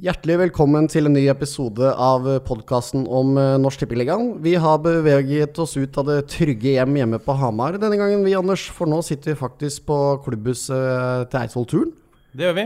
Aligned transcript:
Hjertelig 0.00 0.38
velkommen 0.40 0.86
til 0.88 1.04
en 1.04 1.12
ny 1.12 1.26
episode 1.28 1.84
av 2.00 2.24
podkasten 2.46 3.02
om 3.12 3.34
eh, 3.36 3.58
Norsk 3.60 3.82
Tippeligaen. 3.82 4.38
Vi 4.40 4.54
har 4.56 4.78
beveget 4.80 5.58
oss 5.60 5.74
ut 5.76 5.98
av 6.00 6.06
det 6.08 6.30
trygge 6.32 6.72
hjem 6.78 6.96
hjemme 6.96 7.18
på 7.20 7.34
Hamar 7.36 7.76
denne 7.76 7.98
gangen, 8.00 8.22
vi 8.24 8.32
Anders. 8.32 8.64
For 8.72 8.88
nå 8.88 9.02
sitter 9.04 9.34
vi 9.34 9.40
faktisk 9.42 9.84
på 9.90 9.98
klubbhuset 10.24 11.28
til 11.28 11.40
Eidsvoll-turen. 11.42 11.92
Det 12.32 12.46
gjør 12.48 12.56
vi. 12.56 12.64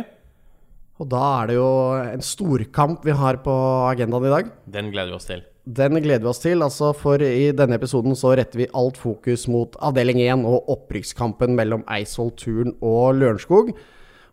Og 1.03 1.11
da 1.17 1.25
er 1.41 1.51
det 1.51 1.59
jo 1.59 1.67
en 2.15 2.23
storkamp 2.25 3.03
vi 3.04 3.19
har 3.19 3.40
på 3.43 3.56
agendaen 3.88 4.29
i 4.31 4.33
dag. 4.37 4.54
Den 4.79 4.95
gleder 4.95 5.11
vi 5.11 5.19
oss 5.19 5.29
til. 5.33 5.43
Den 5.67 5.99
gleder 5.99 6.22
vi 6.22 6.31
oss 6.31 6.45
til, 6.47 6.63
altså 6.63 6.93
for 6.95 7.27
i 7.27 7.51
denne 7.58 7.81
episoden 7.81 8.15
så 8.15 8.37
retter 8.38 8.63
vi 8.63 8.71
alt 8.71 9.03
fokus 9.03 9.49
mot 9.51 9.74
avdeling 9.83 10.22
1 10.22 10.47
og 10.47 10.71
opprykkskampen 10.77 11.58
mellom 11.58 11.83
Eidsvoll-turen 11.90 12.79
og 12.87 13.19
Lørenskog. 13.19 13.74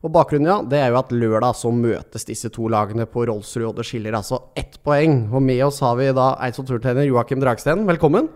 Og 0.03 0.11
bakgrunnen, 0.11 0.49
ja, 0.49 0.57
det 0.67 0.79
er 0.83 0.89
jo 0.91 0.97
at 0.99 1.13
lørdag 1.15 1.55
så 1.55 1.69
møtes 1.71 2.25
disse 2.27 2.49
to 2.51 2.67
lagene 2.71 3.05
på 3.07 3.23
Rollsrud 3.29 3.69
og 3.69 3.77
det 3.77 3.85
skiller 3.87 4.17
altså 4.17 4.41
ett 4.59 4.75
poeng. 4.83 5.29
Og 5.31 5.39
med 5.39 5.61
oss 5.63 5.79
har 5.79 5.95
vi 5.95 6.09
da 6.11 6.33
Eidsvoll 6.43 6.67
turtrener 6.73 7.07
Joakim 7.07 7.39
Dragsten. 7.39 7.85
Velkommen. 7.87 8.27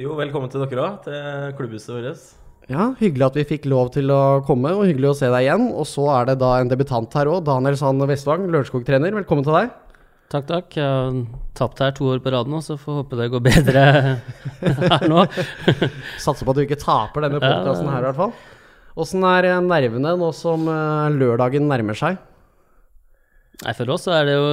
Jo, 0.00 0.14
velkommen 0.16 0.48
til 0.50 0.64
dere 0.64 0.86
òg, 0.86 0.96
til 1.04 1.52
klubbhuset 1.58 1.92
vårt. 1.92 2.24
Ja, 2.72 2.86
hyggelig 2.96 3.26
at 3.26 3.36
vi 3.36 3.44
fikk 3.50 3.68
lov 3.68 3.90
til 3.92 4.08
å 4.08 4.40
komme, 4.48 4.72
og 4.72 4.88
hyggelig 4.88 5.10
å 5.10 5.18
se 5.18 5.28
deg 5.28 5.44
igjen. 5.44 5.66
Og 5.76 5.84
så 5.90 6.08
er 6.14 6.30
det 6.30 6.38
da 6.40 6.54
en 6.62 6.72
debutant 6.72 7.18
her 7.20 7.28
òg, 7.34 7.44
Daniel 7.44 7.76
Sand 7.76 8.00
Vestvang, 8.08 8.48
Lørenskog-trener. 8.48 9.12
Velkommen 9.20 9.44
til 9.44 9.58
deg. 9.58 9.76
Takk, 10.32 10.48
takk. 10.48 10.80
Jeg 10.80 10.88
har 10.88 11.20
tapt 11.60 11.84
her 11.84 11.92
to 11.94 12.08
år 12.14 12.24
på 12.24 12.32
rad 12.32 12.48
nå, 12.48 12.64
så 12.64 12.78
får 12.80 13.02
håpe 13.02 13.20
det 13.20 13.28
går 13.36 13.44
bedre 13.44 13.84
her 14.96 15.04
nå. 15.12 15.28
Satser 16.16 16.48
på 16.48 16.56
at 16.56 16.56
du 16.56 16.64
ikke 16.64 16.80
taper 16.80 17.28
denne 17.28 17.44
podkasten 17.44 17.92
her, 17.92 18.00
i 18.00 18.08
hvert 18.08 18.22
fall. 18.24 18.34
Åssen 18.94 19.24
er 19.26 19.48
nervene 19.64 20.14
nå 20.20 20.28
som 20.36 20.68
eh, 20.70 21.16
lørdagen 21.18 21.66
nærmer 21.66 21.98
seg? 21.98 22.20
Nei, 23.64 23.74
For 23.74 23.90
oss 23.94 24.06
er 24.10 24.28
det 24.28 24.36
jo 24.36 24.46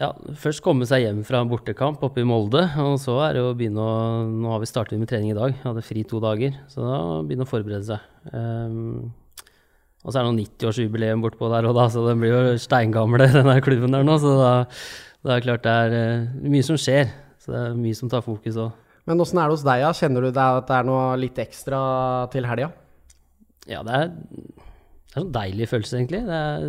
ja, 0.00 0.08
først 0.40 0.62
komme 0.64 0.86
seg 0.88 1.04
hjem 1.04 1.18
fra 1.28 1.42
en 1.42 1.50
bortekamp 1.50 2.00
oppe 2.06 2.22
i 2.22 2.26
Molde. 2.28 2.62
Og 2.80 2.96
så 3.02 3.18
er 3.26 3.34
det 3.34 3.42
jo 3.42 3.50
å 3.50 3.56
begynne 3.56 3.84
å 3.84 3.96
Nå 4.24 4.54
har 4.54 4.62
vi 4.62 4.70
startet 4.70 5.00
med 5.00 5.10
trening 5.10 5.34
i 5.34 5.36
dag, 5.36 5.58
hadde 5.66 5.84
fri 5.84 6.04
to 6.08 6.20
dager. 6.22 6.56
Så 6.72 6.80
da 6.84 7.00
begynne 7.20 7.44
å 7.44 7.50
forberede 7.50 7.84
seg. 7.90 8.06
Um, 8.32 9.12
og 10.02 10.08
så 10.08 10.18
er 10.18 10.24
det 10.24 10.30
noe 10.30 10.38
90-årsjubileum 10.40 11.22
bortpå 11.22 11.50
der 11.52 11.68
og 11.68 11.76
da, 11.76 11.84
så 11.92 12.06
den 12.08 12.22
blir 12.22 12.32
jo 12.32 12.56
steingamle, 12.58 13.28
den 13.36 13.52
klubben 13.64 13.92
der 13.92 14.06
nå. 14.08 14.16
Så 14.22 14.32
da, 14.40 14.54
da 15.20 15.34
er 15.34 15.42
det 15.42 15.48
klart 15.50 15.68
det 15.68 15.76
er 15.84 15.98
uh, 15.98 16.46
mye 16.48 16.64
som 16.66 16.80
skjer. 16.80 17.12
Så 17.42 17.52
det 17.52 17.60
er 17.60 17.76
mye 17.76 17.98
som 17.98 18.08
tar 18.08 18.24
fokus 18.24 18.56
òg. 18.64 18.72
Men 19.04 19.20
åssen 19.20 19.40
er 19.42 19.50
det 19.50 19.58
hos 19.58 19.66
deg, 19.66 19.82
ja? 19.82 19.92
Kjenner 19.98 20.24
du 20.24 20.30
at 20.32 20.68
det 20.70 20.78
er 20.78 20.88
noe 20.88 21.04
litt 21.20 21.38
ekstra 21.42 21.82
til 22.32 22.48
helga? 22.48 22.70
Ja, 23.70 23.82
det 23.86 23.94
er, 23.94 24.08
det 24.10 25.18
er 25.18 25.22
en 25.22 25.34
deilig 25.34 25.68
følelse, 25.70 25.98
egentlig. 26.00 26.22
Er, 26.26 26.66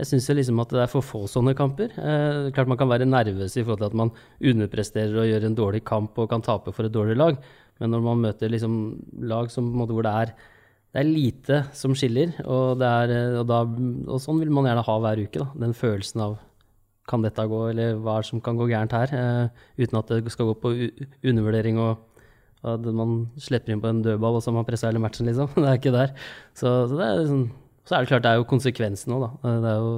jeg 0.00 0.08
syns 0.08 0.28
liksom 0.32 0.60
at 0.62 0.70
det 0.72 0.84
er 0.84 0.90
for 0.90 1.04
få 1.04 1.24
sånne 1.30 1.54
kamper. 1.58 1.90
Eh, 1.98 2.50
klart 2.54 2.70
man 2.70 2.78
kan 2.80 2.90
være 2.90 3.08
nervøs 3.08 3.56
i 3.56 3.64
forhold 3.64 3.82
til 3.82 3.90
at 3.90 3.98
man 3.98 4.12
underpresterer 4.52 5.18
og 5.18 5.28
gjør 5.28 5.48
en 5.48 5.58
dårlig 5.58 5.82
kamp 5.86 6.18
og 6.18 6.30
kan 6.30 6.44
tape 6.46 6.72
for 6.72 6.86
et 6.86 6.94
dårlig 6.94 7.18
lag, 7.18 7.40
men 7.80 7.92
når 7.94 8.04
man 8.06 8.22
møter 8.26 8.52
liksom 8.52 8.74
lag 9.28 9.50
som, 9.52 9.66
måte, 9.76 9.96
hvor 9.96 10.06
det 10.06 10.12
er, 10.22 10.34
det 10.90 11.02
er 11.02 11.10
lite 11.10 11.58
som 11.76 11.94
skiller, 11.96 12.32
og, 12.44 12.82
er, 12.82 13.12
og, 13.40 13.44
da, 13.50 13.62
og, 14.06 14.16
sånn 14.22 14.40
vil 14.42 14.52
man 14.54 14.68
gjerne 14.68 14.86
ha 14.86 14.96
hver 15.04 15.24
uke. 15.24 15.42
Da. 15.42 15.48
Den 15.66 15.76
følelsen 15.76 16.24
av 16.26 16.38
kan 17.10 17.24
dette 17.26 17.46
gå, 17.50 17.60
eller 17.72 17.98
hva 17.98 18.16
er 18.18 18.24
det 18.24 18.30
som 18.30 18.42
kan 18.44 18.58
gå 18.58 18.68
gærent 18.70 18.94
her? 18.94 19.14
Eh, 19.16 19.66
uten 19.82 19.98
at 19.98 20.14
det 20.14 20.34
skal 20.34 20.52
gå 20.52 20.56
på 20.62 20.74
undervurdering 21.26 21.80
og 21.82 22.06
at 22.60 22.84
man 22.92 23.24
slipper 23.40 23.72
inn 23.72 23.80
på 23.80 23.88
en 23.88 24.02
dødball, 24.04 24.36
og 24.36 24.44
så 24.44 24.50
har 24.50 24.58
man 24.58 24.68
pressa 24.68 24.90
hele 24.90 25.00
matchen, 25.02 25.28
liksom. 25.30 25.48
Det 25.56 25.66
er 25.66 25.80
ikke 25.80 25.94
der. 25.94 26.12
Så, 26.52 26.68
så, 26.90 26.98
det 26.98 27.06
er 27.06 27.18
liksom, 27.22 27.42
så 27.88 27.96
er 27.96 28.04
det 28.04 28.12
klart, 28.12 28.26
det 28.26 28.32
er 28.34 28.40
jo 28.40 28.50
konsekvensen 28.50 29.16
òg, 29.16 29.26
da. 29.26 29.56
Det 29.64 29.72
er 29.72 29.80
jo, 29.80 29.90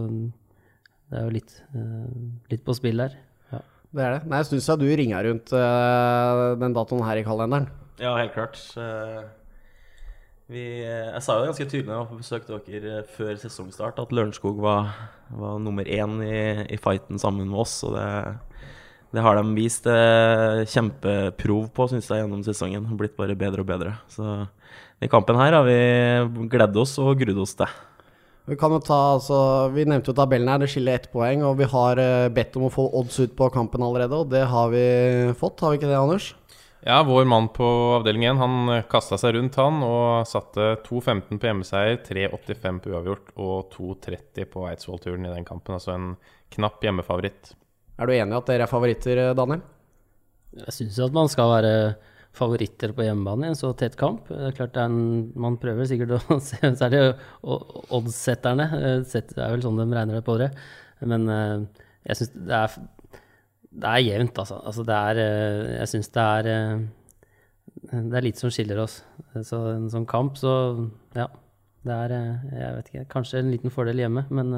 det 1.11 1.21
er 1.21 1.27
jo 1.27 1.37
litt, 1.37 1.55
uh, 1.75 2.25
litt, 2.55 2.65
på 2.67 2.79
spill 2.79 3.05
der. 3.05 3.19
Ja. 3.53 3.63
Det 3.91 4.07
er 4.07 4.17
det. 4.17 4.25
Nei, 4.31 4.43
jeg 4.43 4.51
syns 4.53 4.73
du 4.81 4.89
ringa 4.89 5.23
rundt 5.27 5.55
uh, 5.57 6.49
den 6.63 6.79
datoen 6.79 7.07
her 7.09 7.21
i 7.21 7.27
kalenderen. 7.27 7.71
Ja, 8.03 8.17
helt 8.19 8.35
klart. 8.35 8.59
Vi, 10.53 10.63
jeg 10.85 11.21
sa 11.25 11.39
jo 11.39 11.49
ganske 11.49 11.65
tydelig 11.65 11.89
da 11.89 12.01
jeg 12.03 12.19
besøkte 12.19 12.59
dere 12.67 13.03
før 13.15 13.37
sesongstart 13.41 14.01
at 14.03 14.11
Lørenskog 14.13 14.59
var, 14.61 14.91
var 15.33 15.61
nummer 15.63 15.87
én 15.87 16.19
i, 16.27 16.41
i, 16.67 16.79
fighten 16.83 17.21
sammen 17.23 17.49
med 17.49 17.63
oss. 17.63 17.79
Og 17.87 17.95
det 17.97 18.09
det 19.13 19.21
har 19.21 19.37
de 19.37 19.55
vist 19.57 19.87
eh, 19.91 20.65
kjempeprov 20.73 21.67
på, 21.77 21.87
syns 21.91 22.09
jeg, 22.09 22.23
gjennom 22.23 22.43
sesongen. 22.47 22.89
Blitt 22.97 23.17
bare 23.19 23.37
bedre 23.37 23.61
og 23.61 23.69
bedre. 23.69 23.95
Så 24.09 24.25
i 25.05 25.09
kampen 25.13 25.37
her 25.37 25.53
har 25.59 25.67
vi 25.69 26.47
gledd 26.53 26.79
oss 26.81 26.97
og 27.03 27.19
grudd 27.21 27.43
oss 27.45 27.53
til. 27.59 27.81
Vi 28.49 28.57
kan 28.59 28.73
jo 28.75 28.81
ta, 28.83 28.99
altså, 29.15 29.37
vi 29.71 29.85
nevnte 29.87 30.11
jo 30.11 30.17
tabellen 30.19 30.49
her, 30.51 30.65
det 30.65 30.71
skiller 30.73 30.97
ett 30.97 31.11
poeng. 31.13 31.45
Og 31.45 31.61
vi 31.61 31.69
har 31.69 32.01
eh, 32.01 32.31
bedt 32.33 32.57
om 32.57 32.71
å 32.71 32.73
få 32.73 32.89
odds 33.03 33.21
ut 33.21 33.37
på 33.37 33.51
kampen 33.53 33.85
allerede, 33.85 34.17
og 34.17 34.33
det 34.33 34.47
har 34.49 34.73
vi 34.73 34.87
fått. 35.39 35.61
Har 35.61 35.75
vi 35.75 35.83
ikke 35.83 35.93
det, 35.93 36.01
Anders? 36.01 36.33
Ja, 36.83 37.03
vår 37.07 37.29
mann 37.29 37.53
på 37.55 37.67
avdeling 38.01 38.25
1 38.33 38.41
han 38.41 38.73
kasta 38.91 39.21
seg 39.21 39.37
rundt, 39.37 39.55
han, 39.61 39.85
og 39.87 40.25
satte 40.27 40.73
2,15 40.89 41.37
på 41.37 41.47
hjemmeseier, 41.47 42.01
3,85 42.09 42.81
på 42.83 42.97
uavgjort 42.97 43.35
og 43.37 43.77
2,30 43.77 44.49
på 44.51 44.65
Eidsvoll-turen 44.73 45.29
i 45.29 45.35
den 45.37 45.47
kampen. 45.47 45.77
Altså 45.77 45.95
en 45.95 46.15
knapp 46.57 46.83
hjemmefavoritt. 46.83 47.53
Er 48.01 48.09
du 48.09 48.15
enig 48.15 48.33
i 48.33 48.39
at 48.39 48.49
dere 48.49 48.65
er 48.67 48.71
favoritter, 48.71 49.21
eh, 49.21 49.35
Daniel? 49.37 49.63
Jeg 50.63 50.75
syns 50.77 50.99
at 51.05 51.15
man 51.17 51.31
skal 51.33 51.51
være 51.51 51.75
favoritter 52.37 52.95
på 52.97 53.05
hjemmebane 53.05 53.47
i 53.47 53.53
en 53.53 53.59
så 53.59 53.73
tett 53.77 53.97
kamp. 54.01 54.29
Det 54.31 54.49
er 54.49 54.57
klart 54.57 54.73
det 54.73 54.81
er 54.81 54.89
en, 54.89 55.33
Man 55.37 55.59
prøver 55.61 55.89
sikkert 55.89 56.17
å 56.17 56.39
se 56.49 56.73
Særlig 56.81 57.03
oddssetterne. 57.45 58.69
Eh, 58.79 59.05
det 59.05 59.37
er 59.37 59.53
vel 59.53 59.65
sånn 59.65 59.81
de 59.81 59.89
regner 59.91 60.19
det 60.19 60.25
på 60.27 60.39
det. 60.41 60.51
Men 61.05 61.29
eh, 61.29 61.85
jeg 62.09 62.21
syns 62.21 62.35
det 62.49 62.59
er 62.63 62.81
det 63.73 63.89
er 63.89 64.03
jevnt, 64.05 64.37
altså. 64.37 64.59
altså 64.69 64.83
det 64.85 64.97
er, 64.97 65.19
jeg 65.79 65.89
syns 65.89 66.11
det 66.13 66.23
er 66.23 66.49
Det 67.89 68.19
er 68.19 68.25
lite 68.27 68.43
som 68.43 68.51
skiller 68.53 68.83
oss. 68.83 68.99
Så 69.49 69.61
en 69.71 69.87
sånn 69.89 70.05
kamp, 70.05 70.37
så 70.37 70.53
ja. 71.17 71.25
Det 71.83 71.95
er, 71.97 72.13
jeg 72.53 72.75
vet 72.77 72.91
ikke, 72.91 73.07
kanskje 73.15 73.41
en 73.41 73.49
liten 73.51 73.73
fordel 73.73 74.03
hjemme, 74.05 74.27
men 74.29 74.53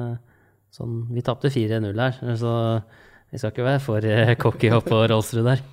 sånn 0.75 1.05
Vi 1.15 1.23
tapte 1.23 1.47
4-0 1.47 1.95
her, 1.95 2.19
så 2.37 2.51
vi 3.35 3.41
skal 3.41 3.51
ikke 3.51 3.65
være 3.67 3.79
for 3.83 4.05
uh, 4.07 4.33
cocky 4.39 4.69
oppå 4.71 5.01
Rolfsrud 5.11 5.43
der. 5.43 5.63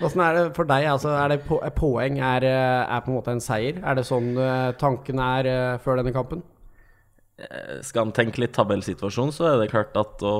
Hvordan 0.00 0.22
er 0.24 0.34
det 0.34 0.46
for 0.56 0.66
deg? 0.66 0.86
Altså, 0.90 1.12
er 1.14 1.28
det 1.30 1.44
po 1.46 1.60
poeng 1.76 2.16
er, 2.18 2.42
eh, 2.42 2.80
er, 2.82 3.02
på 3.04 3.12
en 3.12 3.18
måte 3.20 3.30
en 3.30 3.42
seier? 3.44 3.78
Er 3.86 3.94
det 3.94 4.02
sånn 4.08 4.32
uh, 4.34 4.72
tanken 4.74 5.20
er 5.22 5.78
før 5.84 6.00
denne 6.00 6.14
kampen? 6.16 6.42
Skal 7.86 8.08
en 8.08 8.14
tenke 8.14 8.42
litt 8.42 8.52
tabellsituasjon, 8.54 9.30
så 9.34 9.46
er 9.52 9.60
det 9.60 9.70
klart 9.70 9.94
at 9.98 10.20
å 10.26 10.34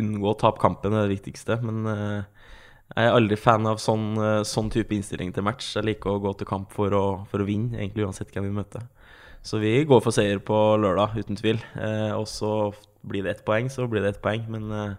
unngå 0.00 0.30
å 0.30 0.36
tape 0.38 0.60
kampen 0.60 0.94
er 0.94 1.08
det 1.08 1.16
viktigste. 1.16 1.58
Men 1.64 1.88
jeg 1.88 3.00
er 3.00 3.16
aldri 3.16 3.36
fan 3.40 3.68
av 3.68 3.80
sånn, 3.82 4.14
sånn, 4.48 4.70
type 4.72 4.94
innstilling 4.96 5.34
til 5.36 5.44
match. 5.44 5.74
Jeg 5.76 5.88
liker 5.88 6.14
å 6.14 6.22
gå 6.22 6.32
til 6.38 6.48
kamp 6.48 6.72
for 6.72 6.94
å, 6.96 7.04
for 7.28 7.42
å 7.42 7.48
vinne, 7.48 7.76
egentlig 7.80 8.06
uansett 8.06 8.32
hvem 8.32 8.48
vi 8.48 8.54
møter. 8.62 8.86
Så 9.44 9.60
vi 9.60 9.74
går 9.88 10.00
for 10.04 10.16
seier 10.16 10.40
på 10.40 10.56
lørdag, 10.80 11.18
uten 11.20 11.40
tvil. 11.40 11.60
og 12.16 12.26
så 12.28 12.54
blir 13.08 13.26
det 13.26 13.34
ett 13.34 13.44
poeng, 13.44 13.68
så 13.72 13.88
blir 13.90 14.04
det 14.04 14.14
ett 14.14 14.24
poeng. 14.24 14.46
Men 14.52 14.96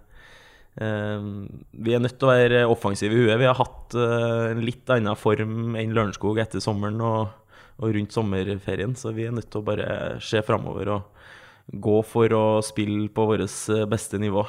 vi 0.76 1.94
er 1.94 2.00
nødt 2.00 2.16
til 2.16 2.30
å 2.30 2.32
være 2.32 2.64
offensive 2.72 3.16
i 3.16 3.26
huet. 3.26 3.40
Vi 3.42 3.50
har 3.50 3.60
hatt 3.60 3.96
eh, 3.98 4.52
en 4.54 4.64
litt 4.64 4.90
annen 4.94 5.20
form 5.20 5.76
enn 5.76 5.96
Lørenskog 5.96 6.40
etter 6.40 6.64
sommeren 6.64 7.02
og, 7.04 7.34
og, 7.82 7.92
rundt 7.92 8.16
sommerferien, 8.16 8.96
så 8.96 9.12
vi 9.16 9.28
er 9.28 9.36
nødt 9.36 9.52
til 9.52 9.62
å 9.62 9.68
bare 9.68 9.92
se 10.24 10.42
framover 10.48 10.96
og 10.96 11.30
gå 11.72 12.02
for 12.08 12.34
å 12.36 12.46
spille 12.66 13.10
på 13.12 13.28
vårt 13.34 13.44
eh, 13.46 13.88
beste 13.90 14.22
nivå. 14.22 14.46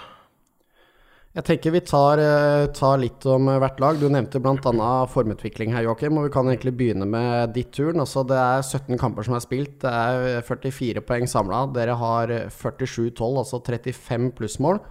Jeg 1.33 1.47
tenker 1.49 1.73
vi 1.73 1.81
tar, 1.81 2.21
eh, 2.21 2.67
tar, 2.77 2.99
litt 3.01 3.27
om 3.27 3.49
hvert 3.49 3.83
lag. 3.83 3.99
Du 3.99 4.07
nevnte 4.13 4.39
bl.a. 4.39 4.91
formutvikling 5.11 5.73
her, 5.75 5.89
Joakim. 5.89 6.21
Og 6.21 6.29
vi 6.29 6.35
kan 6.35 6.47
egentlig 6.47 6.77
begynne 6.77 7.09
med 7.09 7.55
ditt 7.57 7.73
turn. 7.75 7.99
Altså, 8.05 8.23
det 8.29 8.39
er 8.39 8.63
17 8.63 9.01
kamper 9.01 9.27
som 9.27 9.35
er 9.35 9.43
spilt. 9.43 9.79
Det 9.83 9.91
er 9.91 10.45
44 10.45 11.03
poeng 11.09 11.27
samla. 11.27 11.65
Dere 11.73 11.97
har 11.99 12.37
47-12, 12.53 13.41
altså 13.43 13.65
35 13.65 14.35
plussmål. 14.37 14.85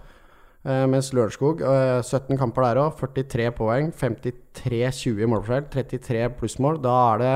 Uh, 0.62 0.84
mens 0.86 1.08
Lørenskog, 1.10 1.58
uh, 1.66 1.98
eh, 1.98 2.04
17 2.06 2.38
kamper 2.38 2.62
der 2.62 2.78
òg, 2.84 3.00
43 3.00 3.48
poeng, 3.56 3.88
53-20 3.98 5.24
i 5.24 5.26
målforskjell, 5.26 5.64
33 5.72 6.28
plussmål. 6.38 6.78
Da 6.84 6.92
er 7.08 7.18
det 7.18 7.32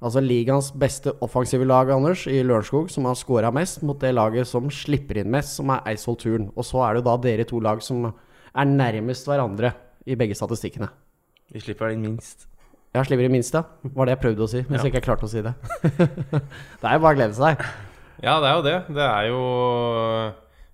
altså 0.00 0.22
ligaens 0.24 0.70
beste 0.72 1.12
offensive 1.20 1.66
lag, 1.68 1.92
Anders, 1.92 2.24
i 2.30 2.40
Lørenskog, 2.40 2.88
som 2.92 3.04
har 3.04 3.18
skåra 3.20 3.50
mest, 3.52 3.82
mot 3.84 4.00
det 4.00 4.14
laget 4.16 4.48
som 4.48 4.70
slipper 4.72 5.20
inn 5.20 5.28
mest, 5.34 5.58
som 5.58 5.74
er 5.74 5.84
Eidsvoll 5.92 6.16
Turn. 6.22 6.48
Og 6.56 6.64
så 6.64 6.80
er 6.86 6.96
det 6.96 7.04
da 7.10 7.18
dere 7.26 7.44
to 7.44 7.60
lag 7.60 7.84
som 7.84 8.08
er 8.08 8.72
nærmest 8.72 9.28
hverandre 9.28 9.74
i 10.08 10.16
begge 10.16 10.38
statistikkene. 10.38 10.88
Vi 11.52 11.60
slipper 11.60 11.92
inn 11.92 12.08
minst. 12.08 12.48
Ja, 12.96 13.04
slipper 13.04 13.28
inn 13.28 13.36
minst, 13.36 13.52
ja. 13.52 13.66
Var 13.84 14.08
det 14.08 14.16
jeg 14.16 14.22
prøvde 14.24 14.46
å 14.46 14.48
si, 14.48 14.64
mens 14.70 14.80
ja. 14.80 14.86
jeg 14.88 14.94
ikke 14.94 15.04
klarte 15.10 15.28
å 15.28 15.34
si 15.34 15.44
det. 15.44 15.52
det 16.80 16.88
er 16.88 16.96
jo 16.96 17.04
bare 17.04 17.12
å 17.12 17.20
glede 17.20 17.36
seg. 17.36 17.60
Ja, 18.24 18.40
det 18.40 18.48
er 18.48 18.56
jo 18.56 18.64
det. 18.64 18.76
Det 18.96 19.06
er 19.12 19.28
jo 19.28 19.44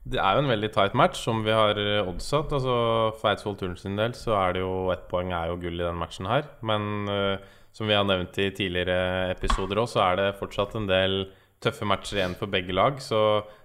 det 0.02 0.18
er 0.18 0.34
jo 0.34 0.42
en 0.42 0.50
veldig 0.50 0.70
tight 0.74 0.96
match, 0.98 1.20
som 1.22 1.44
vi 1.46 1.52
har 1.54 1.78
eh, 1.78 2.02
oddsatt. 2.02 2.50
Altså, 2.56 2.76
for 3.20 3.30
Eidsvoll 3.30 3.58
Turn 3.60 3.76
sin 3.78 3.98
del 3.98 4.16
så 4.18 4.34
er 4.34 4.56
det 4.56 4.64
jo 4.64 4.90
ett 4.94 5.04
poeng 5.10 5.30
er 5.36 5.52
jo 5.52 5.60
gull 5.62 5.78
i 5.78 5.84
den 5.84 6.00
matchen 6.00 6.26
her. 6.26 6.48
Men 6.66 7.06
uh, 7.06 7.38
som 7.72 7.86
vi 7.86 7.94
har 7.94 8.06
nevnt 8.08 8.38
i 8.42 8.50
tidligere 8.50 9.30
episoder 9.30 9.78
òg, 9.78 9.86
så 9.92 10.02
er 10.08 10.18
det 10.18 10.28
fortsatt 10.40 10.74
en 10.78 10.90
del 10.90 11.20
tøffe 11.62 11.86
matcher 11.86 12.18
igjen 12.18 12.34
for 12.38 12.50
begge 12.50 12.74
lag. 12.74 12.98
Så 12.98 13.20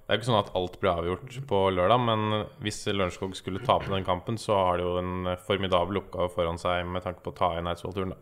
Det 0.08 0.14
er 0.14 0.20
ikke 0.22 0.30
sånn 0.30 0.40
at 0.40 0.54
alt 0.56 0.78
blir 0.80 0.94
avgjort 0.94 1.34
på 1.50 1.58
lørdag, 1.76 2.00
men 2.00 2.46
hvis 2.64 2.86
Lørenskog 2.88 3.34
skulle 3.36 3.66
tape 3.66 3.90
den 3.92 4.06
kampen, 4.08 4.38
så 4.40 4.56
har 4.56 4.78
de 4.78 4.86
jo 4.86 4.94
en 5.02 5.34
formidabel 5.50 6.00
oppgave 6.00 6.32
foran 6.32 6.62
seg 6.62 6.86
med 6.88 7.04
tanke 7.04 7.26
på 7.26 7.34
å 7.34 7.40
ta 7.42 7.50
inn 7.58 7.68
Eidsvoll-turen. 7.68 8.14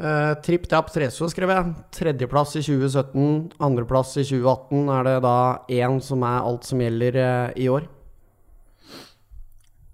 Uh, 0.00 0.32
Tripp 0.40 0.64
Trapp 0.64 0.88
Treso, 0.94 1.26
skrev 1.28 1.50
jeg. 1.52 1.72
Tredjeplass 1.92 2.54
i 2.56 2.62
2017, 2.64 3.50
andreplass 3.60 4.14
i 4.16 4.24
2018. 4.24 4.86
Er 4.94 5.04
det 5.04 5.16
da 5.26 5.34
én 5.76 5.98
som 6.04 6.24
er 6.24 6.38
alt 6.40 6.64
som 6.64 6.80
gjelder 6.80 7.18
uh, 7.20 7.50
i 7.52 7.66
år? 7.68 7.84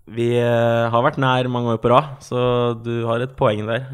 Vi 0.06 0.28
uh, 0.38 0.86
har 0.92 1.02
vært 1.02 1.18
nær 1.18 1.50
mange 1.50 1.74
år 1.74 1.82
på 1.82 1.90
rad, 1.90 2.14
så 2.22 2.38
du 2.78 3.00
har 3.08 3.24
et 3.24 3.34
poeng 3.34 3.66
der. 3.66 3.90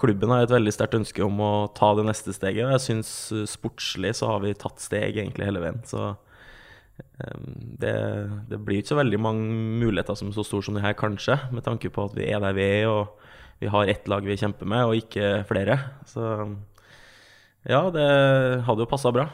klubben 0.00 0.32
har 0.32 0.46
et 0.46 0.56
veldig 0.56 0.72
sterkt 0.72 0.96
ønske 0.96 1.20
om 1.26 1.36
å 1.44 1.52
ta 1.76 1.92
det 1.98 2.06
neste 2.08 2.32
steget. 2.32 2.64
og 2.64 2.72
Jeg 2.78 2.86
syns 2.86 3.12
sportslig 3.52 4.16
så 4.16 4.32
har 4.32 4.40
vi 4.40 4.56
tatt 4.56 4.80
steg 4.80 5.12
egentlig 5.20 5.44
hele 5.44 5.60
veien. 5.60 5.84
Så 5.84 6.14
det, 7.20 7.92
det, 8.48 8.64
blir 8.64 8.80
ikke 8.80 8.94
så 8.94 9.02
veldig 9.02 9.20
mange 9.20 9.44
muligheter 9.84 10.16
som 10.16 10.32
er 10.32 10.38
så 10.40 10.46
store 10.46 10.64
som 10.64 10.78
det 10.78 10.86
her, 10.86 10.96
kanskje, 10.96 11.36
med 11.52 11.68
tanke 11.68 11.92
på 11.92 12.08
at 12.08 12.16
vi 12.16 12.32
er 12.32 12.40
der 12.40 12.56
vi 12.56 12.64
er. 12.80 12.88
og 12.88 13.20
vi 13.60 13.68
har 13.68 13.92
ett 13.92 14.08
lag 14.08 14.24
vi 14.24 14.38
kjemper 14.40 14.68
med, 14.68 14.88
og 14.88 14.96
ikke 14.96 15.44
flere. 15.48 15.76
Så 16.08 16.24
ja, 17.68 17.84
det 17.92 18.08
hadde 18.64 18.86
jo 18.86 18.88
passa 18.88 19.12
bra. 19.12 19.28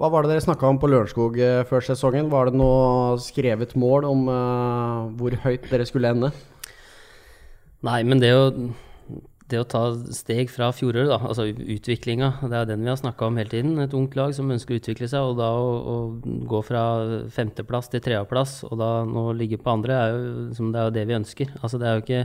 Hva 0.00 0.08
var 0.08 0.24
det 0.24 0.32
dere 0.32 0.42
snakka 0.42 0.64
om 0.66 0.78
på 0.80 0.88
Lørenskog 0.88 1.34
eh, 1.44 1.62
før 1.68 1.84
sesongen? 1.84 2.30
Var 2.32 2.48
det 2.48 2.58
noe 2.58 3.18
skrevet 3.20 3.74
mål 3.78 4.06
om 4.08 4.22
uh, 4.32 5.10
hvor 5.20 5.34
høyt 5.42 5.66
dere 5.68 5.84
skulle 5.84 6.10
ende? 6.14 6.30
Nei, 7.84 7.98
men 8.08 8.22
det 8.22 8.30
å, 8.32 8.46
det 9.52 9.60
å 9.60 9.66
ta 9.68 9.82
steg 10.16 10.48
fra 10.52 10.70
fjoråret, 10.72 11.10
da, 11.12 11.18
altså 11.20 11.46
utviklinga, 11.52 12.32
det 12.48 12.56
er 12.56 12.70
den 12.70 12.86
vi 12.86 12.90
har 12.90 12.98
snakka 12.98 13.28
om 13.28 13.38
hele 13.40 13.52
tiden. 13.52 13.76
Et 13.84 13.96
ungt 13.96 14.16
lag 14.16 14.32
som 14.36 14.50
ønsker 14.50 14.78
å 14.78 14.80
utvikle 14.80 15.10
seg, 15.12 15.20
og 15.20 15.36
da 15.38 15.50
å, 15.52 15.68
å 15.76 15.96
gå 16.48 16.62
fra 16.64 16.84
femteplass 17.36 17.92
til 17.92 18.02
tredjeplass, 18.04 18.62
og 18.70 18.80
da 18.80 18.90
nå 19.04 19.28
ligge 19.36 19.60
på 19.60 19.74
andre, 19.74 20.00
er 20.00 20.16
jo, 20.16 20.72
det 20.72 20.80
er 20.80 20.88
jo 20.88 20.96
det 20.96 21.06
vi 21.12 21.18
ønsker. 21.20 21.52
Altså 21.60 21.80
det 21.80 21.90
er 21.90 22.00
jo 22.00 22.06
ikke 22.06 22.24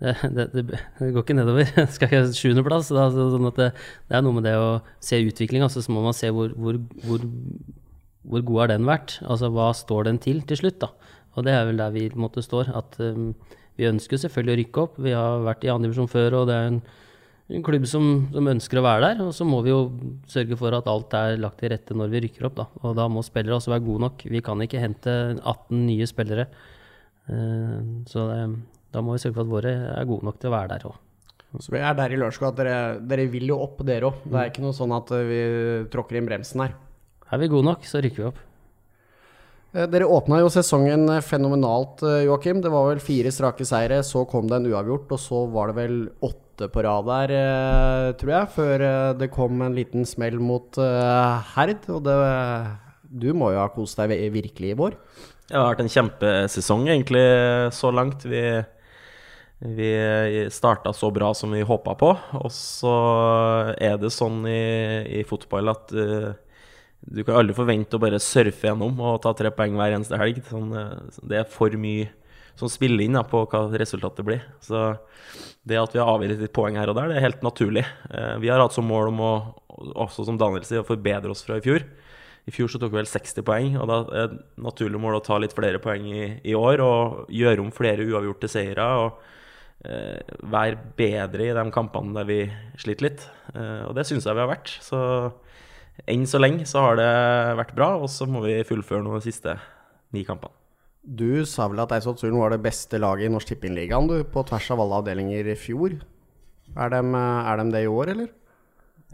det, 0.00 0.46
det, 0.54 0.62
det, 0.64 1.10
går 1.12 1.20
ikke 1.20 1.36
nedover. 1.36 1.68
Skal 1.94 2.08
ikke 2.08 2.22
ha 2.22 2.32
sjuendeplass. 2.32 2.88
Sånn 2.88 3.48
det, 3.52 3.68
det, 3.68 4.16
er 4.16 4.24
noe 4.24 4.38
med 4.38 4.46
det 4.48 4.56
å 4.56 4.80
se 5.04 5.20
utvikling, 5.20 5.64
altså, 5.66 5.84
så 5.84 5.92
må 5.92 6.04
man 6.04 6.16
se 6.16 6.30
hvor, 6.32 6.54
hvor, 6.56 6.78
hvor, 7.04 7.26
hvor, 8.24 8.46
god 8.48 8.62
har 8.62 8.72
den 8.72 8.88
vært. 8.88 9.18
Altså 9.26 9.52
hva 9.52 9.70
står 9.76 10.08
den 10.08 10.22
til 10.24 10.40
til 10.48 10.62
slutt, 10.62 10.80
da. 10.86 10.90
Og 11.36 11.44
det 11.46 11.52
er 11.54 11.68
vel 11.68 11.82
der 11.82 11.92
vi 11.94 12.06
måtte 12.16 12.44
stå. 12.44 12.64
At 12.80 12.96
um, 13.04 13.34
vi 13.76 13.90
ønsker 13.90 14.24
selvfølgelig 14.24 14.56
å 14.56 14.62
rykke 14.62 14.82
opp. 14.86 14.96
Vi 15.04 15.14
har 15.16 15.44
vært 15.44 15.68
i 15.68 15.72
andredivisjon 15.74 16.10
før, 16.10 16.40
og 16.40 16.48
det 16.48 16.56
er 16.56 16.72
en, 16.72 16.80
en 17.52 17.68
klubb 17.68 17.84
som, 17.92 18.10
som, 18.32 18.50
ønsker 18.56 18.80
å 18.80 18.86
være 18.88 19.04
der. 19.04 19.22
Og 19.28 19.36
så 19.36 19.44
må 19.44 19.60
vi 19.68 19.74
jo 19.74 19.84
sørge 20.32 20.56
for 20.64 20.80
at 20.80 20.88
alt 20.90 21.20
er 21.20 21.36
lagt 21.44 21.60
til 21.60 21.74
rette 21.76 21.96
når 21.96 22.16
vi 22.16 22.24
rykker 22.24 22.48
opp, 22.48 22.56
da. 22.64 22.70
Og 22.80 22.96
da 22.96 23.08
må 23.12 23.20
spillere 23.26 23.60
også 23.60 23.76
være 23.76 23.84
gode 23.84 24.06
nok. 24.08 24.28
Vi 24.32 24.44
kan 24.48 24.64
ikke 24.64 24.80
hente 24.80 25.16
18 25.44 25.84
nye 25.84 26.08
spillere. 26.08 26.48
Uh, 27.28 28.00
så 28.08 28.30
det 28.32 28.42
da 28.90 29.02
må 29.04 29.14
vi 29.14 29.22
sørge 29.22 29.38
for 29.38 29.46
at 29.46 29.54
våre 29.54 29.72
er 29.94 30.08
gode 30.08 30.26
nok 30.26 30.38
til 30.40 30.50
å 30.50 30.56
være 30.56 30.72
der 30.74 30.90
òg. 30.90 30.98
Så 31.58 31.72
vi 31.74 31.80
er 31.82 31.96
der 31.98 32.12
i 32.14 32.18
Lørenskog 32.18 32.52
at 32.52 32.60
dere, 32.60 32.76
dere, 33.10 33.26
vil 33.30 33.50
jo 33.50 33.58
opp, 33.64 33.80
dere 33.86 34.06
òg. 34.10 34.22
Det 34.26 34.38
er 34.38 34.52
ikke 34.52 34.62
noe 34.62 34.76
sånn 34.76 34.94
at 34.94 35.10
vi 35.26 35.40
tråkker 35.90 36.18
inn 36.18 36.28
bremsen 36.28 36.62
her. 36.62 36.76
Er 37.30 37.42
vi 37.42 37.50
gode 37.50 37.66
nok, 37.66 37.86
så 37.86 38.02
rykker 38.02 38.22
vi 38.22 38.28
opp. 38.30 38.38
Eh, 39.70 39.86
dere 39.86 40.08
åpna 40.10 40.40
jo 40.42 40.50
sesongen 40.50 41.06
fenomenalt, 41.22 42.02
eh, 42.02 42.24
Joakim. 42.26 42.60
Det 42.62 42.70
var 42.72 42.88
vel 42.88 43.02
fire 43.02 43.30
strake 43.30 43.66
seire, 43.66 44.02
så 44.02 44.26
kom 44.28 44.48
det 44.48 44.58
en 44.58 44.66
uavgjort, 44.66 45.12
og 45.14 45.18
så 45.18 45.44
var 45.50 45.70
det 45.70 45.76
vel 45.76 46.10
åtte 46.26 46.68
på 46.68 46.82
rad 46.82 47.06
der, 47.06 47.34
eh, 47.34 48.12
tror 48.18 48.32
jeg, 48.34 48.48
før 48.56 49.18
det 49.18 49.30
kom 49.30 49.62
en 49.62 49.74
liten 49.74 50.04
smell 50.04 50.38
mot 50.38 50.74
Herd. 50.74 51.88
Og 51.88 52.02
det, 52.02 52.16
du 53.10 53.32
må 53.32 53.52
jo 53.52 53.62
ha 53.62 53.68
kost 53.68 53.96
deg 53.96 54.10
virkelig 54.10 54.74
i 54.74 54.74
vår? 54.74 54.98
Det 55.46 55.56
har 55.56 55.74
vært 55.74 55.80
en 55.80 55.94
kjempesesong, 55.94 56.88
egentlig, 56.88 57.72
så 57.72 57.94
langt. 57.94 58.22
Vi 58.22 58.64
vi 59.60 60.48
starta 60.50 60.92
så 60.92 61.10
bra 61.10 61.34
som 61.34 61.52
vi 61.52 61.60
håpa 61.60 61.94
på. 61.94 62.14
Og 62.40 62.52
så 62.52 62.94
er 63.76 63.98
det 64.00 64.12
sånn 64.14 64.46
i, 64.48 65.20
i 65.20 65.24
fotball 65.28 65.68
at 65.74 65.92
uh, 65.92 66.30
du 67.00 67.20
kan 67.24 67.36
aldri 67.40 67.56
forvente 67.56 67.98
å 67.98 68.00
bare 68.00 68.20
surfe 68.24 68.70
gjennom 68.70 68.96
og 69.04 69.20
ta 69.24 69.34
tre 69.36 69.52
poeng 69.52 69.76
hver 69.76 69.98
eneste 69.98 70.16
helg. 70.20 70.40
Sånn, 70.48 70.72
uh, 70.72 71.20
det 71.20 71.42
er 71.42 71.52
for 71.52 71.76
mye 71.76 72.08
som 72.56 72.72
spiller 72.72 73.04
inn 73.04 73.16
da, 73.16 73.22
på 73.24 73.42
hva 73.52 73.66
resultatet 73.80 74.24
blir. 74.24 74.40
Så 74.64 74.94
det 75.68 75.76
at 75.76 75.92
vi 75.92 76.00
har 76.00 76.08
avgitt 76.08 76.40
litt 76.40 76.56
poeng 76.56 76.78
her 76.80 76.88
og 76.88 76.96
der, 76.96 77.12
det 77.12 77.18
er 77.18 77.26
helt 77.28 77.44
naturlig. 77.44 77.84
Uh, 78.08 78.38
vi 78.40 78.48
har 78.48 78.64
hatt 78.64 78.76
som 78.76 78.88
mål 78.88 79.12
om 79.12 79.20
å, 79.26 79.34
også 80.06 80.24
som 80.28 80.38
Daniel 80.40 80.64
sier, 80.64 80.80
å 80.80 80.88
forbedre 80.88 81.34
oss 81.34 81.44
fra 81.44 81.58
i 81.60 81.64
fjor. 81.66 81.84
I 82.48 82.54
fjor 82.56 82.72
så 82.72 82.80
tok 82.80 82.94
vi 82.94 83.02
vel 83.02 83.10
60 83.10 83.44
poeng, 83.44 83.76
og 83.76 83.84
da 83.90 83.98
er 84.22 84.32
det 84.32 84.40
naturlig 84.64 85.02
mål 85.04 85.18
å 85.18 85.26
ta 85.26 85.36
litt 85.36 85.52
flere 85.52 85.82
poeng 85.84 86.08
i, 86.08 86.22
i 86.48 86.56
år 86.56 86.80
og 86.80 87.28
gjøre 87.36 87.60
om 87.60 87.68
flere 87.76 88.08
uavgjorte 88.08 88.48
seire. 88.48 88.88
og 89.04 89.20
Eh, 89.20 89.36
være 89.80 90.76
bedre 90.98 91.46
i 91.48 91.54
de 91.56 91.62
kampene 91.72 92.12
der 92.18 92.26
vi 92.28 92.40
sliter 92.80 93.06
litt. 93.06 93.22
Eh, 93.54 93.86
og 93.88 93.94
det 93.96 94.06
syns 94.08 94.26
jeg 94.28 94.36
vi 94.36 94.42
har 94.42 94.50
vært. 94.50 94.72
Så 94.84 95.00
enn 96.10 96.26
så 96.28 96.40
lenge 96.40 96.66
så 96.68 96.84
har 96.84 96.98
det 97.00 97.12
vært 97.60 97.76
bra, 97.76 97.94
og 98.00 98.10
så 98.12 98.28
må 98.28 98.42
vi 98.44 98.58
fullføre 98.68 99.04
noen 99.04 99.20
de 99.20 99.30
siste 99.30 99.56
ni 100.14 100.24
kampene. 100.28 100.52
Du 101.00 101.46
sa 101.48 101.64
vel 101.70 101.80
at 101.80 101.94
Eidsvoll 101.96 102.36
var 102.36 102.52
det 102.52 102.60
beste 102.64 103.00
laget 103.00 103.30
i 103.30 103.32
Norsk 103.32 103.54
Tippingligaen, 103.54 104.10
på 104.28 104.42
tvers 104.48 104.68
av 104.74 104.82
alle 104.84 104.98
avdelinger 105.00 105.48
i 105.48 105.56
fjor. 105.56 105.96
Er 106.76 106.92
de, 106.92 107.00
er 107.16 107.62
de 107.62 107.70
det 107.72 107.82
i 107.86 107.88
år, 107.88 108.12
eller? 108.12 108.28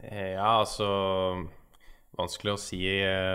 Eh, 0.03 0.35
ja, 0.35 0.59
altså 0.59 0.89
Vanskelig 2.17 2.55
å 2.55 2.61
si 2.61 2.79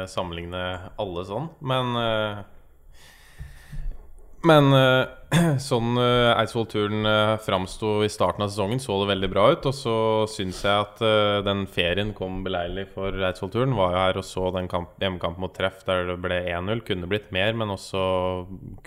sammenligne 0.10 0.60
alle 1.00 1.24
sånn, 1.28 1.52
men 1.62 1.92
men 4.42 4.74
sånn 5.64 5.96
uh, 5.96 6.34
Eidsvoll-turen 6.36 7.08
uh, 7.08 7.38
framsto 7.40 8.02
i 8.04 8.10
starten 8.12 8.44
av 8.44 8.50
sesongen, 8.52 8.82
så 8.84 8.98
det 9.00 9.12
veldig 9.14 9.30
bra 9.32 9.46
ut. 9.54 9.68
Og 9.70 9.76
så 9.76 9.96
syns 10.32 10.60
jeg 10.66 10.86
at 10.86 11.00
uh, 11.06 11.40
den 11.46 11.64
ferien 11.72 12.12
kom 12.18 12.42
beleilig 12.44 12.90
for 12.96 13.16
Eidsvoll-turen. 13.16 13.76
Var 13.78 13.94
jo 13.96 14.02
her 14.02 14.20
og 14.20 14.28
så 14.28 14.50
den 14.56 14.68
hjemmekampen 14.68 15.46
mot 15.46 15.56
Treff 15.56 15.86
der 15.88 16.10
det 16.10 16.18
ble 16.24 16.42
1-0. 16.52 16.84
Kunne 16.88 17.10
blitt 17.12 17.32
mer, 17.36 17.56
men 17.56 17.72
også 17.72 18.04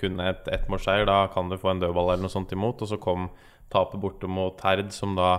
kunne 0.00 0.29
et 0.35 0.50
ettmålsseier. 0.58 1.08
Da 1.08 1.23
kan 1.32 1.49
du 1.49 1.56
få 1.61 1.73
en 1.73 1.81
dødball 1.81 2.12
eller 2.12 2.26
noe 2.26 2.37
sånt 2.37 2.52
imot. 2.52 2.85
Og 2.85 2.93
så 2.93 3.00
kom 3.00 3.31
tapet 3.73 4.02
borte 4.02 4.29
mot 4.29 4.61
Herd, 4.67 4.93
som 4.93 5.17
da 5.17 5.38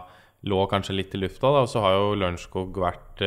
lå 0.49 0.65
kanskje 0.71 0.97
litt 0.97 1.13
i 1.13 1.21
lufta. 1.21 1.53
Da. 1.53 1.67
Og 1.67 1.69
så 1.69 1.85
har 1.85 1.99
jo 1.99 2.15
Lørenskog 2.17 2.81
vært 2.81 3.21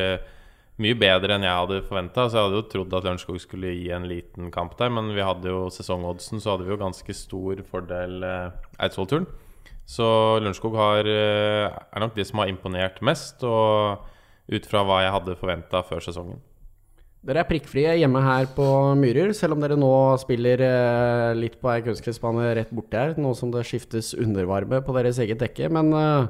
mye 0.83 0.95
bedre 0.99 1.35
enn 1.35 1.45
jeg 1.45 1.59
hadde 1.61 1.81
forventa. 1.87 2.27
Så 2.27 2.39
jeg 2.39 2.47
hadde 2.47 2.59
jo 2.59 2.67
trodd 2.71 2.95
at 2.97 3.07
Lørenskog 3.07 3.39
skulle 3.43 3.75
gi 3.75 3.89
en 3.95 4.07
liten 4.09 4.49
kamp 4.55 4.77
der, 4.79 4.91
men 4.95 5.11
vi 5.15 5.25
hadde 5.25 5.51
jo 5.51 5.67
sesongoddsen, 5.73 6.41
så 6.41 6.55
hadde 6.55 6.67
vi 6.67 6.73
jo 6.73 6.81
ganske 6.81 7.15
stor 7.15 7.63
fordel 7.69 8.23
eh, 8.25 8.59
Eidsvoll-turen. 8.79 9.27
Så 9.89 10.05
Lørenskog 10.39 10.77
eh, 10.79 11.65
er 11.67 12.03
nok 12.03 12.15
de 12.15 12.27
som 12.27 12.43
har 12.43 12.51
imponert 12.51 13.01
mest, 13.05 13.43
og 13.43 14.05
ut 14.49 14.69
fra 14.69 14.85
hva 14.85 15.03
jeg 15.05 15.15
hadde 15.17 15.39
forventa 15.39 15.83
før 15.85 16.03
sesongen. 16.05 16.39
Dere 17.19 17.41
er 17.43 17.49
prikkfrie 17.49 17.97
hjemme 17.99 18.21
her 18.23 18.45
på 18.55 18.65
Myrer, 18.95 19.33
selv 19.35 19.57
om 19.57 19.63
dere 19.63 19.75
nå 19.75 19.91
spiller 20.21 20.61
eh, 20.63 21.31
litt 21.35 21.57
på 21.59 21.67
ei 21.73 21.81
kunstgressbane 21.83 22.53
rett 22.55 22.71
borti 22.71 22.95
her, 22.95 23.17
nå 23.19 23.33
som 23.35 23.51
det 23.51 23.65
skiftes 23.67 24.13
undervarme 24.15 24.79
på 24.85 24.95
deres 24.95 25.19
eget 25.19 25.41
dekke. 25.43 25.67
Men 25.75 25.91
uh, 25.91 26.29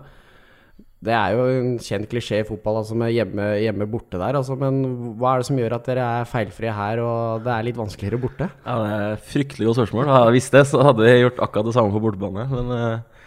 det 0.99 1.13
er 1.15 1.31
jo 1.31 1.43
en 1.47 1.75
kjent 1.79 2.09
klisjé 2.11 2.41
i 2.41 2.47
fotball, 2.47 2.81
altså 2.81 2.95
med 2.99 3.13
hjemme, 3.15 3.43
hjemme 3.63 3.85
borte 3.87 4.19
der. 4.19 4.35
Altså, 4.35 4.57
men 4.59 4.81
hva 5.19 5.31
er 5.31 5.39
det 5.39 5.47
som 5.47 5.59
gjør 5.61 5.77
at 5.77 5.85
dere 5.87 6.07
er 6.19 6.27
feilfrie 6.27 6.73
her, 6.75 6.99
og 6.99 7.45
det 7.45 7.53
er 7.53 7.67
litt 7.69 7.79
vanskeligere 7.79 8.19
borte? 8.19 8.49
Ja, 8.65 8.75
Det 8.83 8.97
er 8.97 9.23
fryktelig 9.29 9.69
godt 9.69 9.79
spørsmål. 9.79 10.11
Hadde 10.11 10.25
jeg 10.27 10.35
visst 10.35 10.57
det, 10.57 10.65
så 10.67 10.83
hadde 10.83 11.07
jeg 11.07 11.23
gjort 11.23 11.39
akkurat 11.45 11.69
det 11.69 11.75
samme 11.77 11.95
på 11.95 12.03
bortebane. 12.03 12.45
Men 12.51 12.75
uh, 12.75 13.23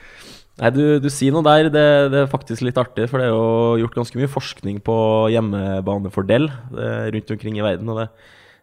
nei, 0.61 0.73
du, 0.76 0.83
du, 1.00 1.09
sier 1.09 1.33
noe 1.33 1.47
der. 1.49 1.71
Det, 1.73 1.87
det, 2.12 2.21
er 2.21 2.35
faktisk 2.35 2.67
litt 2.69 2.83
artig, 2.83 3.09
for 3.09 3.23
det 3.23 3.31
er 3.31 3.33
jo 3.33 3.81
gjort 3.87 3.99
ganske 4.02 4.21
mye 4.21 4.33
forskning 4.37 4.85
på 4.85 5.00
hjemmebanefordel 5.33 6.52
uh, 6.52 7.09
rundt 7.17 7.37
omkring 7.38 7.57
i 7.57 7.67
verden. 7.71 7.88
og 7.88 8.05
det 8.05 8.12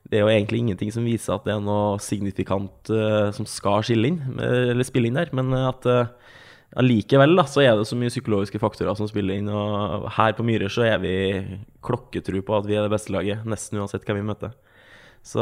det 0.09 0.17
er 0.17 0.23
jo 0.23 0.29
egentlig 0.31 0.61
ingenting 0.63 0.89
som 0.93 1.03
viser 1.05 1.35
at 1.35 1.43
det 1.45 1.51
er 1.53 1.59
noe 1.61 1.99
signifikant 2.01 2.89
uh, 2.89 3.29
som 3.35 3.45
skal 3.45 3.83
inn, 3.93 4.21
eller 4.41 4.87
spille 4.87 5.09
inn 5.09 5.19
der. 5.19 5.29
Men 5.37 5.51
at 5.53 5.85
uh, 5.85 6.07
Allikevel 6.77 7.33
da, 7.33 7.47
så 7.49 7.63
er 7.63 7.73
det 7.77 7.87
så 7.89 7.97
mye 7.97 8.11
psykologiske 8.13 8.59
faktorer 8.61 8.97
som 8.97 9.07
spiller 9.09 9.39
inn. 9.39 9.49
og 9.49 10.05
Her 10.13 10.35
på 10.37 10.45
Myhre 10.45 10.69
så 10.69 10.85
er 10.85 10.99
vi 11.01 11.13
klokketru 11.85 12.43
på 12.45 12.59
at 12.59 12.67
vi 12.69 12.77
er 12.77 12.85
det 12.85 12.93
beste 12.93 13.13
laget, 13.15 13.41
nesten 13.49 13.81
uansett 13.81 14.05
hvem 14.05 14.21
vi 14.21 14.27
møter. 14.29 14.53
Så, 15.25 15.41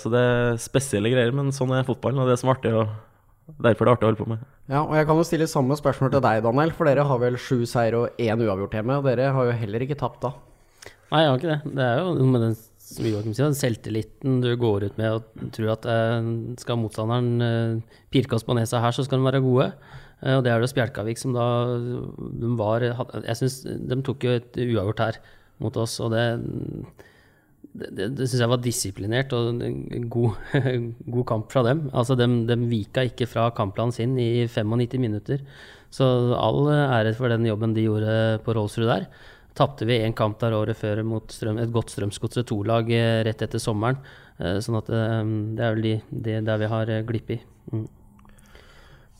så, 0.00 0.10
det 0.10 0.20
er 0.20 0.62
spesielle 0.62 1.12
greier, 1.12 1.34
men 1.36 1.52
sånn 1.54 1.74
er 1.76 1.86
fotballen, 1.86 2.24
og 2.24 2.32
det 2.32 2.38
som 2.40 2.50
er 2.50 2.56
artig. 2.56 2.72
og 2.74 3.60
Derfor 3.60 3.84
er 3.84 3.92
det 3.92 3.96
artig 3.98 4.06
å 4.06 4.10
holde 4.10 4.22
på 4.22 4.30
med. 4.32 4.48
Ja, 4.72 4.80
og 4.80 4.96
Jeg 4.96 5.06
kan 5.10 5.20
jo 5.20 5.28
stille 5.28 5.48
samme 5.50 5.76
spørsmål 5.76 6.14
til 6.14 6.24
deg, 6.24 6.42
Daniel. 6.46 6.72
For 6.74 6.88
dere 6.88 7.04
har 7.06 7.20
vel 7.20 7.36
sju 7.36 7.66
seier 7.68 7.98
og 8.00 8.20
én 8.20 8.40
uavgjort 8.40 8.76
hjemme. 8.78 8.98
Og 8.98 9.08
dere 9.08 9.32
har 9.36 9.50
jo 9.50 9.58
heller 9.60 9.84
ikke 9.84 10.00
tapt 10.00 10.24
da. 10.24 10.32
Nei, 11.12 11.20
jeg 11.20 11.30
har 11.30 11.42
ikke 11.42 11.52
det. 11.52 11.74
Det 11.76 11.84
er 11.84 12.00
jo 12.00 12.14
noe 12.16 12.30
med 12.32 12.46
den 12.48 12.56
sier, 12.84 13.52
selvtilliten 13.56 14.40
du 14.44 14.50
går 14.60 14.88
ut 14.88 14.96
med 15.00 15.18
og 15.18 15.50
tror 15.54 15.74
at 15.74 15.86
eh, 15.88 16.30
skal 16.60 16.80
motstanderen 16.80 17.44
eh, 17.44 18.00
pirke 18.12 18.36
oss 18.36 18.44
på 18.46 18.56
nesa 18.56 18.82
her, 18.82 18.94
så 18.96 19.04
skal 19.06 19.20
de 19.20 19.28
være 19.28 19.44
gode. 19.44 19.70
Eh, 20.24 20.36
og 20.38 20.44
det 20.44 20.52
er 20.52 20.62
det 20.62 20.70
Spjelkavik 20.72 21.20
som 21.20 21.34
da 21.36 21.46
de 21.76 22.52
var 22.58 22.84
Jeg 22.84 23.36
syns 23.40 23.60
de 23.64 24.00
tok 24.04 24.24
jo 24.24 24.38
et 24.38 24.62
uavgjort 24.64 25.04
her 25.04 25.20
mot 25.62 25.76
oss, 25.78 26.00
og 26.02 26.14
det 26.14 26.24
det, 27.74 28.10
det, 28.14 28.26
syns 28.28 28.42
jeg 28.42 28.50
var 28.52 28.62
disiplinert 28.62 29.32
og 29.34 29.62
god, 30.12 30.36
god 31.16 31.24
kamp 31.26 31.48
fra 31.50 31.64
dem. 31.66 31.88
Altså, 31.90 32.14
de, 32.18 32.28
de 32.46 32.56
vika 32.70 33.02
ikke 33.08 33.26
fra 33.26 33.48
kampplanen 33.56 33.94
sin 33.94 34.12
i 34.20 34.46
95 34.46 35.02
minutter. 35.02 35.42
Så 35.94 36.06
all 36.38 36.68
ære 36.70 37.14
for 37.18 37.32
den 37.32 37.46
jobben 37.48 37.74
de 37.74 37.86
gjorde 37.88 38.14
på 38.46 38.54
Rollsrud 38.54 38.86
der. 38.90 39.08
Tapte 39.58 39.86
vi 39.86 40.00
én 40.02 40.14
kamp 40.14 40.38
der 40.42 40.54
året 40.54 40.78
før 40.78 41.02
mot 41.06 41.34
strøm, 41.34 41.58
et 41.62 41.74
godt 41.74 41.90
Strømsgodset 41.94 42.46
2-lag 42.50 42.90
eh, 42.94 43.20
rett 43.26 43.42
etter 43.42 43.62
sommeren. 43.62 43.98
Eh, 44.38 44.60
sånn 44.62 44.78
at 44.78 44.90
det 44.90 45.66
er 45.66 45.76
vel 45.76 45.84
de, 45.88 45.98
det 46.10 46.40
der 46.46 46.62
vi 46.62 46.70
har 46.70 46.94
glipp 47.10 47.34
i. 47.34 47.42
Mm. 47.74 47.86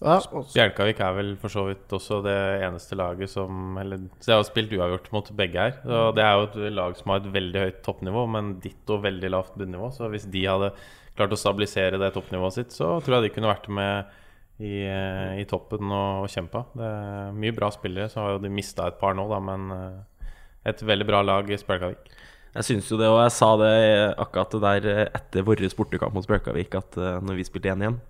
Ja, 0.03 0.19
Bjelkavik 0.53 0.99
er 1.01 1.15
vel 1.17 1.31
for 1.41 1.53
så 1.53 1.63
vidt 1.69 1.93
også 1.95 2.19
det 2.25 2.35
eneste 2.67 2.97
laget 2.99 3.31
som 3.31 3.79
Eller 3.81 4.03
så 4.19 4.33
jeg 4.33 4.41
har 4.41 4.49
spilt 4.49 4.75
uavgjort 4.75 5.07
mot 5.15 5.31
begge 5.39 5.63
her. 5.69 5.79
Og 5.87 6.19
det 6.19 6.25
er 6.25 6.35
jo 6.35 6.49
et 6.49 6.75
lag 6.75 6.99
som 6.99 7.13
har 7.13 7.23
et 7.23 7.31
veldig 7.37 7.63
høyt 7.63 7.81
toppnivå, 7.87 8.27
men 8.35 8.57
ditto 8.65 8.99
veldig 9.05 9.31
lavt 9.33 9.57
bunnivå. 9.61 9.93
Så 9.95 10.11
hvis 10.13 10.27
de 10.31 10.45
hadde 10.49 10.75
klart 11.15 11.33
å 11.33 11.39
stabilisere 11.39 12.01
det 12.03 12.11
toppnivået 12.17 12.59
sitt, 12.59 12.75
så 12.75 12.99
tror 13.01 13.19
jeg 13.19 13.29
de 13.29 13.35
kunne 13.37 13.53
vært 13.53 13.71
med 13.73 14.13
i, 14.59 14.83
eh, 14.87 15.41
i 15.41 15.47
toppen 15.51 15.91
og, 15.91 16.25
og 16.25 16.31
kjempa. 16.31 16.67
Det 16.75 16.91
er 16.91 17.37
mye 17.39 17.55
bra 17.55 17.71
spillere, 17.75 18.11
så 18.11 18.23
har 18.23 18.35
jo 18.35 18.45
de 18.45 18.53
mista 18.53 18.89
et 18.91 18.99
par 19.01 19.17
nå, 19.17 19.27
da, 19.31 19.41
men 19.43 19.71
eh, 19.75 20.33
et 20.71 20.83
veldig 20.83 21.07
bra 21.09 21.23
lag 21.27 21.51
i 21.51 21.59
Spjelkavik. 21.61 22.11
Jeg 22.55 22.67
syns 22.69 22.91
jo 22.91 22.99
det, 23.01 23.09
og 23.11 23.19
jeg 23.25 23.35
sa 23.35 23.49
det 23.59 23.75
akkurat 24.23 24.59
der 24.67 24.91
eh, 24.91 25.07
etter 25.07 25.47
vår 25.47 25.65
bortekamp 25.79 26.15
mot 26.15 26.27
Spjelkavik, 26.27 26.75
at 26.79 26.99
når 26.99 27.41
vi 27.41 27.47
spilte 27.47 27.73
1 27.73 27.87
igjen 27.87 28.03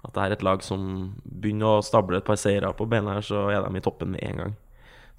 at 0.00 0.14
det 0.16 0.22
er 0.22 0.34
et 0.34 0.44
lag 0.46 0.62
som 0.64 0.82
begynner 1.24 1.78
å 1.78 1.84
stable 1.84 2.20
et 2.20 2.26
par 2.26 2.38
seire 2.40 2.72
på 2.76 2.88
beina 2.88 3.18
her, 3.18 3.26
så 3.26 3.48
er 3.52 3.64
de 3.64 3.76
i 3.76 3.84
toppen 3.84 4.14
med 4.14 4.24
en 4.24 4.44
gang. 4.44 4.54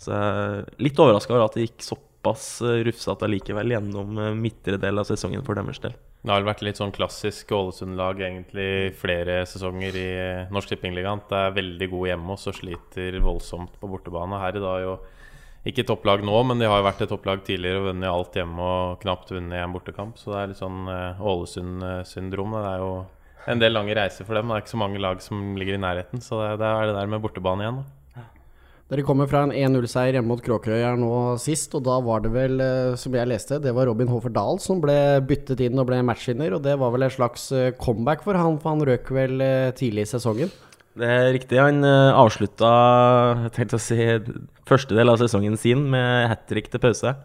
Så 0.02 0.14
jeg 0.16 0.46
er 0.46 0.72
litt 0.82 1.02
overraska 1.02 1.36
over 1.36 1.46
at 1.46 1.58
det 1.58 1.68
gikk 1.68 1.86
såpass 1.86 2.46
eh, 2.66 2.82
rufsete 2.88 3.30
likevel 3.30 3.76
gjennom 3.76 4.18
eh, 4.18 4.34
midtre 4.38 4.80
del 4.82 4.98
av 4.98 5.06
sesongen 5.10 5.46
for 5.46 5.60
deres 5.60 5.82
del. 5.84 5.94
Det 6.22 6.30
har 6.34 6.46
vært 6.46 6.62
litt 6.66 6.78
sånn 6.78 6.94
klassisk 6.94 7.50
Ålesund-lag 7.58 8.20
egentlig 8.22 8.94
flere 8.98 9.40
sesonger 9.50 9.96
i 9.98 10.10
Norsk 10.54 10.74
Tippingligaen. 10.74 11.24
Det 11.30 11.38
er 11.38 11.56
veldig 11.56 11.88
gode 11.94 12.12
hjemme 12.12 12.36
og 12.36 12.42
så 12.42 12.54
sliter 12.54 13.18
voldsomt 13.22 13.80
på 13.82 13.90
bortebane. 13.90 14.42
Her 14.42 14.58
i 14.58 14.62
dag 14.62 14.76
er 14.82 14.86
jo 14.86 15.00
ikke 15.70 15.86
topplag 15.86 16.22
nå, 16.26 16.36
men 16.50 16.62
de 16.62 16.70
har 16.70 16.82
jo 16.82 16.86
vært 16.88 17.02
et 17.06 17.12
topplag 17.14 17.42
tidligere 17.46 17.82
og 17.82 17.88
vunnet 17.92 18.10
alt 18.10 18.38
hjemme 18.38 18.70
og 18.74 19.02
knapt 19.02 19.34
vunnet 19.34 19.62
en 19.62 19.74
bortekamp. 19.74 20.18
Så 20.18 20.34
det 20.34 20.40
er 20.40 20.54
litt 20.54 20.62
sånn 20.62 20.86
eh, 20.90 21.26
Ålesund-syndrom. 21.34 22.54
Det 22.58 22.70
er 22.70 22.86
jo 22.86 22.94
en 23.50 23.62
del 23.62 23.74
lange 23.74 23.96
reiser 23.98 24.28
for 24.28 24.38
dem. 24.38 24.52
Det 24.52 24.60
er 24.60 24.66
ikke 24.66 24.76
så 24.76 24.84
mange 24.84 25.02
lag 25.02 25.24
som 25.24 25.56
ligger 25.58 25.78
i 25.78 25.82
nærheten. 25.82 26.22
Så 26.22 26.38
det, 26.44 26.54
det 26.62 26.70
er 26.70 26.92
det 26.92 27.00
der 27.00 27.10
med 27.10 27.24
bortebane 27.24 27.66
igjen. 27.66 27.82
Da. 27.82 27.90
Dere 28.92 29.06
kommer 29.08 29.28
fra 29.32 29.46
en 29.46 29.54
1-0-seier 29.56 30.18
hjemme 30.18 30.34
mot 30.34 30.42
Kråkerøy 30.44 30.82
her 30.84 30.98
nå 31.00 31.38
sist, 31.40 31.72
og 31.78 31.86
da 31.86 31.94
var 32.04 32.26
det 32.26 32.34
vel, 32.34 32.60
eh, 32.60 32.98
som 33.00 33.14
jeg 33.16 33.30
leste, 33.32 33.62
det 33.64 33.72
var 33.72 33.88
Robin 33.88 34.10
Hofer 34.12 34.34
Dahl 34.36 34.60
som 34.60 34.82
ble 34.84 34.98
byttet 35.24 35.64
inn 35.64 35.80
og 35.80 35.88
ble 35.88 36.02
matchvinner, 36.04 36.58
og 36.58 36.66
det 36.66 36.74
var 36.82 36.92
vel 36.92 37.08
en 37.08 37.14
slags 37.14 37.46
eh, 37.56 37.70
comeback 37.80 38.26
for 38.26 38.36
han, 38.36 38.58
for 38.60 38.74
han 38.74 38.84
røk 38.90 39.08
vel 39.16 39.40
eh, 39.46 39.70
tidlig 39.80 40.04
i 40.04 40.12
sesongen? 40.12 40.52
Det 41.00 41.08
er 41.08 41.32
riktig. 41.32 41.56
Han 41.64 41.88
avslutta 41.88 42.72
å 43.48 43.80
si, 43.80 43.96
første 44.68 44.98
del 44.98 45.14
av 45.14 45.22
sesongen 45.22 45.56
sin 45.56 45.86
med 45.94 46.28
hat 46.28 46.44
trick 46.52 46.68
til 46.74 46.84
pause. 46.84 47.16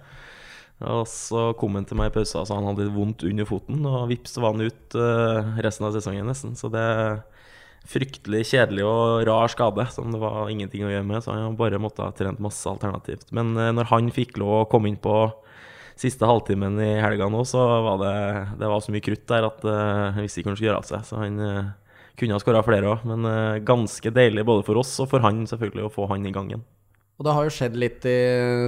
Og 0.85 1.07
så 1.09 1.51
kom 1.57 1.79
han 1.79 1.87
til 1.89 1.97
meg 1.97 2.11
i 2.11 2.15
pausen 2.19 2.43
og 2.43 2.49
sa 2.49 2.59
han 2.59 2.69
hadde 2.69 2.91
vondt 2.93 3.25
under 3.25 3.49
foten, 3.49 3.81
og 3.89 4.11
vips 4.11 4.37
var 4.37 4.53
han 4.53 4.67
ut 4.69 4.97
uh, 4.99 5.57
resten 5.65 5.89
av 5.89 5.97
sesongen 5.97 6.29
nesten. 6.29 6.53
Så 6.59 6.69
det 6.73 6.83
er 6.83 7.23
fryktelig 7.87 8.43
kjedelig 8.51 8.85
og 8.85 9.23
rar 9.29 9.49
skade 9.49 9.87
som 9.95 10.11
det 10.13 10.21
var 10.21 10.51
ingenting 10.53 10.85
å 10.85 10.93
gjøre 10.93 11.09
med. 11.09 11.25
Så 11.25 11.33
han 11.33 11.57
bare 11.57 11.81
måtte 11.81 12.05
ha 12.05 12.13
trent 12.13 12.43
masse 12.45 12.69
alternativt. 12.69 13.31
Men 13.33 13.55
uh, 13.57 13.73
når 13.73 13.89
han 13.95 14.13
fikk 14.13 14.37
lov 14.43 14.55
å 14.59 14.69
komme 14.69 14.93
inn 14.93 15.01
på 15.01 15.17
siste 15.97 16.29
halvtimen 16.29 16.77
i 16.85 16.93
helga 17.01 17.31
nå, 17.33 17.41
så 17.49 17.63
var 17.87 18.03
det, 18.03 18.15
det 18.61 18.69
var 18.69 18.85
så 18.85 18.93
mye 18.93 19.07
krutt 19.07 19.25
der 19.33 19.49
at 19.49 19.65
uh, 19.65 20.13
jeg 20.19 20.27
visste 20.27 20.43
ikke 20.43 20.51
hva 20.51 20.53
han 20.53 20.61
skulle 20.61 20.73
gjøre 20.75 20.85
av 20.85 20.91
seg. 20.93 21.09
Så 21.09 21.23
han 21.23 21.43
kunne 22.21 22.37
ha 22.37 22.41
skåra 22.41 22.65
flere 22.65 22.93
òg, 22.93 23.09
men 23.09 23.29
ganske 23.69 24.13
deilig 24.13 24.45
både 24.49 24.65
for 24.65 24.81
oss 24.81 24.95
og 25.05 25.09
for 25.11 25.25
han 25.25 25.43
selvfølgelig 25.49 25.89
å 25.89 25.93
få 25.93 26.09
han 26.13 26.25
i 26.25 26.33
gang 26.33 26.49
igjen. 26.53 26.69
Og 27.17 27.25
det 27.25 27.33
har 27.33 27.47
jo 27.47 27.53
skjedd 27.55 27.77
litt 27.81 28.05
i 28.05 28.19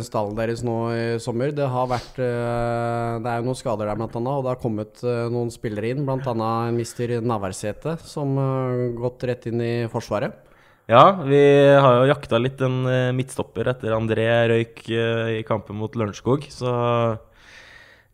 stallen 0.06 0.36
deres 0.38 0.62
nå 0.64 0.74
i 0.96 1.00
sommer. 1.20 1.50
Det 1.52 1.66
har 1.68 1.88
vært 1.90 2.16
eh, 2.16 3.18
Det 3.20 3.28
er 3.28 3.42
jo 3.42 3.48
noen 3.50 3.58
skader 3.58 3.84
der, 3.90 3.98
blant 4.00 4.16
annet, 4.16 4.38
og 4.38 4.46
det 4.46 4.52
har 4.54 4.62
kommet 4.62 5.02
eh, 5.04 5.26
noen 5.34 5.52
spillere 5.52 5.90
inn. 5.92 6.06
Blant 6.08 6.24
annet 6.32 6.72
mister 6.78 7.12
Navarsete, 7.20 7.98
som 8.08 8.32
har 8.40 8.86
gått 8.96 9.28
rett 9.28 9.44
inn 9.52 9.60
i 9.60 9.74
Forsvaret. 9.92 10.46
Ja, 10.88 11.20
vi 11.28 11.42
har 11.76 11.98
jo 11.98 12.08
jakta 12.08 12.40
litt 12.40 12.64
en 12.64 12.88
eh, 12.88 13.10
midtstopper 13.20 13.68
etter 13.74 13.98
André 13.98 14.26
røyk 14.54 14.84
i 14.88 15.44
kampen 15.44 15.76
mot 15.76 15.92
Lørenskog. 15.92 16.48
Så 16.48 16.72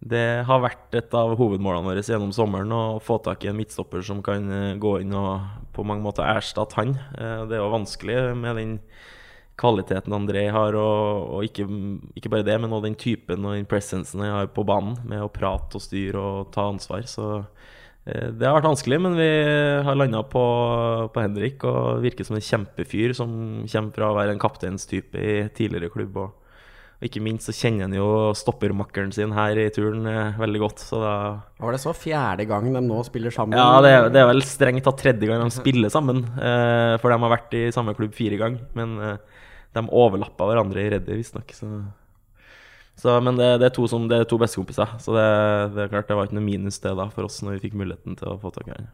det 0.02 0.26
har 0.50 0.66
vært 0.66 0.98
et 0.98 1.14
av 1.14 1.38
hovedmålene 1.38 1.92
våre 1.92 2.02
gjennom 2.02 2.34
sommeren 2.34 2.74
å 2.74 2.84
få 2.98 3.22
tak 3.22 3.46
i 3.46 3.54
en 3.54 3.60
midtstopper 3.62 4.02
som 4.02 4.18
kan 4.26 4.50
gå 4.82 4.98
inn 5.06 5.14
og 5.14 5.70
på 5.78 5.86
mange 5.86 6.02
måter 6.02 6.26
erstatte 6.26 6.82
han. 6.82 6.98
Det 7.14 7.54
er 7.54 7.62
jo 7.62 7.74
vanskelig 7.78 8.24
med 8.34 8.58
den 8.58 8.80
kvaliteten 9.60 10.14
André 10.14 10.48
har, 10.52 10.74
og, 10.74 11.30
og 11.36 11.46
ikke, 11.46 11.66
ikke, 12.18 12.30
bare 12.32 12.46
det, 12.46 12.58
men 12.60 12.72
også 12.72 12.88
den 12.88 12.98
typen 12.98 13.46
og 13.46 13.56
den 13.56 13.68
presensen 13.70 14.24
jeg 14.26 14.34
har 14.34 14.52
på 14.54 14.66
banen, 14.66 14.98
med 15.06 15.22
å 15.22 15.32
prate 15.32 15.78
og 15.78 15.84
styre 15.84 16.20
og 16.20 16.52
ta 16.54 16.66
ansvar. 16.72 17.06
Så 17.10 17.28
eh, 17.38 18.30
det 18.34 18.48
har 18.48 18.56
vært 18.58 18.70
vanskelig, 18.72 19.00
men 19.06 19.18
vi 19.18 19.30
har 19.86 19.98
landa 19.98 20.24
på, 20.26 20.46
på, 21.14 21.22
Henrik 21.22 21.66
og 21.70 22.02
virker 22.04 22.26
som 22.26 22.38
en 22.38 22.48
kjempefyr 22.48 23.14
som 23.16 23.36
kommer 23.62 23.94
fra 23.94 24.08
å 24.10 24.16
være 24.18 24.34
en 24.34 24.42
kapteinstype 24.42 25.22
i 25.22 25.36
tidligere 25.54 25.92
klubb. 25.94 26.18
Og, 26.24 26.40
og 26.98 27.06
ikke 27.06 27.22
minst 27.22 27.46
så 27.46 27.54
kjenner 27.54 27.86
han 27.86 27.94
jo 27.94 28.08
stoppermakkeren 28.34 29.14
sin 29.14 29.36
her 29.38 29.60
i 29.60 29.68
turen 29.76 30.10
eh, 30.10 30.40
veldig 30.40 30.64
godt. 30.64 30.82
Så 30.82 30.98
da 30.98 31.14
Var 31.62 31.78
det 31.78 31.82
så 31.84 31.94
fjerde 31.94 32.48
gang 32.50 32.74
de 32.74 32.82
nå 32.82 32.98
spiller 33.06 33.30
sammen? 33.38 33.54
Ja, 33.54 33.78
det, 33.86 33.94
det 34.16 34.24
er 34.24 34.32
vel 34.32 34.42
strengt 34.50 34.82
tatt 34.90 34.98
tredje 34.98 35.30
gang 35.30 35.46
de 35.46 35.54
spiller 35.54 35.94
sammen. 35.94 36.26
Eh, 36.42 36.98
for 36.98 37.14
de 37.14 37.22
har 37.22 37.34
vært 37.36 37.54
i 37.54 37.68
samme 37.76 37.94
klubb 37.94 38.18
fire 38.18 38.42
ganger. 38.42 38.66
Men 38.74 38.98
de 39.74 39.84
overlappa 39.90 40.48
hverandre 40.48 40.82
i 40.82 40.90
Reddy, 40.94 41.18
visstnok. 41.20 41.54
Så, 41.56 41.70
så, 43.00 43.16
men 43.24 43.38
det, 43.40 43.48
det, 43.62 43.70
er 43.70 43.76
to, 43.76 43.86
som, 43.90 44.08
det 44.10 44.20
er 44.22 44.28
to 44.30 44.38
bestekompiser, 44.40 44.98
så 45.02 45.16
det, 45.16 45.30
det, 45.74 45.86
er 45.86 45.94
klart 45.94 46.10
det 46.10 46.18
var 46.18 46.28
ikke 46.28 46.38
noe 46.38 46.46
minus 46.46 46.78
det 46.84 46.94
da 46.98 47.08
for 47.14 47.26
oss 47.28 47.40
når 47.42 47.58
vi 47.58 47.66
fikk 47.68 47.80
muligheten 47.80 48.18
til 48.20 48.34
å 48.34 48.38
få 48.42 48.54
tak 48.54 48.70
i 48.70 48.76
han. 48.76 48.92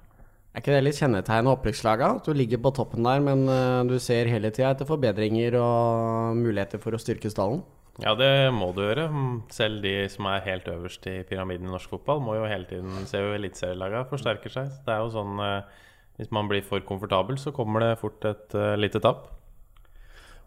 Er 0.51 0.65
ikke 0.65 0.73
det 0.75 0.83
litt 0.83 0.99
kjennetegn 0.99 1.47
av 1.47 1.61
opprykkslaget? 1.61 2.23
At 2.23 2.27
du 2.27 2.35
ligger 2.35 2.59
på 2.63 2.73
toppen 2.75 3.07
der, 3.07 3.21
men 3.23 3.45
uh, 3.47 3.87
du 3.87 4.01
ser 4.03 4.31
hele 4.33 4.51
tida 4.51 4.73
etter 4.73 4.89
forbedringer 4.89 5.55
og 5.61 6.41
muligheter 6.41 6.83
for 6.83 6.97
å 6.97 6.99
styrke 6.99 7.31
stallen? 7.31 7.63
Ja, 8.01 8.17
det 8.19 8.51
må 8.57 8.71
du 8.75 8.81
gjøre. 8.83 9.07
Selv 9.53 9.85
de 9.85 9.93
som 10.11 10.27
er 10.31 10.43
helt 10.47 10.67
øverst 10.73 11.07
i 11.11 11.21
pyramiden 11.29 11.69
i 11.69 11.71
norsk 11.71 11.93
fotball, 11.93 12.23
må 12.25 12.35
jo 12.39 12.49
hele 12.51 12.67
tiden 12.67 13.07
se 13.07 13.21
jo 13.23 13.35
eliteserielagene 13.37 14.09
forsterker 14.11 14.55
seg. 14.55 14.73
Det 14.87 14.95
er 14.95 15.05
jo 15.05 15.13
sånn 15.15 15.39
uh, 15.39 15.87
Hvis 16.19 16.33
man 16.35 16.51
blir 16.51 16.65
for 16.67 16.83
komfortabel, 16.85 17.39
så 17.39 17.55
kommer 17.55 17.85
det 17.85 18.01
fort 18.01 18.27
et 18.27 18.59
uh, 18.59 18.75
lite 18.81 19.03
tap. 19.05 19.29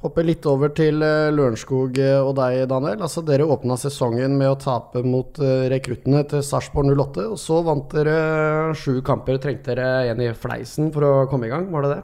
Hoppe 0.03 0.23
litt 0.25 0.43
over 0.51 0.73
til 0.75 0.99
uh, 0.99 1.31
Lørenskog 1.31 1.95
uh, 1.95 2.25
og 2.27 2.33
deg, 2.35 2.65
Daniel. 2.67 3.05
Altså, 3.05 3.21
dere 3.23 3.45
åpna 3.47 3.77
sesongen 3.79 4.35
med 4.35 4.51
å 4.51 4.57
tape 4.59 4.99
mot 5.07 5.39
uh, 5.39 5.69
rekruttene 5.71 6.25
til 6.27 6.43
Sarpsborg 6.43 6.91
08. 6.91 7.29
Og 7.31 7.39
så 7.39 7.61
vant 7.63 7.95
dere 7.95 8.73
sju 8.75 8.97
kamper. 9.05 9.39
Trengte 9.39 9.71
dere 9.71 10.11
en 10.11 10.25
i 10.25 10.33
fleisen 10.35 10.91
for 10.91 11.07
å 11.07 11.13
komme 11.31 11.47
i 11.47 11.53
gang, 11.53 11.71
var 11.71 11.87
det 11.87 11.93
det? 11.95 12.03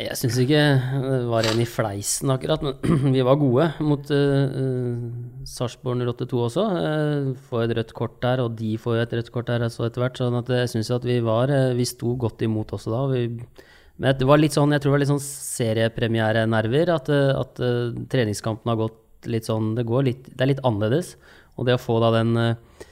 Jeg 0.00 0.16
syns 0.16 0.36
ikke 0.40 0.58
det 1.02 1.16
var 1.28 1.46
en 1.46 1.58
i 1.60 1.66
fleisen 1.68 2.30
akkurat, 2.32 2.62
men 2.64 3.10
vi 3.14 3.22
var 3.26 3.38
gode 3.38 3.70
mot 3.86 4.10
uh, 4.10 5.08
Sarpsborg 5.46 6.02
08-2 6.02 6.44
også. 6.50 6.68
Uh, 6.74 7.32
får 7.46 7.68
et 7.68 7.78
rødt 7.78 7.94
kort 7.94 8.18
der, 8.26 8.42
og 8.42 8.58
de 8.58 8.74
får 8.80 9.04
et 9.04 9.18
rødt 9.20 9.30
kort 9.30 9.52
der 9.52 9.70
også 9.70 9.86
etter 9.86 10.02
hvert. 10.02 10.18
sånn 10.18 10.42
jeg 10.50 10.74
syns 10.74 10.96
at 10.98 11.06
vi 11.06 11.22
var 11.22 11.54
Vi 11.78 11.86
sto 11.86 12.18
godt 12.18 12.42
imot 12.42 12.74
også 12.74 12.90
da. 12.90 13.06
og 13.06 13.14
Vi 13.14 13.68
men 14.00 14.16
det 14.16 14.26
var 14.28 14.40
litt 14.40 14.56
sånn, 14.56 14.72
jeg 14.72 14.80
tror 14.80 14.94
det 14.94 14.96
var 14.96 15.02
litt 15.02 15.12
sånn 15.12 15.24
seriepremierenerver. 15.24 16.92
At, 16.94 17.10
eh, 17.12 17.32
at 17.36 17.60
uh, 17.60 17.92
treningskampen 18.08 18.72
har 18.72 18.80
gått 18.80 19.28
litt 19.28 19.48
sånn 19.48 19.74
det, 19.76 19.84
går 19.88 20.06
litt, 20.06 20.28
det, 20.30 20.40
er 20.40 20.54
litt 20.54 20.62
annerledes. 20.64 21.18
Og 21.60 21.66
det 21.68 21.76
å 21.76 21.82
få 21.82 21.98
da 22.00 22.08
den, 22.14 22.30
uh, 22.32 22.86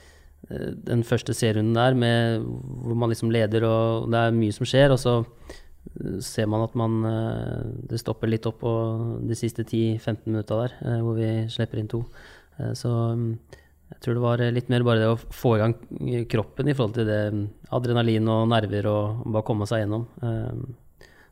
den 0.84 1.04
første 1.08 1.32
serierunden 1.32 1.78
der 1.78 1.96
med, 1.96 2.42
hvor 2.84 2.98
man 3.00 3.08
liksom 3.12 3.32
leder 3.32 3.64
og 3.64 4.10
det 4.12 4.20
er 4.20 4.36
mye 4.36 4.56
som 4.56 4.68
skjer, 4.68 4.92
og 4.92 5.00
så 5.00 5.14
uh, 5.22 6.18
ser 6.24 6.50
man 6.52 6.66
at 6.66 6.74
man 6.76 6.98
Det 7.88 8.00
stopper 8.02 8.28
litt 8.28 8.44
opp 8.50 8.58
på 8.60 8.72
de 9.24 9.38
siste 9.38 9.64
10-15 9.64 10.26
minutta 10.28 10.58
der, 10.60 10.74
hvor 11.06 11.16
vi 11.16 11.30
slipper 11.48 11.80
inn 11.80 11.88
to. 11.88 12.02
så 12.76 12.90
um, 13.14 13.30
jeg 13.88 14.02
tror 14.04 14.18
det 14.18 14.22
var 14.26 14.42
litt 14.52 14.68
mer 14.68 14.84
bare 14.84 15.00
det 15.00 15.08
å 15.08 15.16
få 15.16 15.54
i 15.56 15.62
gang 15.62 15.72
kroppen 16.28 16.68
i 16.68 16.74
forhold 16.76 16.98
til 16.98 17.08
det 17.08 17.22
adrenalin 17.72 18.28
og 18.28 18.50
nerver 18.52 18.90
og 18.90 19.24
bare 19.32 19.46
komme 19.48 19.64
seg 19.70 19.86
gjennom. 19.86 20.04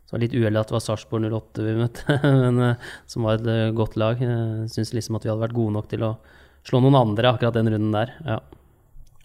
Så 0.07 0.15
det 0.15 0.17
var 0.17 0.23
litt 0.23 0.37
uheldig 0.39 0.61
at 0.61 0.71
det 0.71 0.77
var 0.77 0.85
Sarpsborg 0.85 1.27
08 1.27 1.67
vi 1.67 1.77
møtte, 1.81 2.19
men, 2.43 2.61
uh, 2.63 2.91
som 3.11 3.27
var 3.27 3.41
et 3.41 3.49
uh, 3.51 3.75
godt 3.75 3.99
lag. 3.99 4.23
Syns 4.71 4.95
liksom 4.95 5.19
at 5.19 5.27
vi 5.27 5.33
hadde 5.33 5.43
vært 5.43 5.57
gode 5.59 5.75
nok 5.75 5.91
til 5.91 6.07
å 6.07 6.13
slå 6.67 6.83
noen 6.83 6.99
andre 7.01 7.35
akkurat 7.35 7.59
den 7.59 7.73
runden 7.75 7.95
der. 7.95 8.15
Ja, 8.27 8.41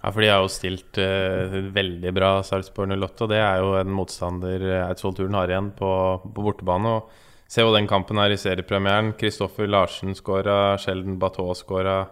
ja 0.02 0.14
for 0.14 0.26
de 0.26 0.32
har 0.34 0.42
jo 0.42 0.54
stilt 0.54 1.02
uh, 1.02 1.60
veldig 1.78 2.16
bra, 2.18 2.36
Sarpsborg 2.46 2.98
08. 2.98 3.28
Og 3.28 3.34
det 3.34 3.42
er 3.46 3.62
jo 3.62 3.76
en 3.78 3.94
motstander 3.94 4.70
Eidsvoll 4.88 5.20
Turen 5.20 5.38
har 5.38 5.54
igjen 5.54 5.70
på, 5.78 5.92
på 6.26 6.48
bortebane. 6.50 6.98
Og 6.98 7.30
se 7.52 7.66
jo 7.66 7.74
den 7.76 7.90
kampen 7.90 8.20
her 8.22 8.32
i 8.32 8.40
seriepremieren. 8.40 9.12
Kristoffer 9.20 9.68
Larsen 9.68 10.16
skåra, 10.16 10.78
Sheldon 10.80 11.20
Bateau 11.20 11.52
skåra. 11.58 12.06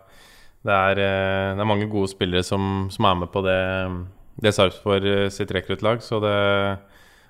det 0.67 0.75
er, 0.75 0.99
eh, 0.99 1.55
det 1.55 1.63
er 1.63 1.69
mange 1.69 1.87
gode 1.87 2.11
spillere 2.11 2.43
som, 2.43 2.89
som 2.91 3.05
er 3.05 3.15
med 3.15 3.31
på 3.31 3.41
det, 3.45 3.61
det 4.43 4.51
Sarpsborg 4.51 5.07
eh, 5.07 5.29
sitt 5.31 5.51
rekruttlag. 5.55 6.03
Så 6.03 6.19
det, 6.19 6.35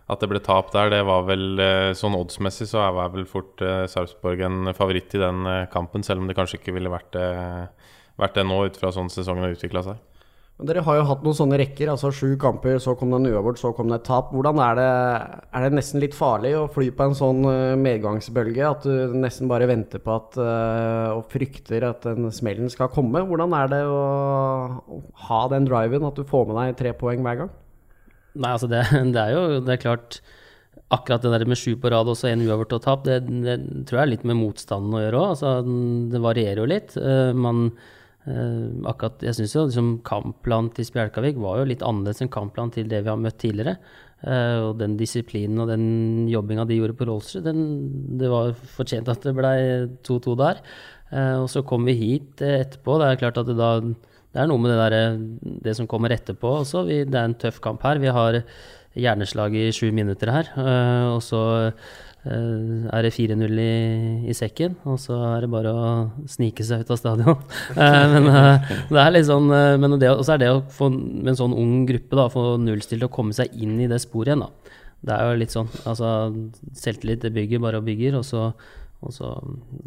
at 0.10 0.24
det 0.24 0.30
ble 0.32 0.42
tap 0.42 0.72
der, 0.74 0.90
det 0.94 1.04
var 1.06 1.28
vel 1.28 1.62
eh, 1.62 1.94
sånn 1.98 2.18
oddsmessig 2.18 2.70
så 2.72 2.82
er 2.88 3.14
vel 3.14 3.28
fort 3.30 3.62
Sarpsborg 3.62 4.42
en 4.48 4.74
favoritt 4.78 5.14
i 5.14 5.22
den 5.22 5.46
kampen, 5.74 6.06
selv 6.06 6.24
om 6.24 6.30
det 6.30 6.38
kanskje 6.38 6.62
ikke 6.62 6.76
ville 6.80 6.92
vært 6.94 7.14
det, 7.14 7.30
vært 8.20 8.40
det 8.40 8.48
nå, 8.50 8.64
ut 8.66 8.80
fra 8.80 8.94
sånn 8.96 9.12
sesongen 9.14 9.46
har 9.46 9.54
utvikla 9.54 9.86
seg. 9.86 10.06
Men 10.60 10.68
dere 10.68 10.82
har 10.84 10.98
jo 10.98 11.04
hatt 11.08 11.22
noen 11.24 11.38
sånne 11.38 11.58
rekker, 11.62 11.88
altså 11.88 12.10
sju 12.12 12.34
kamper, 12.42 12.82
så 12.84 12.92
kom 13.00 13.14
det 13.14 13.22
en 13.22 13.30
uavgjort, 13.30 13.62
så 13.62 13.70
kom 13.78 13.88
det 13.88 14.02
et 14.02 14.10
tap. 14.10 14.34
Hvordan 14.36 14.60
er 14.60 14.74
det, 14.76 14.88
er 15.56 15.64
det 15.64 15.78
nesten 15.78 16.04
litt 16.04 16.18
farlig 16.18 16.52
å 16.60 16.66
fly 16.74 16.90
på 16.92 17.06
en 17.08 17.16
sånn 17.16 17.40
medgangsbølge? 17.80 18.66
At 18.68 18.84
du 18.84 19.16
nesten 19.16 19.48
bare 19.48 19.70
venter 19.72 20.04
på 20.04 20.18
at 20.18 20.36
og 21.14 21.32
frykter 21.32 21.88
at 21.88 22.04
den 22.10 22.28
smellen 22.36 22.68
skal 22.74 22.92
komme? 22.92 23.24
Hvordan 23.30 23.56
er 23.56 23.72
det 23.72 23.82
å 23.88 24.04
ha 25.30 25.42
den 25.56 25.70
driven, 25.70 26.10
at 26.12 26.20
du 26.20 26.28
får 26.28 26.50
med 26.50 26.60
deg 26.60 26.80
tre 26.84 26.96
poeng 27.06 27.24
hver 27.24 27.46
gang? 27.46 27.56
Nei, 28.36 28.52
altså 28.54 28.70
det, 28.70 28.84
det 29.16 29.24
er 29.24 29.36
jo 29.36 29.62
det 29.66 29.76
er 29.76 29.84
klart 29.86 30.20
Akkurat 30.90 31.22
det 31.22 31.32
der 31.36 31.46
med 31.46 31.60
sju 31.60 31.76
på 31.78 31.90
rad 31.94 32.08
og 32.10 32.18
én 32.26 32.42
uavgjort 32.42 32.72
og 32.80 32.82
tap, 32.82 33.04
det, 33.06 33.20
det, 33.46 33.60
tror 33.86 34.00
jeg 34.00 34.06
er 34.08 34.10
litt 34.10 34.24
med 34.26 34.40
motstanden 34.40 34.96
å 34.98 35.02
gjøre 35.04 35.20
òg. 35.20 35.34
Altså, 35.36 35.52
det 36.10 36.22
varierer 36.24 36.62
jo 36.64 36.70
litt. 36.70 36.96
Uh, 36.98 37.30
man 37.38 37.70
Uh, 38.30 38.84
akkurat, 38.86 39.22
jeg 39.24 39.34
syns 39.38 39.54
jo 39.56 39.62
liksom 39.66 39.88
kampplanen 40.06 40.68
til 40.76 40.86
Spjelkavik 40.86 41.38
var 41.42 41.62
jo 41.62 41.70
litt 41.70 41.82
annerledes 41.88 42.20
enn 42.22 42.30
kampplanen 42.30 42.74
til 42.76 42.90
det 42.92 43.00
vi 43.06 43.10
har 43.10 43.18
møtt 43.18 43.40
tidligere. 43.42 43.78
Uh, 44.20 44.68
og 44.68 44.74
den 44.82 44.98
disiplinen 45.00 45.62
og 45.64 45.72
den 45.72 45.86
jobbinga 46.30 46.66
de 46.68 46.78
gjorde 46.78 46.98
på 47.00 47.08
Rollsrud, 47.08 47.48
det 48.20 48.30
var 48.30 48.52
fortjent 48.76 49.10
at 49.10 49.24
det 49.26 49.34
ble 49.38 49.54
2-2 50.06 50.36
der. 50.44 50.62
Og 51.40 51.48
så 51.50 51.64
kom 51.66 51.88
vi 51.88 51.96
hit 51.98 52.44
etterpå. 52.46 53.00
Det 53.02 53.08
er 53.08 53.22
klart 53.24 53.40
at 53.42 53.48
det 53.50 53.56
da 53.58 53.72
det 54.34 54.42
er 54.42 54.50
noe 54.50 54.62
med 54.62 54.74
det, 54.74 54.82
der, 54.82 55.56
det 55.70 55.78
som 55.78 55.88
kommer 55.90 56.14
etterpå 56.14 56.60
også. 56.60 56.84
Vi, 56.90 57.02
det 57.10 57.18
er 57.18 57.32
en 57.32 57.40
tøff 57.40 57.58
kamp 57.64 57.82
her. 57.86 58.02
Vi 58.02 58.12
har 58.14 58.42
hjerneslag 59.00 59.56
i 59.58 59.70
sju 59.74 59.90
minutter 59.96 60.32
her. 60.34 60.54
og 61.10 61.24
så 61.26 61.42
Eh, 62.28 62.88
er 62.92 63.06
det 63.06 63.14
4-0 63.16 63.60
i, 63.64 64.28
i, 64.28 64.34
sekken, 64.36 64.74
og 64.84 64.98
så 65.00 65.16
er 65.24 65.46
det 65.46 65.50
bare 65.54 65.72
å 65.72 65.92
snike 66.28 66.66
seg 66.68 66.84
ut 66.84 66.92
av 66.92 67.00
stadion. 67.00 67.46
Eh, 67.80 68.08
men 68.12 68.28
eh, 68.28 68.72
det 68.90 69.00
er 69.00 69.14
litt 69.14 69.28
sånn 69.30 69.48
Men 69.48 69.96
det, 70.02 70.10
er 70.10 70.42
det 70.42 70.50
å 70.52 70.64
få 70.74 70.90
med 70.92 71.32
en 71.32 71.40
sånn 71.40 71.56
ung 71.56 71.86
gruppe 71.88 72.18
da, 72.20 72.28
få 72.34 72.44
nullstilt 72.60 73.06
og 73.08 73.14
komme 73.16 73.36
seg 73.36 73.54
inn 73.56 73.78
i 73.80 73.88
det 73.88 74.02
sporet 74.04 74.34
igjen. 74.34 74.44
da. 74.44 74.76
Det 75.00 75.16
er 75.16 75.30
jo 75.30 75.40
litt 75.40 75.54
sånn 75.56 75.70
altså 75.88 76.10
Selvtillit 76.76 77.24
det 77.24 77.32
bygger 77.38 77.62
bare 77.64 77.80
og 77.80 77.88
bygger, 77.88 78.20
og 78.20 78.28
så, 78.28 78.50
og 79.00 79.16
så 79.16 79.32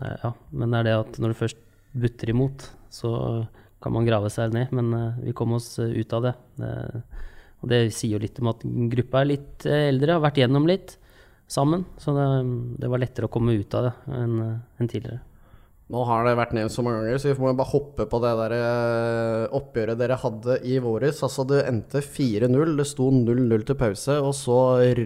Ja. 0.00 0.32
Men 0.56 0.72
det 0.72 0.80
er 0.80 0.88
det 0.88 0.96
at 1.02 1.20
når 1.20 1.34
du 1.34 1.40
først 1.42 1.60
butter 1.92 2.32
imot, 2.32 2.64
så 2.88 3.12
kan 3.82 3.94
man 3.94 4.06
grave 4.08 4.30
seg 4.32 4.54
ned. 4.54 4.72
Men 4.74 4.94
vi 5.20 5.34
kom 5.36 5.58
oss 5.58 5.74
ut 5.78 6.16
av 6.16 6.30
det. 6.30 6.34
det 6.62 6.72
og 7.62 7.70
det 7.70 7.84
sier 7.94 8.16
jo 8.16 8.22
litt 8.22 8.40
om 8.42 8.50
at 8.50 8.62
gruppa 8.90 9.22
er 9.22 9.34
litt 9.36 9.66
eldre, 9.70 10.16
har 10.16 10.24
vært 10.24 10.40
gjennom 10.42 10.66
litt 10.66 10.96
sammen. 11.50 11.84
Så 12.02 12.14
det, 12.16 12.30
det, 12.82 12.88
var 12.90 13.02
lettere 13.02 13.28
å 13.28 13.32
komme 13.32 13.54
ut 13.54 13.76
av 13.78 13.86
det 13.88 13.92
enn 14.18 14.40
en 14.42 14.90
tidligere. 14.90 15.22
Nå 15.92 16.06
har 16.08 16.24
det 16.24 16.32
vært 16.38 16.54
nevnt 16.56 16.72
så 16.72 16.80
mange 16.80 17.02
ganger, 17.02 17.18
så 17.20 17.28
vi 17.28 17.42
må 17.42 17.50
bare 17.52 17.68
hoppe 17.68 18.06
på 18.08 18.18
det 18.22 18.30
der 18.38 18.52
eh, 18.56 19.54
oppgjøret 19.58 19.98
dere 20.00 20.16
hadde 20.22 20.56
i 20.64 20.78
våres. 20.80 21.20
Altså, 21.26 21.44
det 21.50 21.66
endte 21.68 22.00
4-0, 22.00 22.72
det 22.78 22.86
sto 22.88 23.10
0-0 23.12 23.66
til 23.68 23.78
pause, 23.78 24.16
og 24.24 24.32
så 24.38 24.58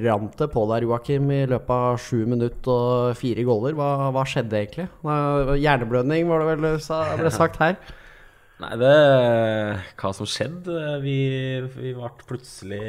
rant 0.05 0.39
det 0.39 0.51
på 0.53 0.65
der, 0.71 0.87
Joakim, 0.87 1.33
i 1.35 1.43
løpet 1.51 1.75
av 1.75 1.99
sju 2.05 2.23
minutter 2.31 2.71
og 2.73 3.19
fire 3.19 3.45
goller. 3.49 3.75
Hva, 3.77 4.13
hva 4.15 4.27
skjedde 4.31 4.61
egentlig? 4.63 4.87
Hjerneblødning, 5.03 6.29
var 6.31 6.45
det 6.45 6.51
vel 6.55 6.67
ble 6.69 7.35
sagt 7.35 7.65
her? 7.65 7.81
Nei, 8.57 8.73
det 8.81 8.93
Hva 10.01 10.11
som 10.17 10.29
skjedde? 10.29 10.77
Vi, 11.03 11.19
vi 11.77 11.93
ble 11.97 12.09
plutselig 12.25 12.87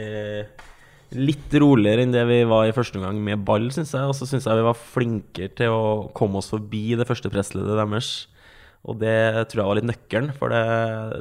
litt 1.16 1.54
roligere 1.60 2.04
enn 2.04 2.12
det 2.12 2.24
vi 2.28 2.42
var 2.48 2.68
i 2.68 2.76
første 2.76 3.00
omgang 3.00 3.20
med 3.24 3.44
ball, 3.48 3.68
syns 3.76 3.94
jeg. 3.96 4.08
Og 4.08 4.16
så 4.16 4.28
syns 4.28 4.48
jeg 4.48 4.60
vi 4.60 4.68
var 4.68 4.80
flinkere 4.80 5.52
til 5.60 5.76
å 5.76 5.84
komme 6.16 6.40
oss 6.40 6.52
forbi 6.52 6.96
det 7.00 7.08
første 7.08 7.32
pressleddet 7.32 7.80
deres. 7.80 8.12
Og 8.88 9.00
det 9.02 9.48
tror 9.52 9.62
jeg 9.62 9.70
var 9.72 9.80
litt 9.80 9.90
nøkkelen, 9.90 10.32
for 10.38 10.54
det, 10.54 10.64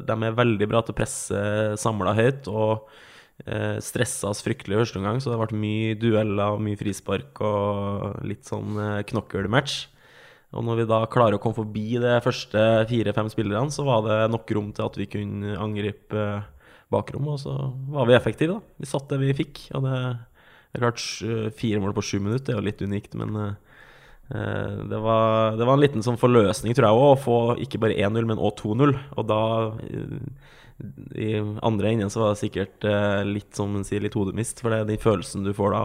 de 0.06 0.16
er 0.28 0.38
veldig 0.38 0.70
bra 0.70 0.82
til 0.84 0.94
å 0.94 0.98
presse 1.00 1.42
samla 1.82 2.14
høyt. 2.18 2.46
Og 2.46 2.86
eh, 3.46 3.82
stressa 3.82 4.30
oss 4.30 4.44
fryktelig 4.46 4.78
i 4.78 4.82
første 4.84 5.02
omgang, 5.02 5.18
så 5.22 5.32
det 5.32 5.40
ble 5.42 5.58
mye 5.58 5.98
dueller 5.98 6.54
og 6.54 6.62
mye 6.62 6.78
frispark 6.78 7.42
og 7.46 8.22
litt 8.26 8.46
sånn 8.46 8.78
eh, 8.78 9.02
knokkelmatch. 9.10 9.88
Og 10.54 10.62
når 10.64 10.80
vi 10.80 10.88
da 10.88 11.00
klarer 11.10 11.36
å 11.36 11.42
komme 11.42 11.58
forbi 11.58 11.98
de 12.00 12.14
første 12.24 12.62
fire-fem 12.90 13.28
spillerne, 13.32 13.72
så 13.74 13.84
var 13.86 14.04
det 14.06 14.18
nok 14.30 14.52
rom 14.54 14.70
til 14.76 14.86
at 14.86 14.98
vi 15.00 15.08
kunne 15.10 15.56
angripe 15.58 16.22
eh, 16.22 16.72
bakrommet, 16.92 17.34
og 17.34 17.42
så 17.42 17.54
var 17.92 18.06
vi 18.06 18.14
effektive, 18.14 18.56
da. 18.56 18.78
Vi 18.78 18.88
satt 18.88 19.10
det 19.10 19.18
vi 19.24 19.34
fikk. 19.34 19.64
Og 19.74 19.86
det, 19.88 19.96
er 20.76 20.84
klart, 20.84 21.02
fire 21.58 21.80
mål 21.82 21.96
på 21.96 22.04
sju 22.06 22.18
minutter 22.22 22.54
er 22.54 22.60
jo 22.60 22.66
litt 22.68 22.84
unikt, 22.84 23.16
men 23.18 23.34
uh, 23.34 23.56
det, 24.30 25.00
var, 25.02 25.56
det, 25.58 25.66
var, 25.66 25.74
en 25.74 25.82
liten 25.82 26.06
sånn 26.06 26.20
forløsning, 26.20 26.76
tror 26.78 26.86
jeg 26.86 27.00
òg, 27.00 27.08
å 27.08 27.24
få 27.24 27.38
ikke 27.66 27.82
bare 27.82 27.98
1-0, 27.98 28.30
men 28.30 28.38
òg 28.38 28.54
2-0. 28.62 28.94
Og 29.18 29.26
da, 29.26 29.40
i 31.18 31.32
andre 31.66 31.90
enden, 31.90 32.12
så 32.12 32.22
var 32.22 32.32
det 32.36 32.44
sikkert 32.44 32.86
litt 33.26 33.50
som 33.58 33.74
man 33.74 33.86
sier, 33.88 34.04
litt 34.04 34.14
hodemist. 34.14 34.62
For 34.62 34.70
det 34.70 34.84
er 34.84 34.90
den 34.92 35.02
følelsen 35.02 35.42
du 35.42 35.50
får 35.58 35.74
da, 35.74 35.84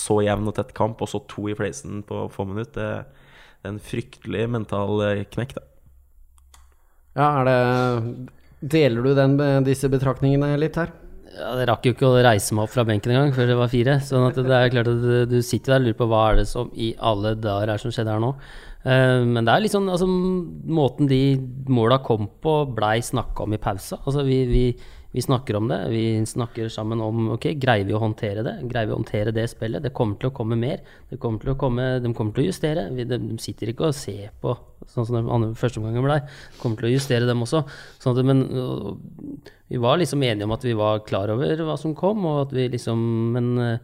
så 0.00 0.22
jevn 0.24 0.48
og 0.48 0.56
tett 0.56 0.72
kamp, 0.78 1.04
og 1.04 1.12
så 1.12 1.20
to 1.28 1.50
i 1.52 1.58
fleisen 1.58 2.00
på 2.08 2.24
få 2.32 2.48
minutter, 2.48 3.04
det, 3.04 3.27
en 3.66 3.80
fryktelig 3.82 4.46
mental 4.50 5.02
knekk, 5.32 5.56
da. 5.58 5.64
Ja, 7.18 7.28
er 7.40 7.48
det 7.48 7.58
Deler 8.58 9.04
du 9.06 9.12
den, 9.14 9.36
disse 9.66 9.90
betraktningene 9.90 10.56
litt 10.58 10.78
her? 10.78 10.90
Ja, 11.38 11.52
Det 11.54 11.66
rakk 11.68 11.86
jo 11.86 11.94
ikke 11.94 12.08
å 12.08 12.22
reise 12.24 12.54
meg 12.56 12.66
opp 12.66 12.72
fra 12.72 12.84
benken 12.88 13.12
engang 13.12 13.34
før 13.36 13.50
det 13.50 13.58
var 13.58 13.70
fire. 13.70 13.98
sånn 14.02 14.26
at 14.26 14.38
det 14.38 14.56
er 14.56 14.72
klart 14.72 14.90
at 14.90 15.30
du, 15.30 15.38
sitter 15.42 15.74
der 15.74 15.82
og 15.82 15.86
lurer 15.86 15.98
på 16.00 16.08
hva 16.10 16.22
er 16.30 16.40
det 16.40 16.48
som 16.50 16.72
i 16.74 16.94
alle 16.98 17.34
dager 17.38 17.70
er 17.70 17.82
som 17.82 17.94
skjedde 17.94 18.14
her 18.14 18.22
nå. 18.22 18.32
Uh, 18.82 19.22
men 19.26 19.44
det 19.44 19.52
er 19.52 19.64
liksom 19.64 19.88
altså, 19.90 20.06
Måten 20.06 21.08
de 21.10 21.36
måla 21.68 21.98
kom 22.02 22.28
på, 22.42 22.54
blei 22.74 22.98
snakka 23.02 23.44
om 23.44 23.54
i 23.54 23.60
pausa. 23.62 24.00
Altså, 24.04 24.24
vi, 24.26 24.40
vi 24.50 24.64
vi 25.10 25.22
snakker 25.22 25.56
om 25.56 25.68
det. 25.68 25.88
Vi 25.88 26.26
snakker 26.26 26.68
sammen 26.68 27.00
om 27.00 27.30
ok, 27.32 27.46
greier 27.56 27.86
vi 27.88 27.94
å 27.96 28.00
håndtere 28.02 28.42
det. 28.44 28.54
Greier 28.68 28.90
vi 28.90 28.92
å 28.92 28.98
håndtere 28.98 29.32
det 29.32 29.46
spillet? 29.48 29.82
Det 29.82 29.94
kommer 29.96 30.18
til 30.20 30.28
å 30.28 30.34
komme 30.36 30.58
mer. 30.60 30.82
Kommer 31.22 31.54
å 31.54 31.56
komme, 31.60 31.86
de 32.04 32.12
kommer 32.16 32.36
til 32.36 32.44
å 32.44 32.48
justere. 32.50 32.84
Vi, 32.92 33.06
de, 33.08 33.18
sitter 33.40 33.72
ikke 33.72 33.88
og 33.88 33.96
ser 33.96 34.34
på 34.42 34.52
sånn 34.88 35.08
som 35.08 35.16
den 35.24 35.56
første 35.56 35.80
omgangen 35.80 36.04
blei. 36.04 36.20
De 36.52 36.60
kommer 36.60 36.82
til 36.82 36.90
å 36.90 36.92
justere 36.92 37.28
dem 37.28 37.40
også. 37.46 37.64
Sånn 38.02 38.20
at, 38.20 38.28
men 38.28 38.44
vi 39.72 39.80
var 39.80 39.96
liksom 40.00 40.22
enige 40.28 40.44
om 40.44 40.56
at 40.58 40.68
vi 40.68 40.76
var 40.76 41.00
klar 41.08 41.32
over 41.32 41.64
hva 41.64 41.80
som 41.80 41.96
kom, 41.96 42.28
og 42.28 42.42
at 42.46 42.56
vi 42.56 42.68
liksom 42.76 43.08
Men 43.32 43.54
det, 43.58 43.80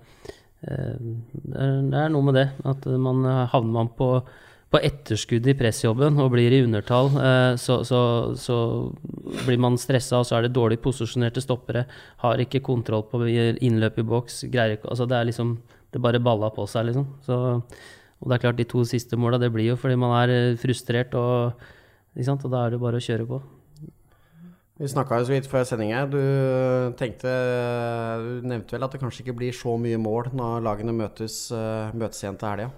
er, 0.64 1.80
det 1.88 2.02
er 2.04 2.12
noe 2.12 2.28
med 2.28 2.36
det. 2.36 2.50
At 2.68 2.84
man 3.00 3.24
havner 3.24 3.78
man 3.80 3.94
på 3.96 4.10
på 4.74 4.80
etterskudd 4.82 5.46
i 5.46 5.54
pressjobben 5.54 6.18
og 6.18 6.32
blir 6.34 6.50
i 6.50 6.62
undertall, 6.64 7.12
eh, 7.22 7.52
så, 7.60 7.78
så, 7.86 8.00
så 8.34 8.56
blir 9.44 9.60
man 9.62 9.78
stressa, 9.78 10.18
og 10.18 10.26
så 10.26 10.38
er 10.38 10.46
det 10.46 10.56
dårlig 10.56 10.80
posisjonerte 10.82 11.42
stoppere. 11.44 11.84
Har 12.24 12.42
ikke 12.42 12.64
kontroll 12.66 13.06
på 13.06 13.22
innløp 13.28 14.00
i 14.02 14.06
boks. 14.08 14.42
Greier 14.50 14.74
ikke 14.78 14.90
Altså, 14.90 15.06
det 15.08 15.16
er 15.18 15.30
liksom 15.30 15.56
Det 15.94 16.02
bare 16.02 16.18
balla 16.18 16.48
på 16.50 16.64
seg, 16.66 16.88
liksom. 16.88 17.04
Så, 17.22 17.36
og 18.18 18.26
det 18.26 18.34
er 18.34 18.42
klart, 18.42 18.58
de 18.58 18.66
to 18.66 18.82
siste 18.82 19.14
måla, 19.14 19.38
det 19.38 19.52
blir 19.54 19.68
jo 19.68 19.76
fordi 19.78 19.94
man 19.94 20.16
er 20.24 20.32
eh, 20.34 20.56
frustrert, 20.58 21.14
og, 21.14 21.54
og 22.18 22.48
da 22.50 22.64
er 22.64 22.74
det 22.74 22.80
bare 22.82 22.98
å 22.98 23.04
kjøre 23.04 23.28
på. 23.30 23.38
Vi 24.74 24.88
snakka 24.90 25.20
jo 25.20 25.26
så 25.28 25.36
vidt 25.36 25.46
før 25.46 25.62
sending. 25.68 25.92
Du 26.10 26.18
tenkte 26.98 27.30
Du 28.24 28.48
nevnte 28.50 28.74
vel 28.74 28.82
at 28.82 28.96
det 28.96 28.98
kanskje 29.04 29.22
ikke 29.22 29.36
blir 29.38 29.54
så 29.54 29.76
mye 29.78 30.00
mål 30.02 30.32
når 30.34 30.64
lagene 30.66 30.96
møtes, 30.96 31.44
eh, 31.54 31.94
møtes 31.94 32.24
igjen 32.24 32.40
til 32.40 32.50
helga? 32.50 32.72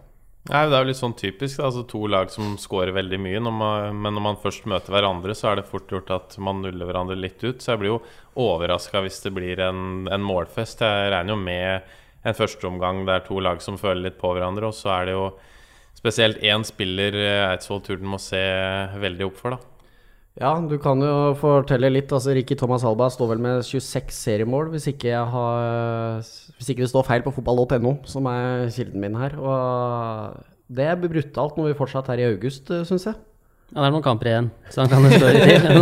Nei, 0.46 0.62
Det 0.70 0.76
er 0.76 0.84
jo 0.84 0.88
litt 0.90 1.00
sånn 1.00 1.16
typisk. 1.18 1.60
Altså 1.64 1.82
To 1.90 2.04
lag 2.10 2.30
som 2.30 2.54
scorer 2.60 2.94
veldig 2.94 3.18
mye. 3.18 3.42
Når 3.42 3.54
man, 3.56 4.00
men 4.02 4.14
når 4.14 4.24
man 4.28 4.40
først 4.42 4.68
møter 4.70 4.94
hverandre, 4.94 5.34
så 5.34 5.50
er 5.50 5.60
det 5.60 5.68
fort 5.70 5.90
gjort 5.90 6.12
at 6.14 6.36
man 6.38 6.62
nuller 6.62 6.86
hverandre 6.86 7.18
litt 7.18 7.42
ut. 7.42 7.58
Så 7.58 7.72
jeg 7.72 7.82
blir 7.82 7.94
jo 7.96 8.02
overraska 8.46 9.02
hvis 9.02 9.18
det 9.24 9.34
blir 9.34 9.62
en, 9.66 10.06
en, 10.06 10.26
målfest. 10.26 10.84
Jeg 10.86 11.12
regner 11.14 11.34
jo 11.34 11.40
med 11.42 11.96
en 12.26 12.38
førsteomgang 12.38 13.04
der 13.08 13.26
to 13.26 13.40
lag 13.42 13.62
som 13.64 13.78
føler 13.80 14.06
litt 14.08 14.20
på 14.22 14.34
hverandre. 14.36 14.70
Og 14.70 14.78
så 14.78 14.94
er 15.00 15.10
det 15.10 15.16
jo 15.16 15.26
spesielt 15.98 16.44
én 16.46 16.66
spiller 16.66 17.16
eh, 17.18 17.46
Eidsvoll 17.48 17.82
Turden 17.82 18.10
må 18.12 18.20
se 18.22 18.42
veldig 19.02 19.26
opp 19.26 19.40
for, 19.42 19.56
da. 19.56 19.75
Ja, 20.36 20.50
du 20.60 20.74
kan 20.76 21.00
jo 21.00 21.32
fortelle 21.40 21.88
litt. 21.88 22.12
altså 22.12 22.34
Ricky 22.36 22.56
Thomas 22.60 22.84
Alba 22.84 23.08
står 23.12 23.30
vel 23.30 23.40
med 23.40 23.62
26 23.64 24.12
seriemål, 24.12 24.68
hvis 24.74 24.90
ikke, 24.92 25.14
har, 25.32 26.20
hvis 26.58 26.68
ikke 26.72 26.84
det 26.84 26.90
står 26.92 27.06
feil 27.08 27.24
på 27.24 27.32
fotball.no, 27.38 27.94
som 28.04 28.28
er 28.28 28.66
kilden 28.74 29.00
min 29.00 29.16
her. 29.16 29.38
Og 29.40 30.36
det 30.68 30.90
er 30.90 31.00
brutalt 31.00 31.56
når 31.56 31.70
vi 31.70 31.78
fortsatt 31.78 32.12
er 32.12 32.20
i 32.20 32.28
august, 32.28 32.68
syns 32.68 33.08
jeg. 33.08 33.16
Ja, 33.72 33.80
det 33.80 33.88
er 33.88 33.96
noen 33.96 34.04
kamper 34.04 34.30
igjen, 34.30 34.52
så 34.70 34.84
han 34.84 34.92
kan 34.92 35.08
jo 35.08 35.16
stå 35.16 35.32
i 35.32 35.40
til. 35.42 35.80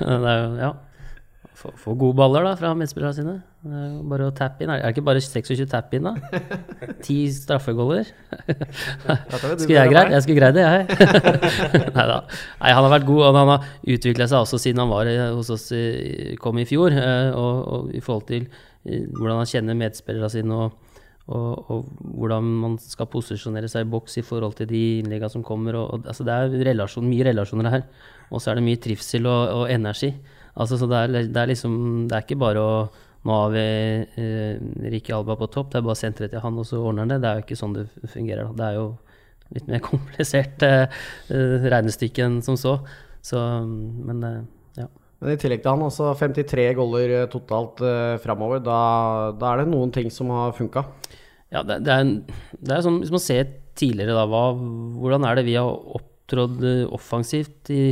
ja. 0.64 0.72
Få, 1.64 1.70
få 1.80 1.94
gode 1.96 2.16
baller 2.18 2.44
da 2.44 2.50
fra 2.60 2.74
medspillerne 2.76 3.16
sine. 3.16 3.34
Bare 4.10 4.26
å 4.28 4.32
tappe 4.36 4.66
inn. 4.66 4.70
Er 4.74 4.82
det 4.84 4.90
ikke 4.92 5.04
bare 5.06 5.22
26 5.24 5.64
tapp 5.72 5.94
inn, 5.96 6.04
da? 6.04 6.12
Ti 7.06 7.16
straffegoller? 7.32 8.10
Skulle 9.56 9.78
jeg 9.78 9.92
greid? 9.94 10.12
Jeg 10.12 10.24
skulle 10.26 10.38
greid 10.42 10.58
det, 10.58 10.64
jeg. 10.68 10.84
Neida. 11.96 12.18
Nei, 12.60 12.74
han 12.76 12.84
har 12.84 12.92
vært 12.92 13.06
god, 13.08 13.22
og 13.30 13.38
han 13.40 13.52
har 13.54 13.68
utvikla 13.96 14.28
seg 14.28 14.42
også 14.44 14.60
siden 14.60 14.82
han 14.84 14.92
var 14.92 15.08
eh, 15.08 15.22
hos 15.38 15.48
oss 15.54 15.70
i, 15.76 16.36
kom 16.42 16.60
i 16.60 16.66
fjor. 16.68 16.92
eh, 16.92 17.30
Og, 17.32 17.62
og 17.78 17.94
i 17.96 18.02
forhold 18.04 18.26
til 18.28 18.44
eh, 18.50 19.06
hvordan 19.16 19.40
han 19.40 19.48
kjenner 19.54 19.78
medspillerne 19.80 20.30
sine, 20.36 20.60
og, 20.66 21.00
og, 21.32 21.72
og 21.72 21.88
hvordan 22.20 22.52
man 22.66 22.76
skal 22.82 23.08
posisjonere 23.08 23.70
seg 23.72 23.86
i 23.86 23.92
boks 23.96 24.18
i 24.20 24.26
forhold 24.28 24.58
til 24.60 24.68
de 24.68 24.82
innleggene 25.00 25.32
som 25.32 25.46
kommer. 25.46 25.80
Og, 25.80 26.04
altså 26.04 26.26
det 26.28 26.36
er 26.36 26.58
relasjon, 26.74 27.08
mye 27.08 27.30
relasjoner 27.32 27.72
her. 27.78 27.88
Og 28.28 28.44
så 28.44 28.52
er 28.52 28.60
det 28.60 28.66
mye 28.68 28.80
trivsel 28.84 29.24
og 29.32 29.64
energi. 29.72 30.12
Altså, 30.54 30.78
så 30.78 30.86
det 30.90 30.98
er, 31.02 31.14
det 31.34 31.40
er 31.40 31.48
liksom 31.50 31.74
Det 32.08 32.14
er 32.16 32.22
ikke 32.26 32.38
bare 32.44 32.62
å 32.62 32.74
nå 33.24 33.32
har 33.40 33.52
vi 33.54 33.60
eh, 34.20 34.58
Ricky 34.92 35.14
Alba 35.16 35.32
på 35.40 35.46
topp, 35.48 35.70
det 35.72 35.78
er 35.78 35.84
bare 35.86 35.96
å 35.96 35.98
sentre 35.98 36.26
til 36.28 36.42
han, 36.44 36.58
og 36.60 36.66
så 36.68 36.76
ordner 36.84 37.06
han 37.06 37.12
det. 37.14 37.16
Det 37.22 37.28
er 37.30 37.38
jo 37.38 37.44
ikke 37.46 37.56
sånn 37.56 37.72
det 37.78 37.84
fungerer. 38.12 38.50
Da. 38.50 38.52
Det 38.58 38.66
er 38.66 38.74
jo 38.76 38.82
litt 39.56 39.70
mer 39.72 39.80
komplisert 39.86 40.64
eh, 40.66 40.82
eh, 41.32 41.64
regnestykke 41.72 42.26
enn 42.26 42.36
som 42.44 42.58
så. 42.60 42.74
Så, 43.24 43.40
men 44.04 44.20
eh, 44.28 44.42
ja. 44.82 44.90
Men 45.24 45.32
i 45.32 45.38
tillegg 45.40 45.62
til 45.64 45.72
han, 45.72 45.86
også 45.86 46.10
53 46.20 46.66
goller 46.76 47.14
eh, 47.22 47.24
totalt 47.32 47.80
eh, 47.80 48.18
framover. 48.20 48.60
Da, 48.66 48.76
da 49.40 49.54
er 49.54 49.62
det 49.62 49.70
noen 49.72 49.94
ting 49.96 50.12
som 50.12 50.28
har 50.36 50.52
funka. 50.58 50.84
Ja, 51.54 51.62
det, 51.64 51.80
det, 51.88 51.96
er, 51.96 52.04
en- 52.04 52.60
det 52.60 52.76
er 52.76 52.84
sånn, 52.84 53.00
Hvis 53.06 53.14
man 53.14 53.24
ser 53.24 53.48
tidligere, 53.80 54.18
da, 54.20 54.26
hva, 54.28 54.50
hvordan 55.00 55.24
er 55.30 55.40
det 55.40 55.46
vi 55.48 55.56
har 55.56 55.72
opptrådt 55.96 56.60
eh, 56.60 56.84
offensivt 56.92 57.72
i 57.72 57.86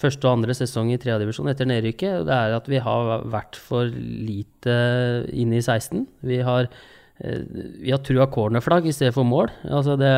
første 0.00 0.26
og 0.26 0.38
andre 0.38 0.56
sesong 0.56 0.90
i 0.92 0.98
tredjedivisjon 1.00 1.50
etter 1.52 1.68
nedrykket? 1.70 2.26
Det 2.28 2.34
er 2.34 2.56
at 2.56 2.68
vi 2.70 2.82
har 2.82 3.24
vært 3.30 3.58
for 3.60 3.88
lite 3.88 4.76
inne 5.32 5.60
i 5.60 5.62
16. 5.62 6.04
Vi 6.26 6.40
har, 6.46 6.68
eh, 7.22 7.44
vi 7.84 7.92
har 7.94 8.02
trua 8.04 8.26
cornerflagg 8.32 8.88
i 8.90 8.94
stedet 8.96 9.14
for 9.16 9.28
mål. 9.28 9.52
Altså 9.64 9.96
det, 10.00 10.12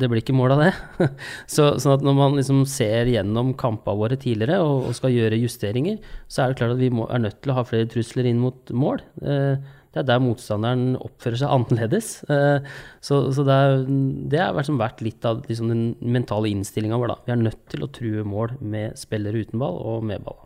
det 0.00 0.10
blir 0.10 0.22
ikke 0.22 0.36
mål 0.36 0.56
av 0.56 0.64
det. 0.66 0.72
Så, 1.54 1.72
sånn 1.80 1.96
at 1.96 2.04
når 2.04 2.18
man 2.20 2.36
liksom 2.40 2.64
ser 2.68 3.10
gjennom 3.12 3.54
kampene 3.60 4.00
våre 4.02 4.20
tidligere 4.20 4.60
og, 4.64 4.90
og 4.90 4.98
skal 4.98 5.14
gjøre 5.14 5.40
justeringer, 5.40 6.02
så 6.28 6.44
er 6.44 6.52
det 6.52 6.60
klart 6.60 6.76
at 6.76 6.84
vi 6.84 6.92
må, 6.92 7.08
er 7.08 7.24
nødt 7.24 7.40
til 7.40 7.54
å 7.54 7.58
ha 7.60 7.66
flere 7.68 7.88
trusler 7.90 8.28
inn 8.28 8.44
mot 8.44 8.76
mål. 8.76 9.02
Eh, 9.24 9.56
det 9.94 10.02
er 10.02 10.08
der 10.08 10.22
motstanderen 10.22 10.96
oppfører 10.98 11.40
seg 11.40 11.54
annerledes. 11.54 12.08
Eh, 12.28 12.72
Så, 13.04 13.20
så 13.36 13.44
det, 13.44 14.40
har 14.40 14.56
vært 14.80 15.02
litt 15.04 15.24
av 15.28 15.44
liksom 15.46 15.68
den 15.70 15.84
mentale 16.00 16.50
innstillinga 16.50 16.98
vår. 16.98 17.12
Da. 17.12 17.16
Vi 17.26 17.34
er 17.34 17.42
nødt 17.42 17.62
til 17.70 17.84
å 17.84 17.90
true 17.92 18.24
mål 18.26 18.56
med 18.64 18.98
spillere 18.98 19.44
uten 19.44 19.60
ball 19.60 19.76
og 19.78 20.06
med 20.08 20.24
ball. 20.24 20.40